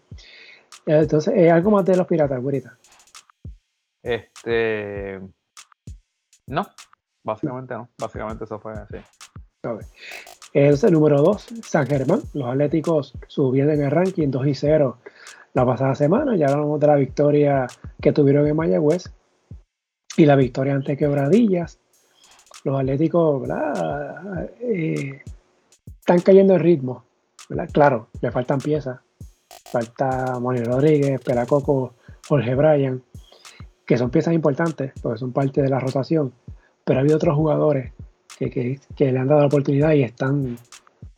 [0.85, 2.77] Entonces, ¿algo más de los piratas, güerita?
[4.03, 5.21] Este.
[6.45, 6.67] No,
[7.23, 7.89] básicamente no.
[7.99, 8.97] Básicamente eso fue así.
[10.55, 12.21] El número 2, San Germán.
[12.33, 14.97] Los Atléticos subieron en el ranking 2 y 0
[15.53, 16.37] la pasada semana.
[16.37, 17.67] Ya hablamos de la victoria
[18.01, 19.11] que tuvieron en Mayagüez
[20.15, 21.77] y la victoria ante Quebradillas.
[22.63, 23.45] Los Atléticos
[24.61, 25.23] eh,
[25.99, 27.03] están cayendo en ritmo.
[27.73, 29.01] Claro, le faltan piezas.
[29.65, 31.95] Falta Moni Rodríguez, Pelacoco,
[32.29, 33.03] Jorge Bryan,
[33.85, 36.31] que son piezas importantes porque son parte de la rotación.
[36.85, 37.91] Pero ha habido otros jugadores
[38.37, 40.57] que, le han dado la oportunidad y están,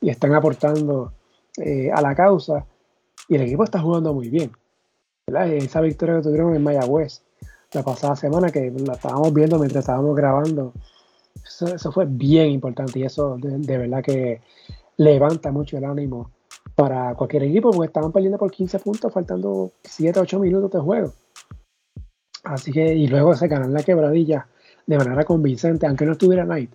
[0.02, 1.14] y están aportando
[1.57, 2.65] eh, a la causa.
[3.27, 4.52] Y el equipo está jugando muy bien.
[5.27, 7.23] Esa victoria que tuvieron en Mayagüez
[7.73, 10.73] la pasada semana, que la estábamos viendo mientras estábamos grabando,
[11.44, 14.41] eso, fue bien importante y eso de, verdad que
[14.95, 16.31] levanta mucho el ánimo
[16.76, 21.14] para cualquier equipo, porque estaban perdiendo por 15 puntos, faltando 7, 8 minutos de juego.
[22.44, 24.48] Así que, y luego se ganan la quebradilla
[24.85, 26.72] de manera convincente, aunque no estuviera Knight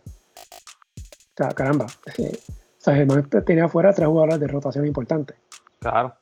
[1.35, 1.87] caramba,
[2.19, 2.39] eh,
[2.79, 5.37] San Germán tenía afuera tres jugadores de rotación importantes.
[5.79, 6.15] Claro.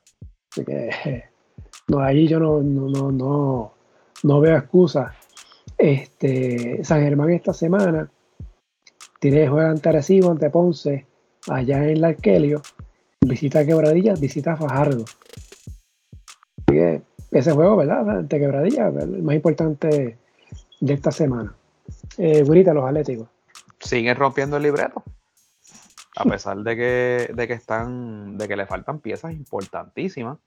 [0.51, 1.23] Así que
[1.87, 3.73] no, ahí yo no, no, no,
[4.23, 5.15] no, veo excusa.
[5.77, 8.09] Este, San Germán esta semana
[9.19, 11.05] tiene juego ante Arecibo, ante Ponce,
[11.47, 12.61] allá en la Arquelio,
[13.21, 15.05] visita Quebradilla, visita Fajardo.
[16.67, 17.01] Así que
[17.31, 18.09] ese juego, ¿verdad?
[18.09, 20.17] Ante Quebradilla, el más importante
[20.79, 21.55] de esta semana.
[22.17, 23.27] Eh, los Atléticos
[23.81, 25.03] siguen rompiendo el libreto.
[26.15, 30.39] A pesar de que, de que están, de que le faltan piezas importantísimas.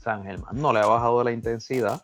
[0.00, 2.00] San Germán no le ha bajado la intensidad.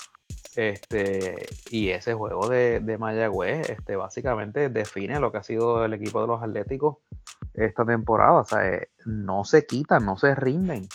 [0.55, 5.93] Este, y ese juego de, de Mayagüez, este, básicamente define lo que ha sido el
[5.93, 6.99] equipo de los Atléticos
[7.55, 8.41] esta temporada.
[8.41, 10.89] O sea, eh, no se quitan, no se rinden.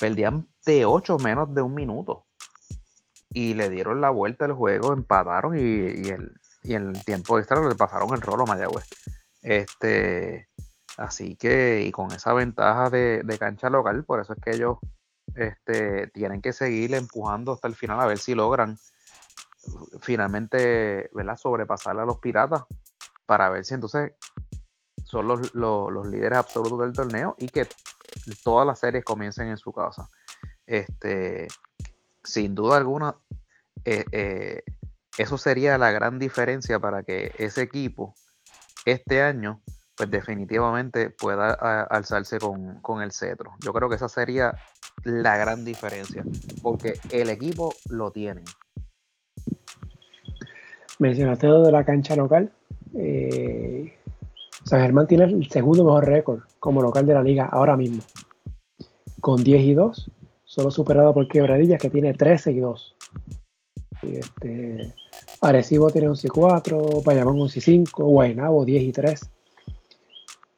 [0.00, 2.26] perdían de 8 menos de un minuto.
[3.30, 7.38] Y le dieron la vuelta al juego, empataron y, y el, y en el tiempo
[7.38, 8.86] extra le pasaron el rolo a Mayagüez.
[9.42, 10.48] Este,
[10.96, 14.78] así que, y con esa ventaja de, cancha local, por eso es que ellos
[15.34, 18.78] este, tienen que seguir empujando hasta el final a ver si logran
[20.00, 21.36] finalmente ¿verdad?
[21.36, 22.64] sobrepasar a los piratas
[23.26, 24.12] para ver si entonces
[25.04, 27.68] son los, los, líderes absolutos del torneo y que
[28.42, 30.08] todas las series comiencen en su casa.
[30.66, 31.48] Este,
[32.22, 33.16] sin duda alguna,
[33.84, 34.62] eh, eh,
[35.18, 38.14] eso sería la gran diferencia para que ese equipo
[38.86, 39.60] este año
[39.96, 41.52] pues definitivamente pueda
[41.84, 43.52] alzarse con, con, el cetro.
[43.62, 44.54] Yo creo que esa sería
[45.04, 46.24] la gran diferencia,
[46.62, 48.42] porque el equipo lo tiene.
[50.98, 52.50] Mencionaste lo de la cancha local.
[52.94, 53.92] Eh,
[54.64, 58.02] San Germán tiene el segundo mejor récord como local de la liga ahora mismo,
[59.20, 60.10] con 10 y 2,
[60.44, 62.96] solo superado por Quebradillas que tiene 13 y 2.
[64.02, 64.94] Este,
[65.42, 69.30] Arecibo tiene 11 y 4, Bayamón 11 y 5, Guaynabo 10 y 3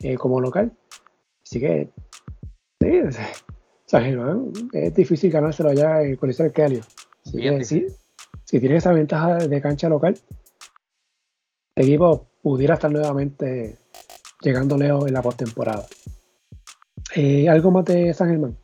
[0.01, 0.73] eh, como local.
[1.43, 1.91] Así que
[2.81, 3.01] sí,
[3.87, 6.81] San Germán es difícil ganárselo allá en el Coliseo del Kelly.
[7.65, 7.87] sí,
[8.45, 10.19] si tiene esa ventaja de cancha local,
[11.77, 13.79] el equipo pudiera estar nuevamente
[14.43, 15.87] llegando lejos en la postemporada.
[17.17, 18.57] Eh, ¿Algo más de San Germán?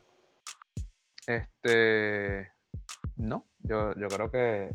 [1.25, 2.51] Este.
[3.17, 4.69] No, yo, creo que.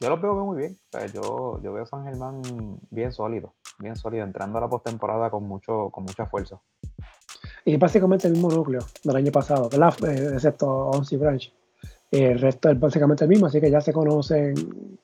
[0.00, 0.78] Yo lo veo muy bien.
[1.12, 2.40] yo, yo veo a San Germán
[2.90, 6.58] bien sólido, bien sólido, entrando a la postemporada con mucho, con mucha fuerza.
[7.66, 9.94] Y básicamente el mismo núcleo del año pasado, ¿verdad?
[10.08, 11.52] Eh, excepto Onsi Branch.
[12.10, 14.54] El resto es básicamente el mismo, así que ya se conocen,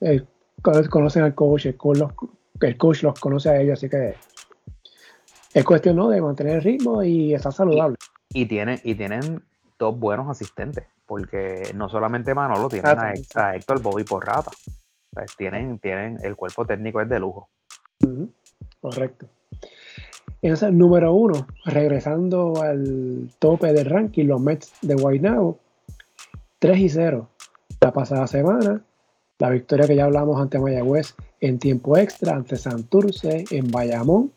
[0.01, 0.25] eh,
[0.63, 2.13] conocen al coach, el coach, los,
[2.61, 4.15] el coach los conoce a ellos, así que
[5.53, 6.09] es cuestión ¿no?
[6.09, 7.97] de mantener el ritmo y estar saludable.
[8.31, 9.43] Y, tienen, y tienen
[9.79, 12.99] dos buenos asistentes, porque no solamente Manolo, tienen
[13.35, 14.51] a, Héctor Bobby Porrata.
[15.37, 17.49] Tienen, tienen, el cuerpo técnico es de lujo.
[18.81, 19.27] Correcto.
[20.43, 25.59] Entonces, número uno, regresando al tope del ranking, los Mets de Guaynabo,
[26.59, 27.29] 3 y 0
[27.81, 28.85] la pasada semana.
[29.39, 34.33] La victoria que ya hablamos ante Mayagüez en tiempo extra, ante Santurce, en Bayamón,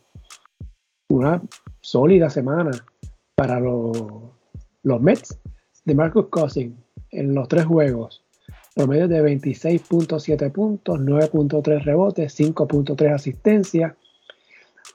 [1.10, 1.42] una
[1.82, 2.72] sólida semana
[3.36, 3.98] para los,
[4.84, 5.40] los Mets
[5.86, 6.76] de Marcus Cousins
[7.12, 8.26] en los tres juegos.
[8.80, 13.98] Promedio de 26.7 puntos, 9.3 rebotes, 5.3 asistencia.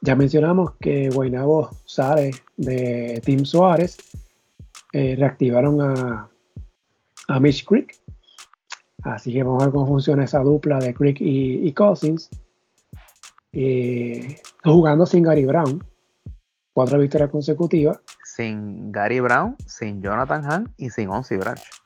[0.01, 3.99] Ya mencionamos que Guaynabo sale de Tim Suárez.
[4.95, 6.31] Eh, reactivaron a,
[7.29, 7.95] a Mitch Creek.
[9.03, 12.31] Así que vamos a ver cómo funciona esa dupla de Creek y, Cousins.
[13.53, 15.85] Eh, jugando sin Gary Brown,
[16.73, 18.01] cuatro victorias consecutivas.
[18.25, 21.84] Sin Gary Brown, sin Jonathan Hahn y sin Onsi Branch.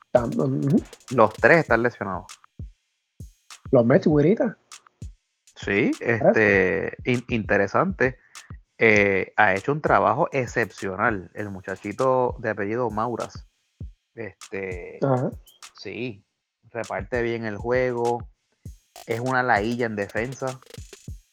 [1.11, 2.25] Los tres están lesionados.
[3.71, 4.57] Los Mets, güerita.
[5.55, 8.17] Sí, este, interesante.
[8.77, 13.47] Eh, ha hecho un trabajo excepcional el muchachito de apellido Mauras.
[14.15, 14.99] Este,
[15.77, 16.25] sí,
[16.71, 18.29] reparte bien el juego.
[19.05, 20.59] Es una lailla en defensa.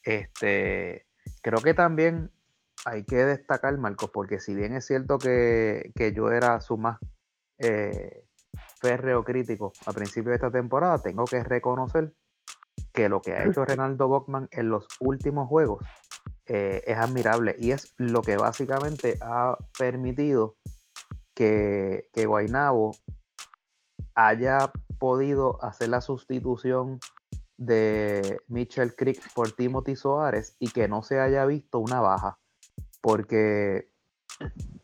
[0.02, 1.06] Este,
[1.40, 2.30] creo que también
[2.84, 6.98] hay que destacar, Marcos, porque si bien es cierto que, yo era su más
[7.58, 8.25] eh,
[8.80, 12.14] férreo crítico a principio de esta temporada, tengo que reconocer
[12.92, 15.84] que lo que ha hecho Renaldo Bockman en los últimos juegos
[16.46, 20.56] eh, es admirable y es lo que básicamente ha permitido
[21.34, 22.96] que, que Guainabo
[24.14, 26.98] haya podido hacer la sustitución
[27.58, 32.38] de Mitchell Creek por Timothy Soares y que no se haya visto una baja
[33.00, 33.90] porque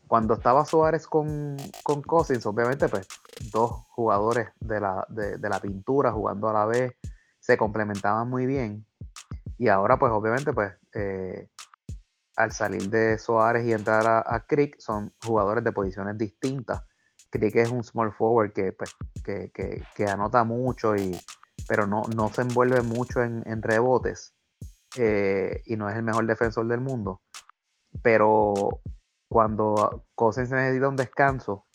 [0.07, 3.07] cuando estaba Suárez con, con Cousins, obviamente, pues
[3.51, 6.93] dos jugadores de la, de, la pintura jugando a la vez
[7.39, 8.85] se complementaban muy bien.
[9.57, 11.49] Y ahora, pues, obviamente, pues, eh,
[12.35, 16.83] al salir de Suárez y entrar a, a, Crick, son jugadores de posiciones distintas.
[17.29, 19.51] Crick es un small forward que, pues, que,
[19.95, 21.19] que, anota mucho, y,
[21.67, 24.35] pero no, no se envuelve mucho en, rebotes.
[24.95, 27.21] Eh, y no es el mejor defensor del mundo
[28.01, 28.81] pero
[29.33, 31.65] cuando Cousins necesita un descanso,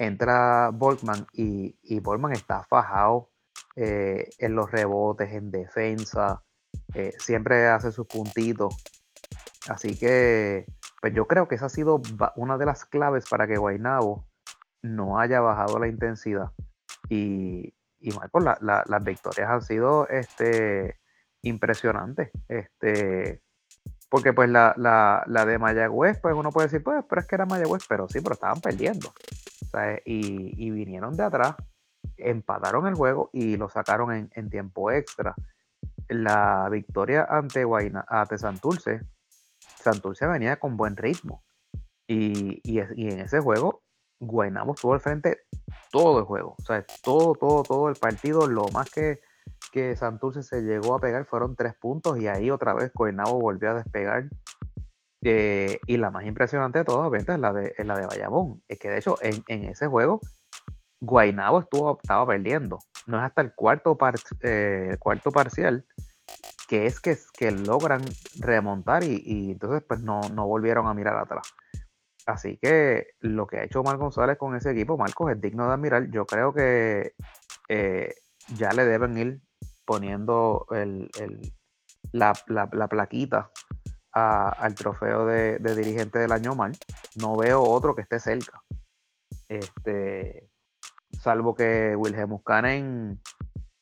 [0.00, 3.30] entra Volkman y, y Volkman está fajado
[3.76, 6.42] eh, en los rebotes, en defensa,
[6.94, 8.74] eh, siempre hace sus puntitos.
[9.68, 10.66] Así que,
[11.00, 12.02] pues yo creo que esa ha sido
[12.34, 14.26] una de las claves para que Guainabo
[14.82, 16.50] no haya bajado la intensidad.
[17.08, 18.10] Y, y
[18.40, 20.98] las victorias han sido este,
[21.42, 22.32] impresionantes.
[22.48, 23.44] Este,
[24.08, 27.84] porque pues la, de Mayagüez, pues uno puede decir, pues, pero es que era Mayagüez,
[27.88, 29.12] pero sí, pero estaban perdiendo.
[30.04, 31.56] Y, vinieron de atrás,
[32.16, 35.34] empataron el juego y lo sacaron en, tiempo extra.
[36.08, 39.00] La victoria ante, Guayna, ante Santurce,
[39.58, 41.42] Santurce venía con buen ritmo.
[42.06, 43.82] Y, en ese juego,
[44.20, 45.40] Guaynabo estuvo al frente
[45.90, 46.54] todo el juego.
[46.58, 49.20] O sea, todo, todo, todo el partido, lo más que
[49.72, 53.70] que Santurce se llegó a pegar fueron tres puntos y ahí otra vez Coenabo volvió
[53.70, 54.28] a despegar.
[55.22, 58.62] Eh, y la más impresionante de todas, es la de, la de Bayamón.
[58.68, 60.20] Es que de hecho en, ese juego
[61.00, 62.78] Guainabo estaba perdiendo.
[63.06, 63.98] No es hasta el cuarto,
[64.42, 65.84] eh, cuarto parcial
[66.66, 68.02] que es que, que logran
[68.40, 71.54] remontar y, entonces pues no, no, volvieron a mirar atrás.
[72.26, 75.74] Así que lo que ha hecho Omar González con ese equipo, Marcos, es digno de
[75.74, 76.10] admirar.
[76.10, 77.12] Yo creo que
[77.68, 78.14] eh,
[78.54, 79.40] ya le deben ir
[79.84, 80.66] poniendo
[82.12, 82.34] la,
[82.88, 83.50] plaquita
[84.12, 86.76] al trofeo de, dirigente del año mal.
[87.16, 88.62] No veo otro que esté cerca.
[89.48, 90.48] Este,
[91.20, 92.38] salvo que Wilhelm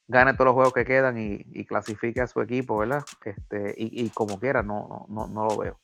[0.07, 3.03] gane todos los juegos que quedan y, clasifique a su equipo, ¿verdad?
[3.24, 5.81] Este, y, como quiera, no, no, no, lo veo.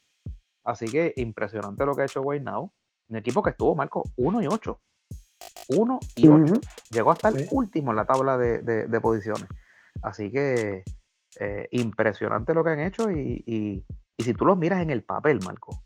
[0.64, 2.72] Así que impresionante lo que ha hecho Wayne Now.
[3.08, 4.80] Un equipo que estuvo, Marco, 1 y 8.
[5.76, 6.54] 1 y 8.
[6.90, 9.48] Llegó hasta el último en la tabla de, posiciones.
[10.02, 10.84] Así que
[11.38, 13.10] eh, impresionante lo que han hecho.
[13.10, 13.84] Y, y,
[14.22, 15.82] si tú los miras en el papel, Marco,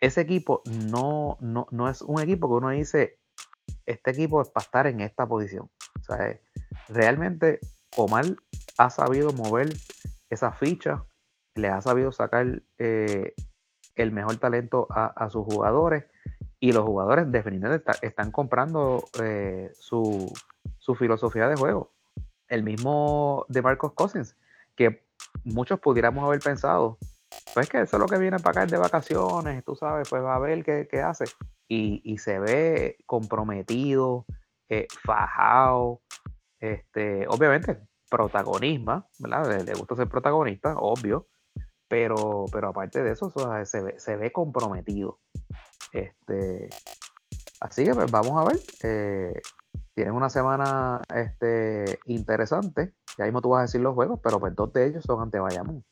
[0.00, 3.18] ese equipo no, no, no es un equipo que uno dice,
[3.86, 5.70] este equipo es para estar en esta posición.
[6.00, 6.42] O sea, eh,
[6.88, 7.60] realmente
[7.96, 8.24] Omar
[8.78, 9.72] ha sabido mover
[10.30, 11.04] esa ficha,
[11.54, 13.34] le ha sabido sacar eh,
[13.94, 16.04] el mejor talento a, sus jugadores
[16.62, 20.32] y los jugadores definitivamente están comprando eh, su,
[20.96, 21.90] filosofía de juego.
[22.46, 24.36] El mismo de Marcos Cousins,
[24.76, 25.04] que
[25.42, 26.98] muchos pudiéramos haber pensado,
[27.52, 30.36] pues que eso es lo que viene para acá de vacaciones, tú sabes, pues va
[30.36, 31.24] a ver qué, hace.
[31.68, 34.24] Y, se ve comprometido,
[34.68, 36.00] eh, fajado,
[36.60, 39.64] este, obviamente, protagonismo, ¿verdad?
[39.64, 41.26] Le, gusta ser protagonista, obvio,
[41.88, 43.32] pero, pero aparte de eso,
[43.64, 45.18] se, ve, comprometido.
[45.92, 46.70] Este,
[47.60, 48.60] así que pues, vamos a ver.
[48.82, 49.40] Eh,
[49.94, 52.94] tienes una semana este, interesante.
[53.18, 55.38] Ya mismo tú vas a decir los juegos, pero pues dos de ellos son ante
[55.38, 55.84] Bayamón.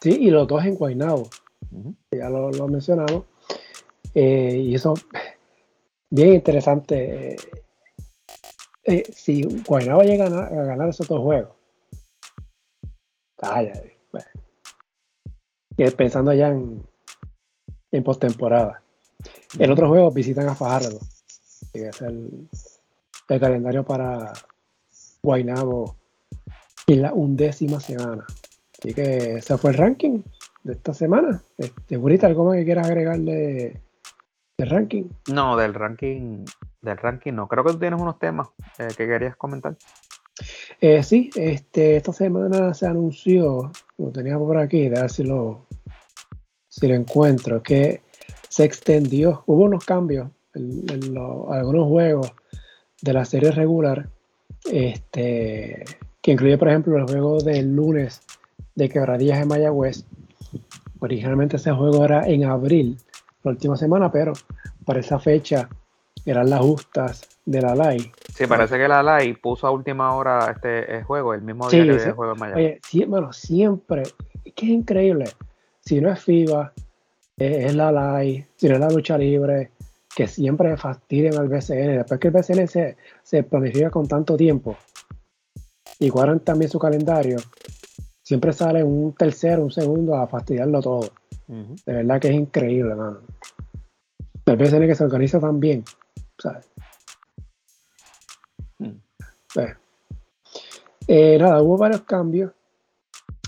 [0.00, 1.28] Sí, y los dos en Guaynabo.
[2.10, 3.24] Ya lo, lo mencionamos.
[4.14, 4.94] Eh, y eso,
[6.10, 7.36] bien interesante.
[8.84, 11.54] Eh, si Guaynabo llega a ganar, esos dos juegos,
[13.36, 13.80] calla,
[14.10, 14.26] bueno.
[15.76, 16.82] y pensando ya en,
[17.92, 18.82] en postemporada.
[19.58, 20.98] El otro juego visitan a Fajardo,
[21.72, 22.48] que es el,
[23.28, 24.32] el calendario para
[25.22, 25.96] Guaynabo
[26.86, 28.24] en la undécima semana.
[28.78, 30.22] Así que ese fue el ranking
[30.62, 31.42] de esta semana.
[31.58, 31.96] Este,
[32.26, 33.80] ¿algo más que quieras agregarle
[34.56, 35.04] del ranking?
[35.32, 36.44] No, del ranking
[36.82, 37.46] del ranking no.
[37.48, 38.48] Creo que tú tienes unos temas
[38.78, 39.76] eh, que querías comentar.
[40.80, 45.66] Eh, sí, este, esta semana se anunció, lo tenía por aquí, a ver si lo,
[46.70, 48.00] si lo encuentro, que
[48.48, 50.84] se extendió, hubo unos cambios en,
[51.50, 52.32] algunos juegos
[53.02, 54.08] de la serie regular,
[54.70, 55.84] este,
[56.22, 58.22] que incluye, por ejemplo, el juego del lunes
[58.74, 60.04] de Quebradillas en Mayagüez.
[61.00, 62.98] Originalmente ese juego era en abril,
[63.42, 64.32] la última semana, pero
[64.84, 65.68] para esa fecha
[66.24, 68.12] eran las justas de la LAI.
[68.34, 71.84] Sí, parece que la LAI puso a última hora este eh, juego, el mismo día
[71.84, 74.02] que el juego en Oye, bueno, siempre,
[74.44, 75.24] es que es increíble.
[75.80, 76.72] Si no es FIBA,
[77.38, 79.70] eh, es la LAI, si no es la lucha libre,
[80.14, 81.96] que siempre fastidian al BCN.
[81.98, 84.76] Después que el BCN se, se planifica con tanto tiempo
[85.98, 87.38] y guardan también su calendario,
[88.22, 91.10] siempre sale un tercero, un segundo a fastidiarlo todo.
[91.48, 93.20] De verdad que es increíble, mano.
[94.46, 95.84] El BCN que se organiza tan bien.
[98.78, 98.90] Mm.
[99.52, 99.76] Pues,
[101.08, 102.52] eh, nada, hubo varios cambios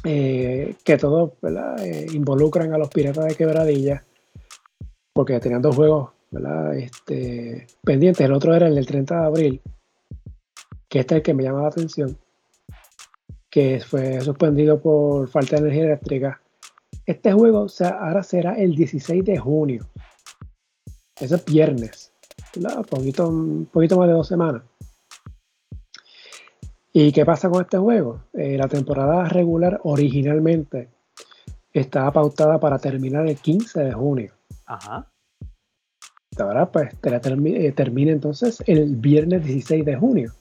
[0.04, 1.32] eh, que todos
[1.80, 4.04] eh, involucran a los piratas de quebradilla
[5.12, 6.10] porque tenían dos juegos
[6.74, 8.24] este, pendientes.
[8.24, 9.62] El otro era el del 30 de abril,
[10.88, 12.16] que este es el que me llama la atención,
[13.50, 16.40] que fue suspendido por falta de energía eléctrica.
[17.04, 19.86] Este juego ahora será el 16 de junio.
[21.20, 22.12] Ese es viernes
[22.56, 24.62] un poquito más de dos semanas.
[26.94, 28.24] ¿Y qué pasa con este juego?
[28.34, 30.90] Eh, la temporada regular originalmente
[31.72, 34.32] estaba pautada para terminar el 15 de junio.
[34.66, 35.10] Ajá.
[36.38, 40.32] Ahora pues eh, termina entonces el viernes 16 de junio.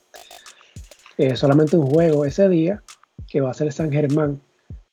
[1.17, 2.83] Eh, solamente un juego ese día
[3.27, 4.41] que va a ser San Germán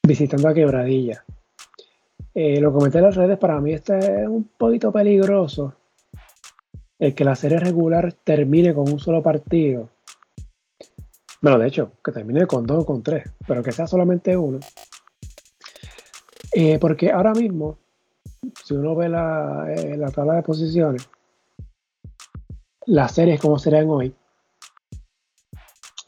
[0.07, 1.25] visitando a Quebradilla.
[2.35, 5.75] lo comenté en las redes, para mí este es un poquito peligroso
[7.01, 9.89] el que la serie regular termine con un solo partido.
[11.41, 14.59] Bueno, de hecho, que termine con dos o con tres, pero que sea solamente uno.
[16.53, 17.79] Eh, porque ahora mismo,
[18.65, 21.09] si uno ve la, eh, la tabla de posiciones,
[22.87, 24.15] las series como serán hoy,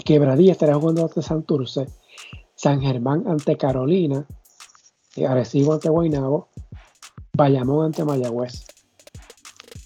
[0.05, 1.87] Quebradilla estará jugando ante Santurce,
[2.55, 4.27] San Germán ante Carolina,
[5.29, 6.49] Arecibo ante Guaynabo,
[7.33, 8.65] Bayamón ante Mayagüez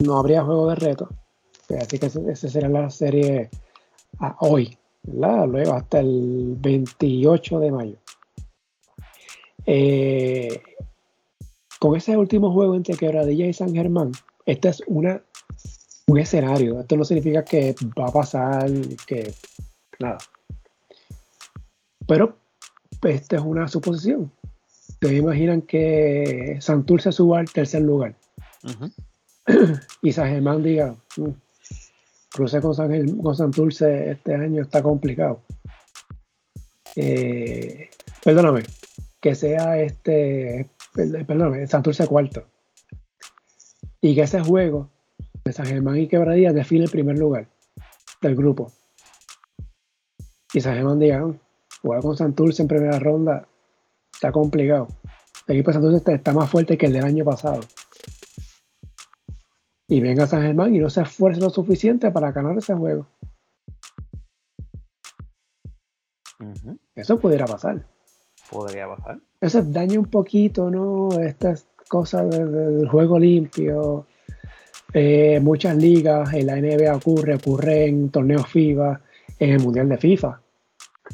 [0.00, 1.08] no habría juego de reto.
[1.80, 3.50] Así que esa será la serie
[4.20, 7.96] a hoy, luego hasta el 28 de mayo.
[9.66, 10.62] Eh,
[11.78, 14.12] con ese último juego entre Quebradilla y San Germán,
[14.46, 15.22] este es una,
[16.06, 16.80] un escenario.
[16.80, 18.70] Esto no significa que va a pasar,
[19.06, 19.32] que
[19.98, 20.18] nada.
[22.06, 22.36] Pero
[23.02, 24.32] esta es una suposición.
[24.88, 28.16] Ustedes imaginan que Santurce suba al tercer lugar.
[30.02, 31.30] y San Germán diga, mm,
[32.34, 35.42] cruce con, San, con Santurce este año está complicado.
[36.96, 37.90] Eh,
[38.24, 38.64] perdóname,
[39.20, 42.44] que sea este, perdóname, Santurce cuarto.
[44.00, 44.90] Y que ese juego
[45.44, 47.46] de San Germán y Quebradilla define el primer lugar
[48.20, 48.72] del grupo.
[50.52, 51.38] Y San Germán diga, mm,
[51.82, 53.46] jugar con Santurce en primera ronda
[54.12, 54.88] está complicado.
[55.46, 57.60] El equipo de Santurce está más fuerte que el del año pasado
[59.88, 63.06] y venga San Germán y no se esfuerce lo suficiente para ganar ese juego.
[66.94, 67.86] Eso pudiera pasar.
[68.50, 69.18] Podría pasar.
[69.40, 71.08] Eso daña un poquito, ¿no?
[71.20, 74.06] Estas cosas del juego limpio.
[74.92, 79.00] Eh, muchas ligas, en la NBA ocurre, ocurre en torneos FIBA,
[79.38, 80.40] en el Mundial de FIFA.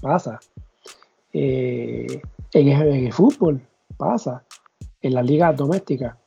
[0.01, 0.38] Pasa.
[1.32, 2.20] Eh,
[2.52, 3.60] en, en el fútbol,
[3.97, 4.44] pasa.
[5.01, 6.19] En las ligas domésticas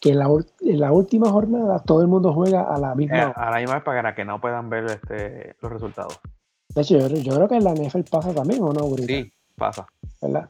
[0.00, 3.58] que en la, última jornada todo el mundo juega a la misma eh, A la
[3.58, 6.18] misma vez para que no puedan ver este, los resultados.
[6.74, 9.86] De hecho, yo, creo que en la NFL pasa también, ¿o no, Sí, pasa.
[10.22, 10.48] ¿Verdad?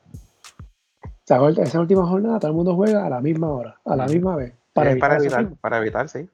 [1.04, 4.06] O sea, esa última jornada todo el mundo juega a la misma hora, a la
[4.06, 4.54] misma vez.
[4.72, 6.28] Para, evitar, para, evitar, sí.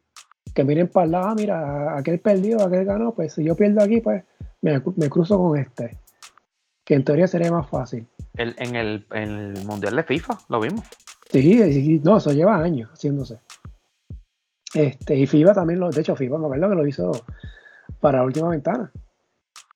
[0.54, 3.82] Que miren para el lado, ah, mira, aquel perdió, aquel ganó, pues si yo pierdo
[3.82, 4.24] aquí, pues
[4.60, 5.98] me, cruzo con este.
[6.84, 8.06] Que en teoría sería más fácil.
[8.34, 10.84] en, el, en el Mundial de FIFA, lo vimos.
[11.30, 13.40] Sí, no, eso lleva años haciéndose.
[14.74, 17.12] Este, y FIBA también lo, de hecho, FIBA, me acuerdo que lo hizo
[18.00, 18.90] para la última ventana.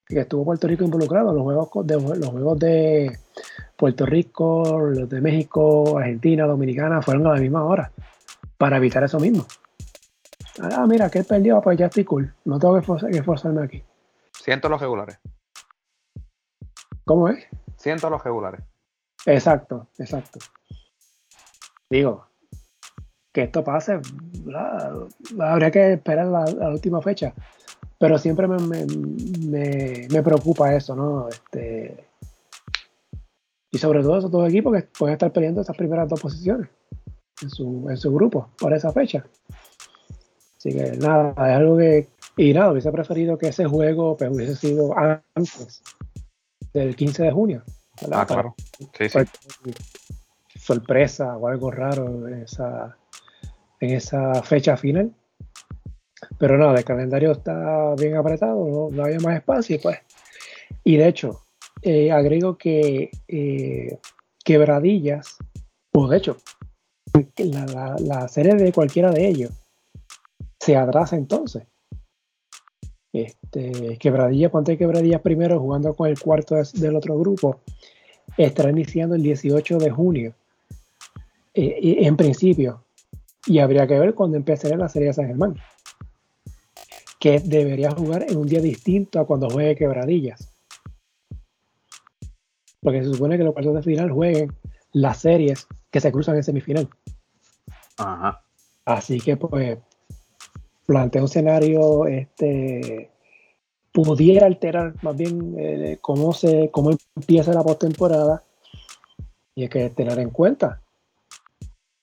[0.06, 1.32] Que estuvo Puerto Rico involucrado.
[1.32, 3.18] Los juegos de, los juegos de
[3.76, 7.92] Puerto Rico, los de México, Argentina, Dominicana, fueron a la misma hora.
[8.58, 9.46] Para evitar eso mismo.
[10.60, 12.34] Ah, mira, que perdió, pues ya estoy cool.
[12.44, 13.82] No tengo que, esforzarme aquí.
[14.32, 15.18] Siento los regulares.
[17.04, 17.46] ¿Cómo es?
[17.76, 18.60] Siento los regulares.
[19.26, 20.40] Exacto, exacto
[21.90, 22.26] digo,
[23.32, 24.00] que esto pase,
[25.38, 27.34] habría que esperar la, la, última fecha.
[27.98, 28.86] Pero siempre me,
[30.08, 31.28] me, preocupa eso, ¿no?
[31.28, 32.06] Este,
[33.70, 36.68] y sobre todo esos dos equipos que pueden estar peleando esas primeras dos posiciones
[37.42, 39.24] en su, en su grupo para esa fecha.
[40.56, 42.08] Así que nada, es algo que.
[42.36, 45.82] Y nada, hubiese preferido que ese juego pues, hubiese sido antes
[46.72, 47.62] del 15 de junio.
[48.12, 48.54] Ah, claro.
[48.96, 49.18] Sí, sí
[50.70, 52.96] sorpresa o algo raro en esa,
[53.80, 55.12] en esa fecha final.
[56.38, 59.78] Pero nada, el calendario está bien apretado, no, había más espacio.
[59.82, 59.98] Pues.
[60.84, 61.40] Y de hecho,
[61.82, 63.98] eh, agrego que eh,
[64.44, 65.38] quebradillas,
[65.92, 66.36] o de hecho,
[67.36, 69.50] la, serie de cualquiera de ellos
[70.60, 71.64] se atrasa entonces.
[73.12, 77.60] Este, quebradillas, ponte quebradillas primero jugando con el cuarto del otro grupo,
[78.36, 80.34] estará iniciando el 18 de junio
[81.68, 82.84] eh, en principio.
[83.46, 85.56] Y habría que ver cuando empezaría la Serie de San Germán.
[87.18, 90.52] Que debería jugar en un día distinto a cuando juegue Quebradillas.
[92.80, 94.52] Porque se supone que los partidos de final jueguen
[94.92, 96.88] las series que se cruzan en semifinal.
[98.84, 99.78] Así que pues
[100.86, 103.10] plantea un escenario este
[103.92, 108.42] pudiera alterar más bien eh, cómo se cómo empieza la postemporada
[109.54, 110.80] y hay que tener en cuenta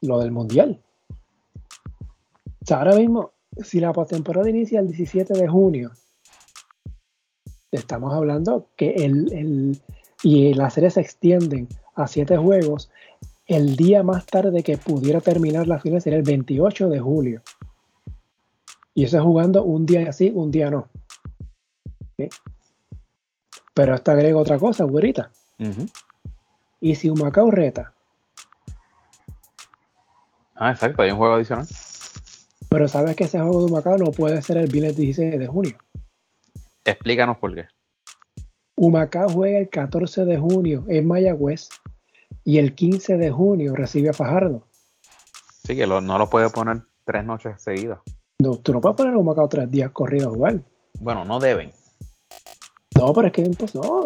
[0.01, 0.81] lo del mundial.
[1.09, 3.31] O sea, ahora mismo,
[3.63, 5.91] si la postemporada inicia el 17 de junio,
[7.71, 9.79] estamos hablando que el,
[10.23, 12.89] y las series se extienden a siete juegos,
[13.45, 17.41] el día más tarde que pudiera terminar la final sería el 28 de julio.
[18.93, 20.89] Y eso es jugando un día así, un día no.
[23.73, 25.31] Pero hasta agrego otra cosa, güerita.
[26.81, 27.93] Y si un Macao reta
[30.59, 31.67] Ah, exacto, hay un juego adicional.
[32.69, 35.77] Pero sabes que ese juego de Humacao no puede ser el viernes 16 de junio.
[36.83, 37.67] Explícanos por qué.
[38.75, 41.69] Humacao juega el 14 de junio en Mayagüez
[42.43, 44.67] y el 15 de junio recibe a Fajardo.
[45.63, 47.99] Sí, que no lo puede poner tres noches seguidas.
[48.39, 50.59] No, tú no puedes poner a Humacao tres días corridos a jugar.
[50.99, 51.71] Bueno, no deben.
[52.97, 54.05] No, pero es que pues, no.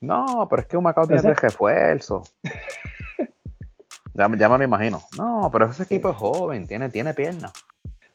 [0.00, 2.22] no, pero es que Humacao tiene refuerzo.
[4.18, 5.00] Ya, me lo imagino.
[5.16, 7.52] No, pero ese equipo es joven, tiene, tiene piernas.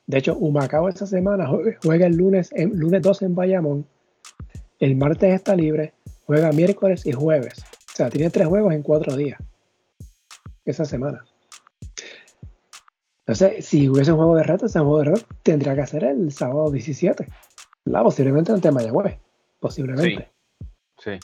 [0.06, 1.50] De hecho, Humacao esta semana
[1.82, 3.88] juega el lunes, el lunes 12 en Bayamón,
[4.80, 5.94] el martes está libre,
[6.26, 7.64] juega miércoles y jueves.
[7.94, 9.42] O sea, tiene tres juegos en cuatro días
[10.66, 11.24] esa semana.
[13.20, 16.34] Entonces, si hubiese un juego de reto, ese juego de reto tendría que hacer el
[16.34, 17.30] sábado 17.
[17.86, 18.04] ¿verdad?
[18.04, 19.18] Posiblemente ante Mayagüez.
[19.62, 20.30] Posiblemente.
[20.98, 21.12] Sí.
[21.12, 21.20] sí.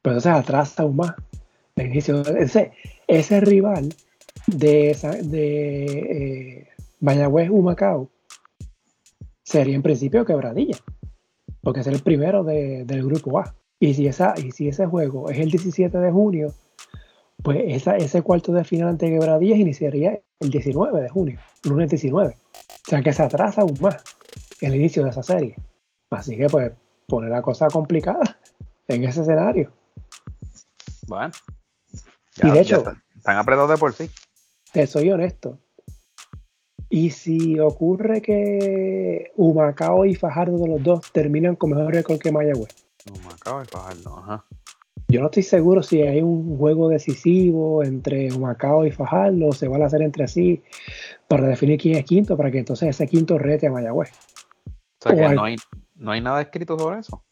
[0.00, 1.14] Pero entonces atrasa aún más
[1.76, 2.20] el inicio.
[2.36, 2.72] Ese,
[3.18, 3.94] ese rival
[4.46, 6.68] de, de
[7.00, 8.10] eh, Humacao
[9.42, 10.76] sería en principio quebradilla.
[11.62, 13.54] Porque es el primero de, del grupo A.
[13.78, 16.54] Y si, esa, y si ese juego es el 17 de junio,
[17.42, 22.36] pues ese cuarto de final ante Quebradillas iniciaría el 19 de junio, lunes 19.
[22.36, 24.02] O sea que se atrasa aún más
[24.60, 25.56] el inicio de esa serie.
[26.10, 26.72] Así que pues
[27.06, 28.38] pone la cosa complicada
[28.88, 29.72] en ese escenario.
[31.08, 31.32] Bueno.
[32.40, 32.84] Y de hecho,
[33.16, 34.10] están, apretados de por sí.
[34.72, 35.58] Te soy honesto.
[36.88, 42.32] Y si ocurre que Humacao y Fajardo de los dos terminan con mejor récord que
[42.32, 42.74] Mayagüez.
[43.10, 44.44] Humacao y Fajardo, ajá.
[45.08, 49.68] Yo no estoy seguro si hay un juego decisivo entre Humacao y Fajardo o se
[49.68, 50.62] van a hacer entre sí
[51.28, 54.10] para definir quién es quinto, para que entonces ese quinto rete a Mayagüez.
[54.64, 55.56] O sea que no, hay,
[55.96, 57.22] no hay nada escrito sobre eso.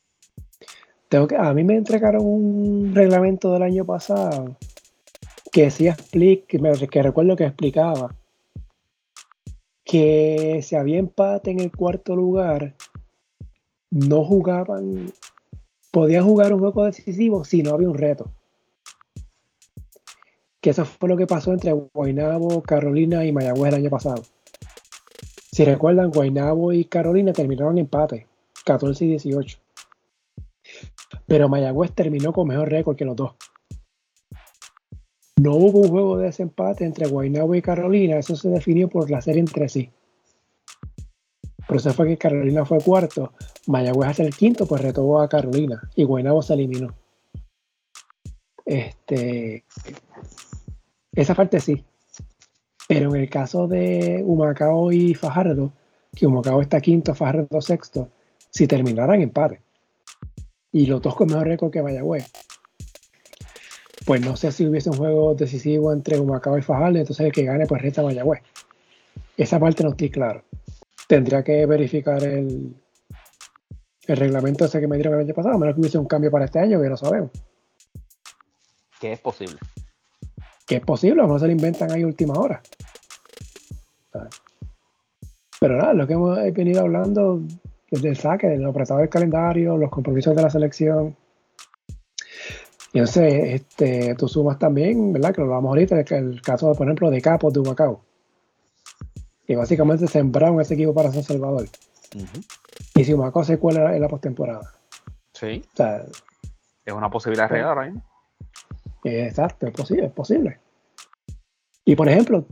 [1.08, 4.56] Tengo que, a mí me entregaron un reglamento del año pasado
[5.50, 5.88] que sí
[6.46, 8.16] que recuerdo que explicaba
[9.84, 12.76] que si había empate en el cuarto lugar,
[13.90, 15.12] no jugaban
[15.90, 18.30] podían jugar un juego decisivo si no había un reto.
[20.60, 24.22] Que eso fue lo que pasó entre Guaynabo, Carolina y Mayagüez el año pasado.
[25.50, 28.26] Si recuerdan, Guaynabo y Carolina terminaron empate,
[28.64, 29.58] 14 y 18.
[31.26, 33.32] Pero Mayagüez terminó con mejor récord que los dos.
[35.40, 39.22] No hubo un juego de desempate entre Guaynabo y Carolina, eso se definió por la
[39.22, 39.90] serie entre sí.
[41.66, 43.32] Por eso fue que Carolina fue cuarto,
[43.66, 46.94] Mayagüez hace el quinto, pues retuvo a Carolina y Guaynabo se eliminó.
[48.66, 49.64] Este,
[51.14, 51.86] esa parte sí.
[52.86, 55.72] Pero en el caso de Humacao y Fajardo,
[56.14, 58.10] que Humacao está quinto, Fajardo sexto,
[58.50, 59.62] si terminaran empate
[60.70, 62.30] y los dos con mejor récord que Mayagüez,
[64.10, 67.44] pues no sé si hubiese un juego decisivo entre Humacao y Fajardo, entonces el que
[67.44, 68.42] gane pues resta Mayagüez.
[69.36, 70.42] Esa parte no estoy claro
[71.10, 72.72] tendría que verificar el,
[74.06, 76.30] el reglamento ese que me dieron el año pasado, a menos que hubiese un cambio
[76.30, 77.32] para este año, que no sabemos.
[79.00, 79.58] Que es posible.
[80.68, 82.62] Que es posible, a mejor se lo inventan ahí última hora.
[85.58, 87.42] Pero nada, lo que hemos venido hablando
[87.90, 91.16] desde el saque, del apretado del calendario, los compromisos de la selección.
[92.92, 95.34] Y sé, este, tú sumas también, ¿verdad?
[95.34, 98.02] Que lo vamos ahorita, el caso, por ejemplo, de Capos de Humacao
[99.50, 101.66] que básicamente sembraron ese equipo para San Salvador.
[102.94, 104.76] Y si Humacao se cuela en la postemporada.
[105.32, 105.64] Sí.
[106.84, 108.04] es una posibilidad real ahora mismo.
[109.02, 110.60] Exacto, es posible, es posible.
[111.84, 112.44] Y por ejemplo,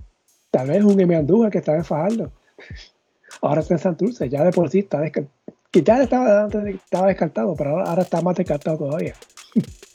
[0.50, 1.14] tal vez un.
[1.14, 2.32] Andújar que estaba en Fajardo.
[3.42, 5.32] Ahora está en Santurce, ya de por sí está descartado.
[5.72, 9.14] ya estaba, estaba descartado, pero ahora, está más descartado todavía.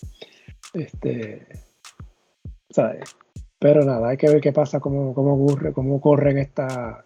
[0.73, 1.47] este.
[2.69, 3.15] ¿Sabes?
[3.59, 6.97] Pero nada, hay que ver qué pasa, cómo, cómo ocurre, cómo corren estas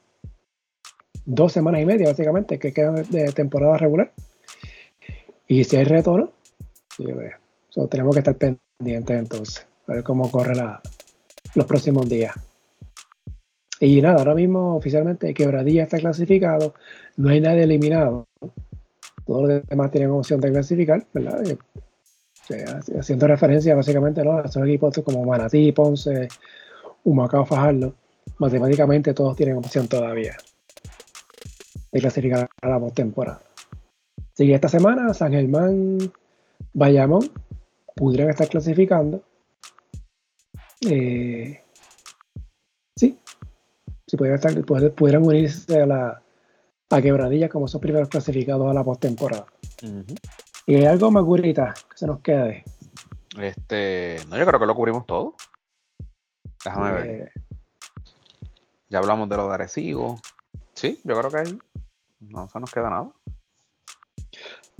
[1.26, 4.12] dos semanas y media, básicamente, que quedan de temporada regular.
[5.48, 6.32] Y si hay retorno,
[7.90, 10.82] tenemos que estar pendientes entonces, a ver cómo corre la,
[11.54, 12.34] los próximos días.
[13.80, 16.74] Y nada, ahora mismo oficialmente Quebradilla está clasificado,
[17.18, 18.26] no hay nadie eliminado.
[19.26, 21.44] Todos los demás tienen opción de clasificar, ¿verdad?
[23.00, 24.38] Haciendo referencia básicamente ¿no?
[24.38, 26.28] a esos equipos como Manatí, Ponce,
[27.04, 27.94] Humacao, Fajardo,
[28.38, 30.36] matemáticamente todos tienen opción todavía
[31.92, 33.42] de clasificar a la postemporada.
[34.34, 35.98] Así esta semana San Germán,
[36.74, 37.30] Bayamón
[37.96, 39.24] pudieran estar clasificando.
[40.88, 41.62] Eh,
[42.96, 43.18] sí,
[44.06, 46.22] si pudieran, estar, pudieran unirse a la
[46.90, 49.46] a Quebradilla como son primeros clasificados a la postemporada.
[50.70, 52.66] Y hay algo más curita que se nos quede.
[53.40, 55.36] Este, no, yo creo que lo cubrimos todo.
[56.66, 57.08] Déjame ver.
[57.08, 57.32] Eh,
[58.90, 60.20] ya hablamos de lo de Arecibo.
[60.74, 61.60] Sí, yo creo que ahí
[62.20, 63.10] no se nos queda nada.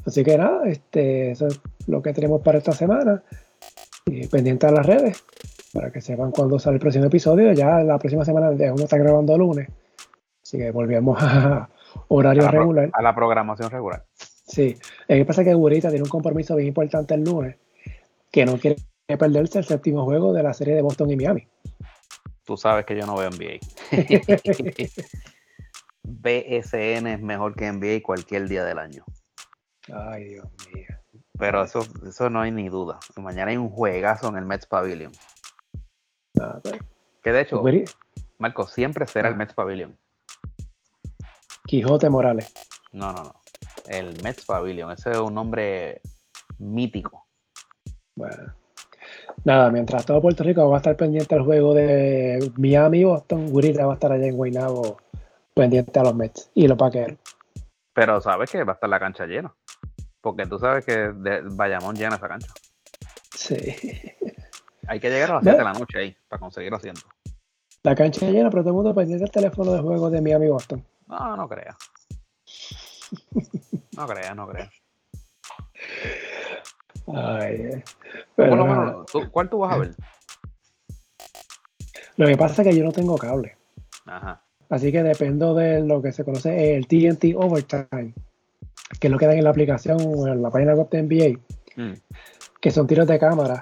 [0.06, 3.24] Así que nada, este, eso es lo que tenemos para esta semana.
[4.06, 5.24] Y pendiente a las redes
[5.74, 7.54] para que sepan cuándo sale el próximo episodio.
[7.54, 9.70] Ya la próxima semana uno está grabando el lunes.
[10.44, 11.70] Así que volvemos a
[12.10, 12.90] horario regular.
[12.92, 14.07] A la programación regular.
[14.48, 14.78] Sí,
[15.10, 17.58] lo que pasa es que Gurita tiene un compromiso bien importante el lunes,
[18.32, 18.78] que no quiere
[19.20, 21.48] perderse el séptimo juego de la serie de Boston y Miami.
[22.46, 23.60] Tú sabes que yo no veo NBA.
[26.04, 29.04] BSN es mejor que NBA cualquier día del año.
[29.94, 30.88] Ay, Dios mío.
[31.38, 33.00] Pero eso, eso no hay ni duda.
[33.18, 35.12] Mañana hay un juegazo en el Mets Pavilion.
[36.40, 36.80] Ah, pues.
[37.22, 37.90] Que de hecho, Guri-
[38.38, 39.38] Marco, siempre será el Ah.
[39.38, 39.98] Mets Pavilion.
[41.66, 42.54] Quijote Morales.
[42.94, 43.34] No, no, no.
[43.88, 44.92] El Mets Pavilion.
[44.92, 46.02] Ese es un nombre
[46.60, 47.28] mítico.
[48.16, 48.54] Bueno.
[49.44, 53.50] Nada, mientras todo Puerto Rico va a estar pendiente al juego de Miami y Boston,
[53.50, 54.98] Gurita va a estar allá en Guaynabo
[55.54, 57.18] pendiente a los Mets y los Paqueros.
[57.94, 59.54] Pero sabes que va a estar la cancha llena.
[60.22, 62.52] Porque tú sabes que de Bayamón llena esa cancha.
[63.34, 63.58] Sí.
[64.88, 65.52] Hay que llegar a las Ve.
[65.52, 67.02] 7 de la noche ahí para conseguir asiento.
[67.84, 70.50] La cancha llena, pero todo el mundo pendiente del teléfono de juego de Miami y
[70.50, 70.86] Boston.
[71.08, 71.78] No, no creas.
[73.98, 74.70] No creas, no creas.
[77.08, 77.84] Ay, eh.
[78.36, 79.96] Por Pero lo menos, ¿tú- ¿cuál tú vas a ver?
[82.18, 83.58] lo que pasa es que yo no tengo cable.
[84.06, 84.42] Ajá.
[84.70, 88.14] Así que dependo de lo que se conoce el TNT Overtime,
[89.00, 91.40] que es lo que dan en la aplicación o en la página web de NBA,
[91.76, 91.94] Mm.
[92.60, 93.62] que son tiros de cámara.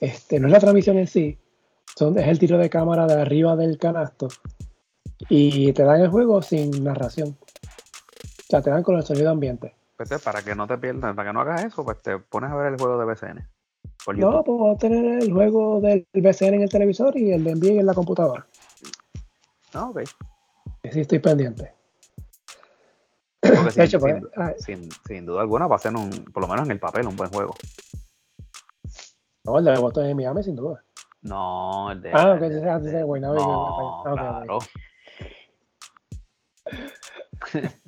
[0.00, 1.38] Este, no es la transmisión en sí,
[1.94, 4.28] son, es el tiro de cámara de arriba del canasto
[5.28, 7.36] y te dan el juego sin narración.
[8.50, 9.72] O sea, te dan con el sonido ambiente.
[9.96, 12.50] Pues, te- para que no te pierdas, para que no hagas eso, pues te pones
[12.50, 13.46] a ver el juego de BCN.
[14.16, 17.86] No, puedo tener el juego del BCN en el televisor y el de NBA en
[17.86, 18.44] la computadora.
[19.72, 20.00] No, ok.
[20.90, 21.72] Sí, estoy pendiente.
[23.40, 26.42] Porque sin, hecho, sin- pues, ah, sin- sin duda alguna va a ser un, por
[26.42, 27.54] lo menos en el papel, un buen juego.
[29.44, 30.82] no, el de Boston en Miami, sin duda.
[31.22, 32.10] No, el de.
[32.12, 34.44] Ah, ok, el ah, Guaynabo y- no, ah, ok.
[34.46, 34.58] claro.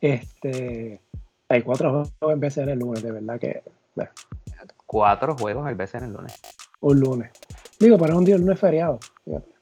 [0.00, 1.00] Este,
[1.48, 3.62] hay cuatro juegos en BCN el lunes, de verdad que
[4.86, 6.40] Cuatro juegos el BCN el lunes.
[6.80, 7.30] un lunes.
[7.78, 8.98] Digo, pero es un día, el lunes feriado.
[9.24, 9.52] fíjate.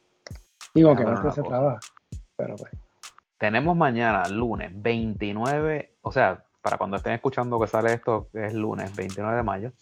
[0.75, 1.81] Digo que Ah, no bueno, se trabaja.
[2.37, 2.71] Pero pues,
[3.39, 8.55] Tenemos mañana, lunes 29, o sea, para cuando estén escuchando que sale esto, que es
[8.55, 9.73] lunes 29 de mayo,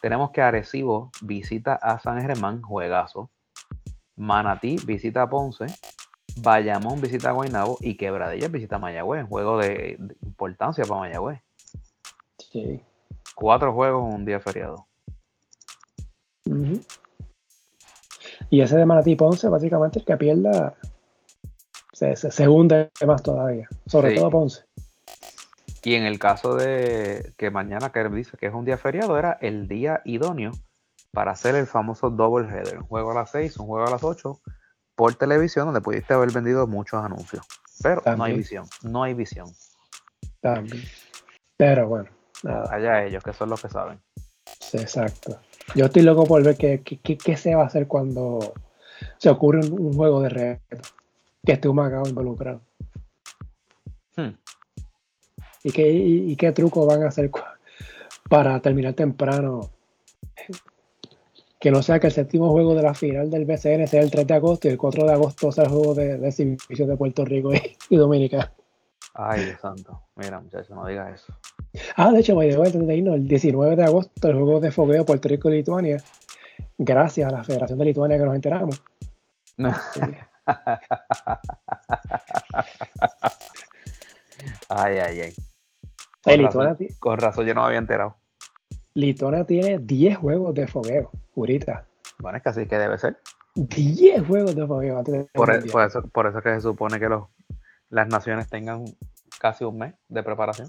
[0.00, 3.30] tenemos que Arecibo visita a San Germán, juegazo.
[4.16, 5.66] Manatí visita a Ponce.
[6.42, 11.40] Bayamón visita a Guaynabo y Quebradillas visita a Mayagüez, juego de, de importancia para Mayagüez.
[12.38, 12.80] sí.
[13.34, 14.88] Cuatro juegos en un día feriado.
[18.50, 20.74] Y ese de Manatí Ponce, básicamente el que pierda
[21.92, 23.68] se, se, se hunde más todavía.
[23.86, 24.16] Sobre Sí.
[24.16, 24.64] todo Ponce.
[25.84, 29.38] Y en el caso de que mañana que dice que es un día feriado, era
[29.40, 30.50] el día idóneo
[31.12, 32.78] para hacer el famoso double header.
[32.78, 34.40] Un juego a las 6, un juego a las 8
[34.98, 37.46] por televisión donde pudiste haber vendido muchos anuncios.
[37.80, 39.46] Pero no hay visión, no hay visión.
[40.40, 40.82] También.
[41.56, 42.10] Pero bueno,
[42.42, 42.74] nada.
[42.74, 44.00] Allá ellos, que son los que saben.
[44.72, 45.38] Exacto.
[45.76, 48.52] Yo estoy loco por ver qué, qué, qué- se va a hacer cuando
[49.18, 50.78] se ocurre un, un juego de reto
[51.46, 52.60] que esté un Macao involucrado.
[54.16, 54.30] Hmm.
[55.62, 57.30] ¿Y qué, y, y qué truco van a hacer
[58.28, 59.70] para terminar temprano?
[61.60, 64.26] Que no sea que el séptimo juego de la final del BCN sea el 3
[64.26, 67.52] de agosto y el 4 de agosto sea el juego de, de de Puerto Rico
[67.52, 68.52] y, y Dominicana.
[69.14, 70.00] Ay, Dios santo.
[70.14, 71.34] Mira, muchachos, no digas eso.
[71.96, 75.50] Ah, de hecho, de irnos, el 19 de agosto el juego de fogueo Puerto Rico
[75.50, 76.02] y Lituania.
[76.78, 78.80] Gracias a la Federación de Lituania que nos enteramos.
[84.68, 85.32] ay, ay, ay.
[86.24, 88.16] Ay, Con razón, con razón yo no me había enterado.
[88.94, 91.86] Lituania tiene 10 juegos de fogueo, Jurita.
[92.18, 93.16] Bueno, es que así que debe ser.
[93.54, 97.28] 10 juegos de fogueo antes del Por, eso, por eso que se supone que los,
[97.90, 98.84] las naciones tengan
[99.40, 100.66] casi un mes de preparación.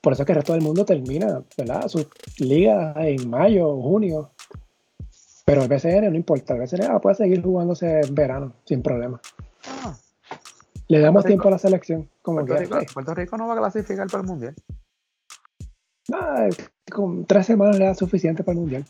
[0.00, 1.88] Por eso es que el resto del mundo termina, ¿verdad?
[1.88, 2.08] Sus
[2.38, 4.30] ligas en mayo o junio.
[5.44, 6.54] Pero el BCN no importa.
[6.54, 9.20] El BCN ah, puede seguir jugándose en verano, sin problema.
[9.66, 9.96] Ah,
[10.86, 12.08] Le damos Puerto Rico- tiempo a la selección.
[12.22, 14.54] Como Puerto, Rico, Puerto Rico no va a clasificar para el mundial.
[16.12, 16.48] ah,
[16.88, 18.84] con tres semanas le da suficiente para el mundial.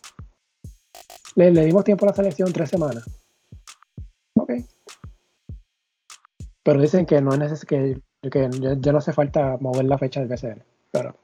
[1.35, 3.05] Le, le dimos tiempo a la selección, tres semanas.
[4.35, 4.53] Ok.
[6.62, 9.99] Pero dicen que no es necesario, que, que ya, ya no hace falta mover la
[9.99, 10.62] fecha del BCN.
[10.91, 11.16] Pero,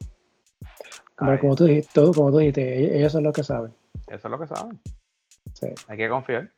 [1.17, 3.75] como, Ay, como tú dijiste, tú, como tú dijiste, e- ellos son los que saben.
[4.07, 4.81] Eso es lo que saben.
[5.53, 5.69] Sí.
[5.89, 6.51] Hay que confiar.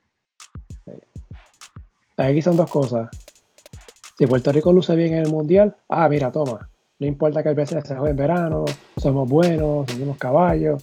[2.17, 3.09] Aquí son dos cosas.
[4.17, 6.71] Si Puerto Rico luce bien en el mundial, ah, mira, toma.
[6.99, 8.65] No importa que el BCN se juegue en verano,
[8.97, 10.83] somos buenos, somos caballos.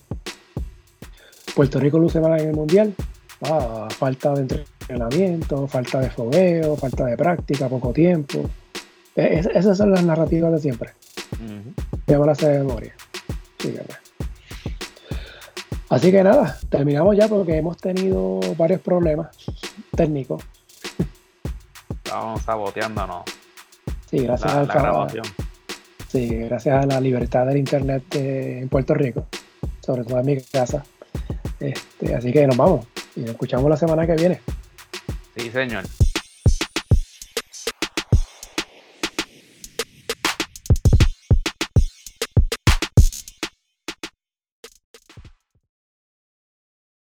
[1.55, 2.93] Puerto Rico luce mal en el mundial,
[3.49, 8.47] ah, falta de entrenamiento, falta de fogueo, falta de práctica, poco tiempo.
[9.15, 10.91] E- es- esas son las narrativas de siempre.
[11.33, 11.73] Ujú.
[12.05, 12.93] Llévalas de memoria.
[13.57, 13.95] Fíjate.
[15.89, 19.29] Así que nada, terminamos ya porque hemos tenido varios problemas
[19.95, 20.43] técnicos.
[22.03, 23.23] Estábamos saboteándonos.
[24.09, 25.25] Sí, gracias la, al la grabación.
[26.13, 29.25] Sí, gracias a la libertad del internet de- en Puerto Rico,
[29.83, 30.83] sobre todo en mi casa.
[31.59, 32.85] Este, así que nos vamos
[33.15, 34.39] y nos escuchamos la semana que viene.
[35.35, 35.83] Sí, señor.